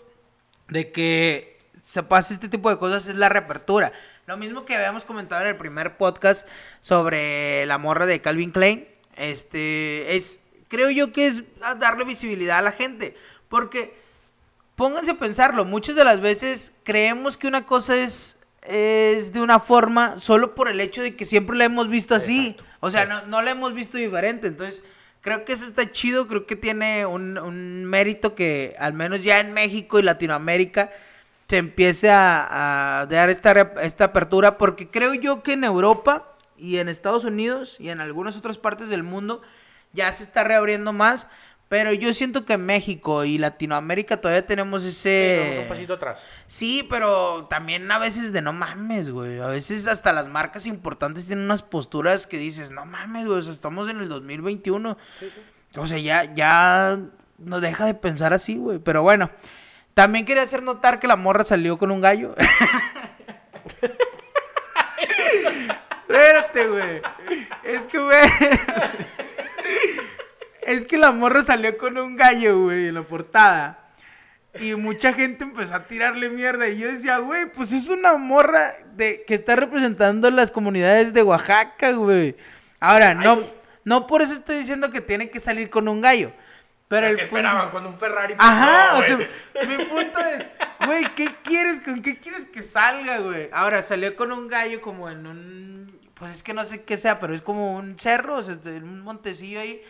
de 0.67 0.91
que 0.91 1.57
se 1.83 2.03
pase 2.03 2.33
este 2.35 2.47
tipo 2.49 2.69
de 2.69 2.77
cosas 2.77 3.07
es 3.07 3.15
la 3.15 3.29
reapertura. 3.29 3.91
Lo 4.27 4.37
mismo 4.37 4.65
que 4.65 4.75
habíamos 4.75 5.05
comentado 5.05 5.41
en 5.43 5.49
el 5.49 5.55
primer 5.57 5.97
podcast 5.97 6.47
sobre 6.81 7.65
la 7.67 7.77
morra 7.77 8.05
de 8.07 8.21
Calvin 8.21 8.51
Klein, 8.51 8.87
este, 9.15 10.15
es, 10.15 10.39
creo 10.67 10.89
yo 10.89 11.11
que 11.11 11.27
es 11.27 11.43
darle 11.79 12.05
visibilidad 12.05 12.57
a 12.59 12.63
la 12.63 12.71
gente, 12.71 13.15
porque 13.49 13.93
pónganse 14.75 15.11
a 15.11 15.15
pensarlo, 15.19 15.63
muchas 15.65 15.95
de 15.95 16.03
las 16.03 16.21
veces 16.21 16.71
creemos 16.83 17.37
que 17.37 17.47
una 17.47 17.65
cosa 17.67 17.95
es, 17.97 18.35
es 18.67 19.33
de 19.33 19.41
una 19.41 19.59
forma 19.59 20.19
solo 20.19 20.55
por 20.55 20.69
el 20.69 20.79
hecho 20.79 21.01
de 21.01 21.15
que 21.15 21.25
siempre 21.25 21.57
la 21.57 21.65
hemos 21.65 21.89
visto 21.89 22.15
así. 22.15 22.47
Exacto. 22.47 22.65
O 22.79 22.91
sea, 22.91 23.05
no, 23.05 23.25
no 23.25 23.41
la 23.41 23.51
hemos 23.51 23.73
visto 23.73 23.97
diferente. 23.97 24.47
Entonces, 24.47 24.83
creo 25.21 25.43
que 25.43 25.53
eso 25.53 25.65
está 25.65 25.91
chido, 25.91 26.27
creo 26.27 26.45
que 26.45 26.55
tiene 26.55 27.05
un, 27.05 27.37
un 27.37 27.85
mérito 27.85 28.35
que 28.35 28.75
al 28.77 28.93
menos 28.93 29.23
ya 29.23 29.39
en 29.39 29.53
México 29.53 29.99
y 29.99 30.03
Latinoamérica 30.03 30.91
se 31.47 31.57
empiece 31.57 32.09
a, 32.09 33.01
a 33.01 33.05
dar 33.07 33.29
esta, 33.29 33.51
esta 33.81 34.05
apertura, 34.05 34.57
porque 34.57 34.89
creo 34.89 35.13
yo 35.13 35.43
que 35.43 35.53
en 35.53 35.63
Europa 35.63 36.35
y 36.57 36.77
en 36.77 36.89
Estados 36.89 37.23
Unidos 37.23 37.77
y 37.79 37.89
en 37.89 38.01
algunas 38.01 38.37
otras 38.37 38.57
partes 38.57 38.89
del 38.89 39.03
mundo 39.03 39.41
ya 39.93 40.11
se 40.13 40.23
está 40.23 40.43
reabriendo 40.43 40.93
más. 40.93 41.27
Pero 41.67 41.91
yo 41.93 42.13
siento 42.13 42.45
que 42.45 42.57
México 42.57 43.25
y 43.25 43.39
Latinoamérica 43.39 44.21
todavía 44.21 44.45
tenemos 44.45 44.83
Sí, 44.83 44.89
ese... 44.89 45.39
vamos 45.41 45.57
un 45.63 45.67
pasito 45.67 45.93
atrás. 45.95 46.23
Sí, 46.45 46.85
pero 46.89 47.45
también 47.45 47.91
a 47.91 47.97
veces 47.97 48.31
de 48.31 48.41
no 48.41 48.53
mames, 48.53 49.09
güey. 49.09 49.39
A 49.39 49.47
veces 49.47 49.87
hasta 49.87 50.13
las 50.13 50.27
marcas 50.27 50.67
importantes 50.67 51.25
tienen 51.25 51.45
unas 51.45 51.63
posturas 51.63 52.27
que 52.27 52.37
dices, 52.37 52.69
no 52.69 52.85
mames, 52.85 53.25
güey, 53.25 53.39
o 53.39 53.41
sea, 53.41 53.51
estamos 53.53 53.89
en 53.89 53.99
el 53.99 54.09
2021. 54.09 54.95
O 55.77 55.87
sea, 55.87 55.97
ya, 55.97 56.35
ya 56.35 56.99
no 57.39 57.59
deja 57.59 57.85
de 57.85 57.95
pensar 57.95 58.33
así, 58.33 58.57
güey. 58.57 58.77
Pero 58.77 59.01
bueno, 59.01 59.31
también 59.95 60.25
quería 60.25 60.43
hacer 60.43 60.61
notar 60.61 60.99
que 60.99 61.07
la 61.07 61.15
morra 61.15 61.45
salió 61.45 61.79
con 61.79 61.89
un 61.89 62.01
gallo. 62.01 62.35
Espérate, 66.07 66.67
güey. 66.67 67.01
Es 67.63 67.87
que, 67.87 67.97
güey. 67.97 68.19
Es 70.65 70.85
que 70.85 70.97
la 70.97 71.11
morra 71.11 71.41
salió 71.43 71.77
con 71.77 71.97
un 71.97 72.15
gallo, 72.15 72.63
güey, 72.63 72.87
en 72.87 72.95
la 72.95 73.03
portada. 73.03 73.79
Y 74.59 74.73
mucha 74.75 75.11
gente 75.13 75.43
empezó 75.43 75.75
a 75.75 75.85
tirarle 75.85 76.29
mierda. 76.29 76.67
Y 76.67 76.77
yo 76.79 76.87
decía, 76.87 77.17
güey, 77.17 77.51
pues 77.51 77.71
es 77.71 77.89
una 77.89 78.15
morra 78.15 78.73
de, 78.95 79.23
que 79.27 79.33
está 79.33 79.55
representando 79.55 80.29
las 80.31 80.49
comunidades 80.49 81.13
de 81.13 81.23
Oaxaca, 81.23 81.91
güey. 81.91 82.35
Ahora, 82.79 83.13
no, 83.13 83.35
pues- 83.37 83.53
no 83.83 84.07
por 84.07 84.21
eso 84.21 84.33
estoy 84.33 84.57
diciendo 84.57 84.89
que 84.89 85.01
tiene 85.01 85.29
que 85.29 85.39
salir 85.39 85.69
con 85.69 85.87
un 85.87 86.01
gallo. 86.01 86.31
Pero 86.87 87.07
el 87.07 87.15
¿Qué 87.15 87.23
punto- 87.23 87.37
esperaban 87.37 87.69
con 87.71 87.85
un 87.85 87.97
Ferrari? 87.97 88.35
Pues 88.35 88.47
Ajá, 88.47 88.91
no, 88.93 88.99
o 88.99 89.03
sea, 89.03 89.17
mi 89.17 89.85
punto 89.85 90.19
es, 90.19 90.45
güey, 90.85 91.03
¿qué 91.15 91.29
quieres? 91.43 91.79
¿Con 91.79 92.01
qué 92.01 92.17
quieres 92.19 92.45
que 92.45 92.61
salga, 92.61 93.17
güey? 93.17 93.49
Ahora, 93.51 93.81
salió 93.81 94.15
con 94.15 94.31
un 94.31 94.47
gallo 94.47 94.81
como 94.81 95.09
en 95.09 95.25
un, 95.25 95.99
pues 96.13 96.31
es 96.35 96.43
que 96.43 96.53
no 96.53 96.63
sé 96.63 96.83
qué 96.83 96.95
sea, 96.95 97.19
pero 97.19 97.33
es 97.33 97.41
como 97.41 97.75
un 97.75 97.97
cerro, 97.97 98.35
o 98.35 98.43
sea, 98.43 98.57
un 98.63 99.01
montecillo 99.01 99.59
ahí. 99.61 99.81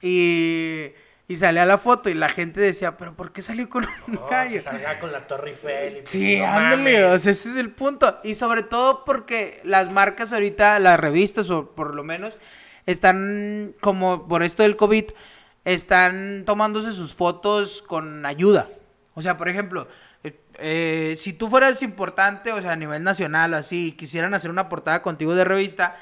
Y, 0.00 0.92
y 1.26 1.36
salía 1.36 1.66
la 1.66 1.78
foto 1.78 2.08
y 2.08 2.14
la 2.14 2.28
gente 2.28 2.60
decía, 2.60 2.96
pero 2.96 3.14
¿por 3.14 3.32
qué 3.32 3.42
salió 3.42 3.68
con 3.68 3.84
un 4.06 4.14
No, 4.14 4.26
gallo? 4.28 4.52
que 4.52 4.60
salga 4.60 4.98
con 4.98 5.12
la 5.12 5.26
Torre 5.26 5.50
Eiffel. 5.50 5.98
y- 5.98 6.06
Sí, 6.06 6.38
no 6.38 6.46
ándale, 6.46 7.04
o 7.04 7.18
sea, 7.18 7.32
ese 7.32 7.50
es 7.50 7.56
el 7.56 7.70
punto. 7.72 8.18
Y 8.24 8.34
sobre 8.34 8.62
todo 8.62 9.04
porque 9.04 9.60
las 9.64 9.90
marcas 9.90 10.32
ahorita, 10.32 10.78
las 10.78 10.98
revistas, 10.98 11.50
o 11.50 11.70
por 11.74 11.94
lo 11.94 12.04
menos, 12.04 12.38
están, 12.86 13.74
como 13.80 14.26
por 14.28 14.42
esto 14.42 14.62
del 14.62 14.76
COVID, 14.76 15.04
están 15.64 16.44
tomándose 16.46 16.92
sus 16.92 17.14
fotos 17.14 17.82
con 17.82 18.24
ayuda. 18.24 18.68
O 19.14 19.20
sea, 19.20 19.36
por 19.36 19.48
ejemplo, 19.48 19.88
eh, 20.24 20.40
eh, 20.54 21.14
si 21.18 21.32
tú 21.32 21.50
fueras 21.50 21.82
importante, 21.82 22.52
o 22.52 22.62
sea, 22.62 22.72
a 22.72 22.76
nivel 22.76 23.02
nacional 23.02 23.52
o 23.52 23.56
así, 23.58 23.88
y 23.88 23.92
quisieran 23.92 24.32
hacer 24.32 24.50
una 24.50 24.68
portada 24.68 25.02
contigo 25.02 25.34
de 25.34 25.44
revista, 25.44 25.96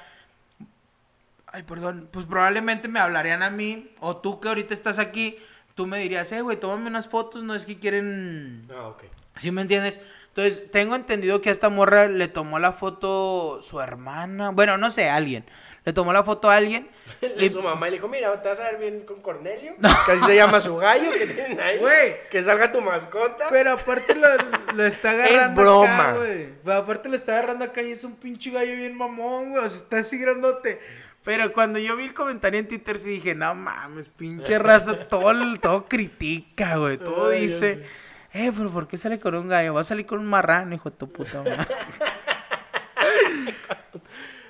ay, 1.57 1.62
perdón, 1.62 2.09
pues 2.12 2.26
probablemente 2.26 2.86
me 2.86 3.00
hablarían 3.00 3.42
a 3.42 3.48
mí, 3.48 3.90
o 4.00 4.18
tú 4.18 4.40
que 4.40 4.48
ahorita 4.48 4.74
estás 4.74 4.98
aquí, 4.98 5.38
tú 5.74 5.86
me 5.86 5.98
dirías, 5.98 6.30
eh, 6.32 6.42
güey, 6.42 6.59
tómame 6.61 6.88
unas 6.88 7.09
fotos, 7.09 7.42
no 7.42 7.54
es 7.54 7.64
que 7.64 7.78
quieren 7.78 8.68
Ah, 8.70 8.88
ok. 8.88 9.04
¿Sí 9.38 9.50
me 9.50 9.62
entiendes? 9.62 9.98
Entonces, 10.28 10.70
tengo 10.70 10.94
entendido 10.94 11.40
que 11.40 11.48
a 11.48 11.52
esta 11.52 11.70
morra 11.70 12.09
le 12.09 12.28
tomó 12.28 12.59
la 12.59 12.72
foto 12.74 13.61
su 13.62 13.80
hermana. 13.80 14.50
Bueno, 14.50 14.76
no 14.76 14.90
sé, 14.90 15.09
alguien. 15.09 15.46
Le 15.86 15.94
tomó 15.94 16.12
la 16.12 16.24
foto 16.24 16.50
a 16.50 16.57
alguien. 16.57 16.90
Y 17.38 17.48
su 17.48 17.62
mamá 17.62 17.86
le 17.86 17.92
dijo, 17.92 18.09
mira, 18.09 18.42
te 18.42 18.48
vas 18.50 18.61
a 18.61 18.64
ver 18.64 18.76
bien 18.76 19.07
con 19.07 19.22
Cornelio. 19.22 19.76
Que 20.04 20.12
así 20.12 20.26
se 20.26 20.36
llama 20.36 20.61
su 20.61 20.76
gallo 20.76 21.11
que 21.11 21.26
tienen 21.34 21.59
ahí. 21.59 21.78
Güey. 21.78 22.28
Que 22.30 22.42
salga 22.44 22.70
tu 22.70 22.82
mascota. 22.82 23.46
Pero 23.50 23.72
aparte 23.72 24.14
lo, 24.14 24.28
lo 24.74 24.84
está 24.84 25.11
agarrando 25.12 25.62
broma. 25.62 26.09
acá, 26.11 26.18
güey. 26.18 26.48
Pero 26.62 26.76
aparte 26.76 27.09
lo 27.09 27.16
está 27.16 27.32
agarrando 27.32 27.64
acá 27.64 27.80
y 27.80 27.92
es 27.92 28.04
un 28.04 28.16
pinche 28.16 28.50
gallo 28.50 28.76
bien 28.76 28.94
mamón, 28.94 29.52
güey. 29.52 29.64
O 29.64 29.68
sea, 29.70 29.78
está 29.78 29.98
así 30.00 30.18
grandote. 30.18 30.80
Pero 31.27 31.53
cuando 31.53 31.79
yo 31.81 31.97
vi 31.97 32.05
el 32.05 32.14
comentario 32.14 32.61
en 32.61 32.68
Twitter, 32.68 32.99
sí 33.01 33.11
dije, 33.11 33.35
no 33.35 33.53
mames, 33.55 34.09
pinche 34.09 34.59
raza, 34.61 34.97
todo, 35.09 35.33
todo 35.61 35.85
critica, 35.87 36.77
güey. 36.77 36.97
Todo 36.99 37.31
Ay, 37.31 37.43
dice, 37.49 37.85
eh, 38.33 38.53
pero 38.57 38.70
¿por 38.70 38.87
qué 38.87 38.97
sale 38.97 39.18
con 39.18 39.35
un 39.35 39.49
gallo? 39.49 39.74
Va 39.74 39.81
a 39.81 39.85
salir 39.85 40.07
con 40.07 40.20
un 40.20 40.27
marrano, 40.27 40.74
hijo 40.74 40.89
de 40.89 40.97
tu 40.97 41.11
puta 41.12 41.43
madre. 41.43 41.66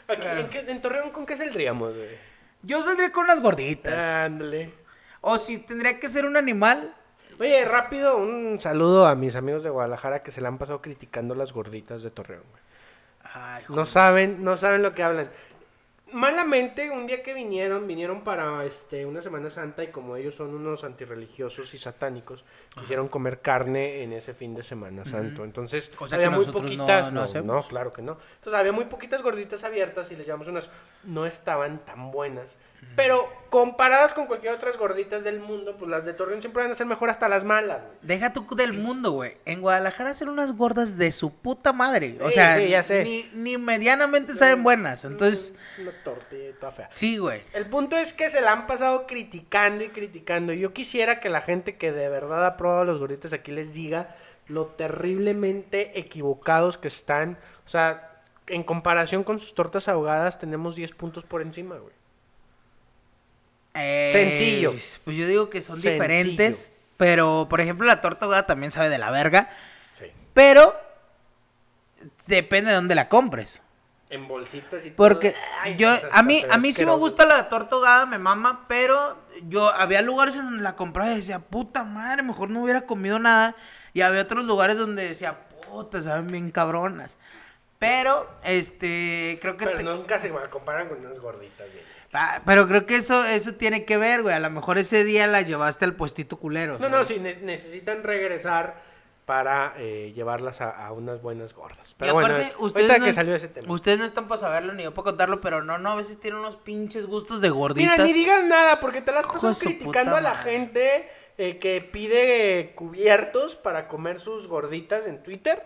Aquí, 0.08 0.26
¿en, 0.28 0.48
qué- 0.50 0.64
en 0.70 0.80
Torreón 0.80 1.10
con 1.10 1.26
qué 1.26 1.36
saldríamos, 1.36 1.94
güey? 1.96 2.10
Yo 2.62 2.80
saldría 2.82 3.10
con 3.10 3.24
unas 3.24 3.40
gorditas. 3.40 4.04
Ándale. 4.04 4.72
O 5.20 5.38
si 5.38 5.58
tendría 5.58 5.98
que 5.98 6.08
ser 6.08 6.26
un 6.26 6.36
animal. 6.36 6.94
Oye, 7.40 7.64
rápido, 7.64 8.16
un 8.18 8.58
saludo 8.60 9.06
a 9.06 9.14
mis 9.14 9.34
amigos 9.34 9.62
de 9.62 9.70
Guadalajara 9.70 10.22
que 10.22 10.30
se 10.30 10.40
la 10.40 10.48
han 10.48 10.58
pasado 10.58 10.80
criticando 10.80 11.34
las 11.34 11.52
gorditas 11.52 12.02
de 12.02 12.10
Torreón, 12.10 12.44
güey. 12.50 12.62
Ay, 13.34 13.64
No 13.68 13.84
saben, 13.84 14.44
no 14.44 14.56
saben 14.56 14.82
lo 14.82 14.94
que 14.94 15.02
hablan. 15.02 15.28
Malamente, 16.12 16.88
un 16.90 17.08
día 17.08 17.20
que 17.20 17.34
vinieron, 17.34 17.84
vinieron 17.88 18.22
para 18.22 18.64
este 18.64 19.04
una 19.04 19.20
Semana 19.20 19.50
Santa 19.50 19.82
y 19.82 19.88
como 19.88 20.16
ellos 20.16 20.36
son 20.36 20.54
unos 20.54 20.84
antirreligiosos 20.84 21.74
y 21.74 21.78
satánicos, 21.78 22.44
quisieron 22.78 23.08
comer 23.08 23.40
carne 23.40 24.04
en 24.04 24.12
ese 24.12 24.32
fin 24.32 24.54
de 24.54 24.62
Semana 24.62 25.04
Santo. 25.04 25.42
Entonces, 25.42 25.88
Cosa 25.88 26.14
había 26.14 26.30
que 26.30 26.36
muy 26.36 26.46
poquitas, 26.46 27.12
no 27.12 27.26
no, 27.42 27.66
claro 27.66 27.92
que 27.92 28.02
no. 28.02 28.18
Entonces, 28.36 28.58
había 28.58 28.70
muy 28.70 28.84
poquitas 28.84 29.20
gorditas 29.20 29.64
abiertas 29.64 30.12
y 30.12 30.16
les 30.16 30.26
llevamos 30.26 30.46
unas, 30.46 30.70
no 31.02 31.26
estaban 31.26 31.84
tan 31.84 32.12
buenas. 32.12 32.56
Pero 32.94 33.30
comparadas 33.50 34.14
con 34.14 34.26
cualquier 34.26 34.54
otras 34.54 34.78
gorditas 34.78 35.22
del 35.22 35.38
mundo, 35.40 35.76
pues 35.78 35.90
las 35.90 36.04
de 36.04 36.14
Torreón 36.14 36.40
siempre 36.40 36.62
van 36.62 36.72
a 36.72 36.74
ser 36.74 36.86
mejor 36.86 37.10
hasta 37.10 37.28
las 37.28 37.44
malas. 37.44 37.80
güey. 37.82 37.92
Deja 38.02 38.32
tú 38.32 38.46
del 38.56 38.72
mundo, 38.72 39.10
güey. 39.12 39.34
En 39.44 39.60
Guadalajara 39.60 40.10
hacen 40.10 40.28
unas 40.30 40.56
gordas 40.56 40.96
de 40.96 41.12
su 41.12 41.30
puta 41.32 41.72
madre. 41.74 42.16
O 42.22 42.28
Sí, 42.28 42.34
sea, 42.34 42.56
sí, 42.56 42.68
ya 42.68 42.82
sé. 42.82 43.04
Ni, 43.04 43.28
ni 43.34 43.58
medianamente 43.58 44.32
saben 44.34 44.62
buenas. 44.62 45.04
Entonces, 45.04 45.54
Una 45.78 45.92
tortilla 46.02 46.72
fea. 46.72 46.88
sí, 46.90 47.18
güey. 47.18 47.42
El 47.52 47.66
punto 47.66 47.96
es 47.98 48.12
que 48.14 48.30
se 48.30 48.40
la 48.40 48.52
han 48.52 48.66
pasado 48.66 49.06
criticando 49.06 49.84
y 49.84 49.88
criticando. 49.90 50.54
Yo 50.54 50.72
quisiera 50.72 51.20
que 51.20 51.28
la 51.28 51.42
gente 51.42 51.76
que 51.76 51.92
de 51.92 52.08
verdad 52.08 52.46
ha 52.46 52.56
probado 52.56 52.84
los 52.84 52.98
gorditos 52.98 53.32
aquí 53.34 53.52
les 53.52 53.74
diga 53.74 54.16
lo 54.48 54.66
terriblemente 54.66 55.98
equivocados 55.98 56.78
que 56.78 56.88
están. 56.88 57.38
O 57.64 57.68
sea, 57.68 58.22
en 58.46 58.62
comparación 58.62 59.24
con 59.24 59.38
sus 59.38 59.54
tortas 59.54 59.88
ahogadas, 59.88 60.38
tenemos 60.38 60.76
10 60.76 60.92
puntos 60.92 61.24
por 61.24 61.42
encima, 61.42 61.76
güey. 61.76 61.92
Eh, 63.76 64.08
Sencillo. 64.12 64.74
Pues 65.04 65.16
yo 65.16 65.26
digo 65.26 65.50
que 65.50 65.62
son 65.62 65.76
Sencillo. 65.76 65.92
diferentes. 65.94 66.72
Pero, 66.96 67.46
por 67.50 67.60
ejemplo, 67.60 67.86
la 67.86 68.00
torta 68.00 68.24
ahogada 68.24 68.46
también 68.46 68.72
sabe 68.72 68.88
de 68.88 68.98
la 68.98 69.10
verga. 69.10 69.50
Sí. 69.92 70.06
Pero 70.32 70.74
depende 72.26 72.70
de 72.70 72.76
dónde 72.76 72.94
la 72.94 73.08
compres. 73.08 73.62
en 74.08 74.28
bolsitas 74.28 74.84
y 74.86 74.90
Porque 74.90 75.30
todo. 75.32 75.40
Ay, 75.62 75.76
yo, 75.76 75.90
a 76.12 76.22
mí, 76.22 76.42
a 76.48 76.58
mí 76.58 76.72
sí 76.72 76.86
me 76.86 76.94
gusta 76.94 77.26
la 77.26 77.48
torta 77.48 77.74
ahogada, 77.74 78.06
me 78.06 78.18
mama, 78.18 78.64
pero 78.68 79.18
yo 79.48 79.68
había 79.72 80.00
lugares 80.00 80.36
donde 80.36 80.62
la 80.62 80.76
compraba 80.76 81.12
y 81.12 81.16
decía, 81.16 81.40
puta 81.40 81.82
madre, 81.84 82.22
mejor 82.22 82.48
no 82.50 82.62
hubiera 82.62 82.82
comido 82.82 83.18
nada. 83.18 83.56
Y 83.92 84.02
había 84.02 84.22
otros 84.22 84.44
lugares 84.44 84.76
donde 84.78 85.08
decía, 85.08 85.36
puta, 85.68 86.02
saben 86.02 86.28
bien 86.30 86.50
cabronas. 86.50 87.18
Pero, 87.78 88.30
este, 88.44 89.38
creo 89.42 89.56
que... 89.56 89.64
Pero 89.64 89.76
te- 89.78 89.84
nunca 89.84 90.18
se 90.18 90.30
comparan 90.50 90.88
con 90.88 90.98
unas 91.04 91.18
gorditas, 91.18 91.66
güey. 91.70 91.84
Ah, 92.18 92.42
pero 92.46 92.66
creo 92.66 92.86
que 92.86 92.96
eso, 92.96 93.24
eso 93.26 93.54
tiene 93.54 93.84
que 93.84 93.96
ver, 93.98 94.22
güey. 94.22 94.34
A 94.34 94.40
lo 94.40 94.50
mejor 94.50 94.78
ese 94.78 95.04
día 95.04 95.26
la 95.26 95.42
llevaste 95.42 95.84
al 95.84 95.94
puestito 95.94 96.38
culero. 96.38 96.78
No, 96.78 96.88
no, 96.88 96.94
¿sabes? 97.04 97.08
sí, 97.08 97.18
ne- 97.20 97.36
necesitan 97.42 98.02
regresar 98.02 98.80
para 99.26 99.74
eh, 99.76 100.12
llevarlas 100.14 100.60
a, 100.60 100.70
a 100.86 100.92
unas 100.92 101.20
buenas 101.20 101.52
gordas. 101.52 101.94
Pero 101.98 102.12
bueno, 102.14 102.28
aparte, 102.34 102.52
ustedes 102.58 102.84
ahorita 102.86 102.98
no, 103.00 103.04
que 103.06 103.12
salió 103.12 103.34
ese 103.34 103.48
tema. 103.48 103.74
Ustedes 103.74 103.98
no 103.98 104.04
están 104.04 104.28
para 104.28 104.40
saberlo 104.40 104.72
ni 104.72 104.84
yo 104.84 104.94
para 104.94 105.04
contarlo, 105.04 105.40
pero 105.40 105.62
no, 105.64 105.78
no, 105.78 105.90
a 105.90 105.96
veces 105.96 106.20
tienen 106.20 106.38
unos 106.40 106.56
pinches 106.56 107.06
gustos 107.06 107.40
de 107.40 107.50
gorditas. 107.50 107.92
Mira, 107.98 108.04
ni 108.06 108.12
digas 108.12 108.44
nada, 108.44 108.78
porque 108.80 109.02
te 109.02 109.10
las 109.12 109.26
pasas 109.26 109.58
criticando 109.58 110.14
a 110.16 110.20
la 110.20 110.34
madre. 110.34 110.52
gente 110.52 111.10
eh, 111.38 111.58
que 111.58 111.80
pide 111.80 112.72
cubiertos 112.76 113.56
para 113.56 113.88
comer 113.88 114.20
sus 114.20 114.46
gorditas 114.46 115.06
en 115.08 115.22
Twitter. 115.22 115.62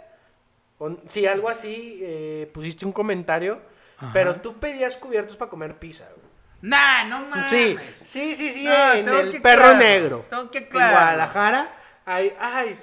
O, 0.79 0.97
sí, 1.09 1.27
algo 1.27 1.51
así, 1.51 2.01
eh, 2.03 2.51
pusiste 2.55 2.87
un 2.87 2.93
comentario, 2.93 3.61
Ajá. 3.99 4.11
pero 4.15 4.37
tú 4.37 4.59
pedías 4.59 4.97
cubiertos 4.97 5.37
para 5.37 5.51
comer 5.51 5.79
pizza. 5.79 6.07
güey. 6.17 6.30
Nah, 6.63 7.05
no 7.05 7.21
mames. 7.27 7.49
Sí, 7.49 7.77
sí, 7.93 8.35
sí, 8.35 8.51
sí, 8.51 8.65
No, 8.65 8.93
en 8.93 9.09
el 9.09 9.31
que 9.31 9.41
perro 9.41 9.75
negro. 9.75 10.27
tengo 10.29 10.51
que 10.51 10.69
En. 10.69 10.91
Guadalajara, 10.91 11.69
ay, 12.05 12.33
ay, 12.39 12.79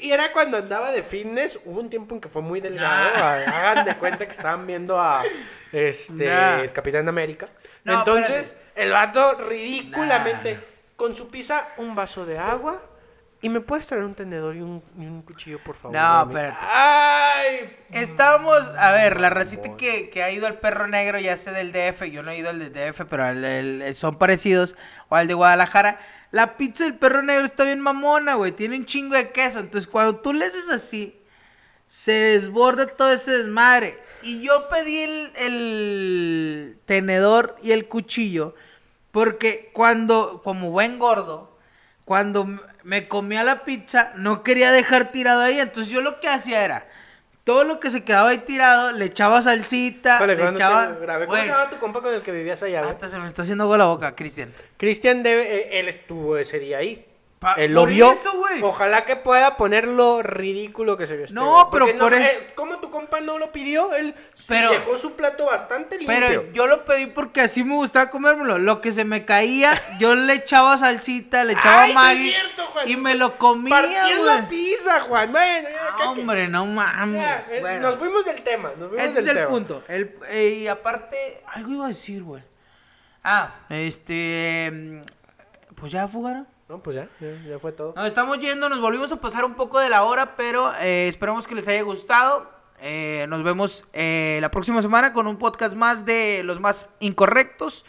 y 0.00 0.12
era 0.12 0.32
cuando 0.32 0.56
andaba 0.58 0.92
de 0.92 1.02
fitness, 1.02 1.58
hubo 1.64 1.80
un 1.80 1.90
tiempo 1.90 2.14
en 2.14 2.20
que 2.20 2.28
fue 2.28 2.42
muy 2.42 2.60
delgado, 2.60 3.10
Nah. 3.18 3.32
ay, 3.32 3.44
hagan 3.46 3.84
de 3.84 3.96
cuenta 3.96 4.24
que 4.26 4.30
estaban 4.32 4.64
viendo 4.66 5.00
a 5.00 5.24
este 5.72 6.26
Nah. 6.26 6.60
el 6.60 6.72
Capitán 6.72 7.08
América. 7.08 7.46
No, 7.82 7.98
Entonces, 7.98 8.46
espérate. 8.48 8.82
el 8.82 8.92
vato 8.92 9.34
ridículamente 9.48 10.54
Nah. 10.54 10.60
con 10.96 11.14
su 11.16 11.28
pizza 11.28 11.68
un 11.78 11.94
vaso 11.96 12.24
de 12.24 12.38
agua 12.38 12.80
y 13.40 13.48
me 13.48 13.60
puedes 13.60 13.86
traer 13.86 14.02
un 14.04 14.14
tenedor 14.14 14.56
y 14.56 14.60
un, 14.62 14.82
y 14.98 15.06
un 15.06 15.22
cuchillo, 15.22 15.58
por 15.62 15.76
favor. 15.76 15.96
No, 15.96 16.22
espérate. 16.22 16.56
Ay, 16.60 17.76
Estamos, 17.92 18.68
a 18.76 18.90
ver, 18.92 19.20
la 19.20 19.30
racita 19.30 19.76
que, 19.76 20.10
que 20.10 20.22
ha 20.22 20.30
ido 20.30 20.46
al 20.46 20.58
perro 20.58 20.88
negro, 20.88 21.18
ya 21.20 21.36
sé 21.36 21.52
del 21.52 21.72
DF, 21.72 22.02
yo 22.10 22.22
no 22.22 22.30
he 22.32 22.38
ido 22.38 22.50
al 22.50 22.58
del 22.58 22.72
DF, 22.72 23.04
pero 23.08 23.24
al- 23.24 23.44
el- 23.44 23.94
son 23.94 24.16
parecidos, 24.18 24.74
o 25.08 25.16
al 25.16 25.28
de 25.28 25.34
Guadalajara. 25.34 26.00
La 26.32 26.56
pizza 26.56 26.84
del 26.84 26.94
perro 26.98 27.22
negro 27.22 27.44
está 27.46 27.64
bien 27.64 27.80
mamona, 27.80 28.34
güey, 28.34 28.52
tiene 28.52 28.76
un 28.76 28.84
chingo 28.84 29.14
de 29.14 29.30
queso. 29.30 29.60
Entonces, 29.60 29.88
cuando 29.88 30.16
tú 30.16 30.32
le 30.34 30.44
haces 30.46 30.68
así, 30.68 31.18
se 31.86 32.12
desborda 32.12 32.86
todo 32.88 33.12
ese 33.12 33.30
desmadre. 33.38 33.98
Y 34.22 34.42
yo 34.42 34.68
pedí 34.68 34.98
el, 34.98 35.32
el 35.36 36.78
tenedor 36.86 37.56
y 37.62 37.70
el 37.72 37.86
cuchillo, 37.86 38.54
porque 39.12 39.70
cuando, 39.72 40.42
como 40.44 40.70
buen 40.70 40.98
gordo, 40.98 41.56
cuando 42.08 42.46
me 42.84 43.06
comía 43.06 43.44
la 43.44 43.66
pizza, 43.66 44.12
no 44.16 44.42
quería 44.42 44.72
dejar 44.72 45.12
tirado 45.12 45.42
ahí. 45.42 45.60
Entonces 45.60 45.92
yo 45.92 46.00
lo 46.00 46.20
que 46.20 46.28
hacía 46.28 46.64
era, 46.64 46.86
todo 47.44 47.64
lo 47.64 47.80
que 47.80 47.90
se 47.90 48.02
quedaba 48.02 48.30
ahí 48.30 48.38
tirado, 48.38 48.92
le 48.92 49.04
echaba 49.04 49.42
salsita, 49.42 50.26
le 50.26 50.32
echaba... 50.32 50.86
grabé. 50.92 51.26
¿Cómo 51.26 51.36
se 51.38 51.52
tu 51.70 51.76
compa 51.76 52.00
con 52.00 52.14
el 52.14 52.22
que 52.22 52.32
vivías 52.32 52.62
allá? 52.62 52.80
hasta 52.88 53.10
se 53.10 53.18
me 53.18 53.26
está 53.26 53.42
haciendo 53.42 53.64
agua 53.64 53.76
la 53.76 53.84
boca, 53.84 54.16
Cristian. 54.16 54.54
Cristian 54.78 55.22
debe, 55.22 55.54
eh, 55.54 55.80
él 55.80 55.88
estuvo 55.88 56.38
ese 56.38 56.58
día 56.58 56.78
ahí. 56.78 57.04
Pa- 57.38 57.54
él 57.54 57.72
lo 57.72 57.82
por 57.82 57.90
vio. 57.90 58.10
eso, 58.10 58.32
güey. 58.32 58.60
Ojalá 58.62 59.04
que 59.04 59.14
pueda 59.14 59.56
poner 59.56 59.86
lo 59.86 60.22
ridículo 60.22 60.96
que 60.96 61.06
se 61.06 61.14
vio. 61.14 61.24
este 61.26 61.34
No, 61.36 61.52
güey. 61.52 61.66
pero 61.70 61.84
Porque 61.86 61.98
por 62.00 62.14
e- 62.14 62.26
eh, 62.26 62.52
¿Cómo 62.56 62.78
tu 62.78 62.90
compa 62.90 63.20
no 63.20 63.38
lo 63.38 63.52
pidió? 63.52 63.94
Él 63.94 64.12
Pero- 64.48 64.70
dejó 64.72 64.96
su 64.98 65.14
plato 65.14 65.46
bastante 65.46 65.98
limpio. 65.98 66.16
Pero 66.18 66.52
yo 66.52 66.66
lo 66.66 66.84
pedí 66.84 67.06
porque 67.06 67.40
así 67.42 67.62
me 67.62 67.74
gustaba 67.76 68.10
comérmelo. 68.10 68.58
Lo 68.58 68.80
que 68.80 68.90
se 68.90 69.04
me 69.04 69.24
caía, 69.24 69.80
yo 70.00 70.16
le 70.16 70.32
echaba 70.34 70.76
salsita, 70.78 71.44
le 71.44 71.52
echaba 71.52 71.82
Ay, 71.82 71.86
sí 71.86 71.90
es 71.90 71.94
Maggi 71.94 72.30
cierto, 72.32 72.66
Juan. 72.72 72.88
y 72.88 72.96
me 72.96 73.14
lo 73.14 73.38
comía, 73.38 73.70
Partías 73.82 74.20
la 74.20 74.48
pizza, 74.48 75.00
Juan. 75.02 75.30
Bueno, 75.30 75.68
ya, 75.68 75.88
Ah, 75.92 75.96
que- 75.96 76.20
hombre, 76.20 76.48
no 76.48 76.66
mames. 76.66 77.22
ya, 77.22 77.44
Bueno, 77.60 77.90
Nos 77.90 77.98
fuimos 78.00 78.24
del 78.24 78.42
tema. 78.42 78.70
Nos 78.76 78.88
fuimos 78.88 79.06
ese 79.06 79.20
es 79.20 79.26
el 79.28 79.34
tema. 79.36 79.48
punto. 79.48 79.84
El, 79.86 80.16
eh, 80.28 80.58
y 80.62 80.66
aparte, 80.66 81.44
algo 81.46 81.70
iba 81.72 81.84
a 81.84 81.88
decir, 81.88 82.24
güey. 82.24 82.42
Ah, 83.22 83.54
este... 83.70 84.70
mm, 84.72 85.00
Pues 85.76 85.92
ya, 85.92 86.08
Fugara. 86.08 86.44
No, 86.68 86.82
pues 86.82 86.96
ya, 86.96 87.08
ya, 87.20 87.58
fue 87.58 87.72
todo. 87.72 87.94
Nos 87.96 88.06
estamos 88.06 88.38
yendo, 88.38 88.68
nos 88.68 88.80
volvimos 88.80 89.10
a 89.10 89.16
pasar 89.16 89.44
un 89.46 89.54
poco 89.54 89.80
de 89.80 89.88
la 89.88 90.04
hora, 90.04 90.36
pero 90.36 90.70
eh, 90.74 91.08
esperamos 91.08 91.46
que 91.46 91.54
les 91.54 91.66
haya 91.66 91.80
gustado. 91.82 92.50
Eh, 92.80 93.26
nos 93.28 93.42
vemos 93.42 93.86
eh, 93.94 94.38
la 94.42 94.50
próxima 94.50 94.82
semana 94.82 95.14
con 95.14 95.26
un 95.26 95.38
podcast 95.38 95.74
más 95.74 96.04
de 96.04 96.42
los 96.44 96.60
más 96.60 96.90
incorrectos. 97.00 97.86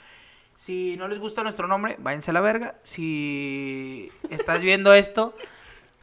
Si 0.55 0.95
no 0.97 1.09
les 1.09 1.19
gusta 1.19 1.43
nuestro 1.43 1.67
nombre, 1.67 1.97
váyanse 1.99 2.31
a 2.31 2.33
la 2.33 2.41
verga. 2.41 2.75
Si 2.83 4.11
estás 4.29 4.61
viendo 4.61 4.93
esto, 4.93 5.33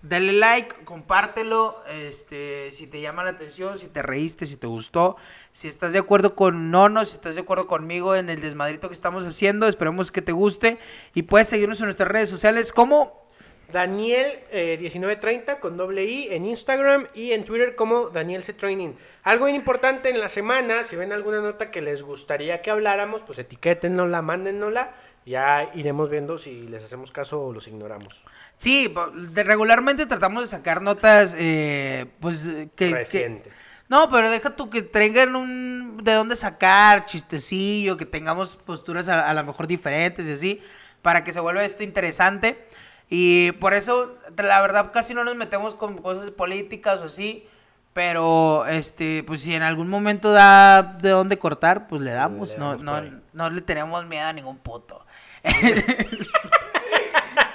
dale 0.09 0.32
like, 0.32 0.84
compártelo. 0.84 1.82
Este, 1.90 2.72
si 2.72 2.86
te 2.86 3.00
llama 3.00 3.24
la 3.24 3.30
atención, 3.30 3.78
si 3.78 3.88
te 3.88 4.02
reíste, 4.02 4.46
si 4.46 4.57
te 4.57 4.66
gustó, 4.66 5.16
si 5.52 5.68
estás 5.68 5.92
de 5.92 5.98
acuerdo 5.98 6.34
con 6.34 6.70
Nono, 6.70 7.04
si 7.04 7.16
estás 7.16 7.34
de 7.34 7.40
acuerdo 7.40 7.66
conmigo 7.66 8.14
en 8.14 8.28
el 8.30 8.40
desmadrito 8.40 8.88
que 8.88 8.94
estamos 8.94 9.24
haciendo, 9.24 9.68
esperemos 9.68 10.11
que 10.11 10.22
te 10.22 10.32
guste. 10.32 10.78
Y 11.14 11.22
puedes 11.22 11.48
seguirnos 11.48 11.80
en 11.80 11.86
nuestras 11.86 12.09
redes 12.09 12.30
sociales 12.30 12.72
como 12.72 13.26
Daniel 13.72 14.26
eh, 14.52 14.76
1930 14.78 15.59
con 15.59 15.76
doble 15.76 16.04
I 16.04 16.28
en 16.30 16.44
Instagram 16.46 17.09
y 17.14 17.32
en 17.32 17.44
Twitter 17.44 17.74
como 17.74 18.11
Daniel 18.11 18.44
C 18.44 18.52
Training. 18.52 18.92
Algo 19.24 19.48
importante 19.48 20.09
en 20.09 20.20
la 20.20 20.28
semana, 20.28 20.84
si 20.84 20.94
ven 20.96 21.12
alguna 21.12 21.40
nota 21.40 21.70
que 21.70 21.82
les 21.82 22.02
gustaría 22.02 22.62
que 22.62 22.70
habláramos, 22.70 23.22
pues 23.22 23.38
etiquétennosla, 23.38 24.22
mándennosla. 24.22 24.94
Ya 25.24 25.68
iremos 25.74 26.09
viendo 26.09 26.38
si 26.38 26.68
les 26.68 26.84
hacemos 26.84 27.11
caso 27.11 27.42
o 27.42 27.52
los 27.52 27.66
ignoramos. 27.66 28.24
Sí, 28.59 28.92
regularmente 29.34 30.07
tratamos 30.07 30.42
de 30.44 30.48
sacar 30.48 30.80
notas, 30.80 31.34
eh, 31.38 32.07
pues, 32.20 32.44
eh, 32.46 32.68
que. 32.74 33.42
No, 33.88 34.11
pero 34.11 34.30
deja 34.30 34.57
tú 34.57 34.68
que 34.68 34.82
traigan 34.82 35.36
un... 35.36 36.00
de 36.02 36.12
dónde 36.14 36.34
sacar, 36.34 37.04
chistecillo, 37.07 37.96
que 37.96 38.04
tengamos 38.07 38.57
posturas 38.57 39.09
a, 39.09 39.28
a 39.28 39.34
lo 39.34 39.44
mejor 39.44 39.68
diferentes 39.68 40.26
y 40.26 40.32
así, 40.32 40.61
para 41.02 41.22
que 41.22 41.32
se 41.32 41.38
vuelva 41.38 41.64
esto 41.64 41.84
interesante. 41.84 42.66
Y 43.09 43.52
por 43.52 43.74
eso, 43.74 44.16
la 44.36 44.61
verdad, 44.61 44.90
casi 44.92 45.14
no 45.14 45.22
nos 45.22 45.36
metemos 45.36 45.76
con 45.76 45.98
cosas 45.98 46.30
políticas 46.32 47.00
o 47.00 47.04
así, 47.04 47.46
pero, 47.92 48.66
este, 48.66 49.22
pues 49.24 49.40
si 49.42 49.54
en 49.54 49.62
algún 49.62 49.88
momento 49.88 50.32
da 50.32 50.82
de 50.82 51.11
dónde 51.11 51.38
cortar, 51.38 51.86
pues 51.86 52.02
le 52.02 52.11
damos, 52.11 52.50
Le 52.50 52.59
no, 52.59 52.68
damos 52.70 52.82
no, 52.82 52.94
ahí. 52.96 53.12
no 53.32 53.50
le 53.50 53.61
tenemos 53.62 54.04
miedo 54.07 54.26
a 54.26 54.32
ningún 54.32 54.59
puto. 54.59 55.07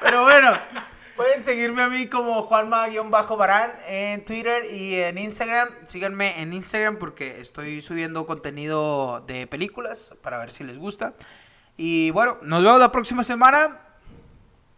Pero 0.01 0.23
bueno, 0.23 0.57
pueden 1.15 1.43
seguirme 1.43 1.81
a 1.81 1.89
mí 1.89 2.07
como 2.07 2.41
Juanma-Barán 2.43 3.71
en 3.87 4.23
Twitter 4.25 4.65
y 4.71 4.95
en 4.95 5.17
Instagram. 5.17 5.69
Síganme 5.87 6.41
en 6.41 6.53
Instagram 6.53 6.97
porque 6.97 7.41
estoy 7.41 7.81
subiendo 7.81 8.25
contenido 8.25 9.23
de 9.27 9.47
películas 9.47 10.13
para 10.21 10.37
ver 10.37 10.51
si 10.51 10.63
les 10.63 10.77
gusta. 10.77 11.13
Y 11.77 12.11
bueno, 12.11 12.37
nos 12.41 12.63
vemos 12.63 12.79
la 12.79 12.91
próxima 12.91 13.23
semana. 13.23 13.79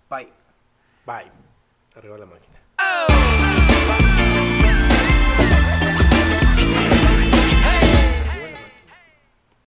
Bye. 0.10 0.30
Bye. 1.06 1.32
Arriba 1.96 2.18
la 2.18 2.26
máquina. 2.26 2.60
Oh. 2.80 4.53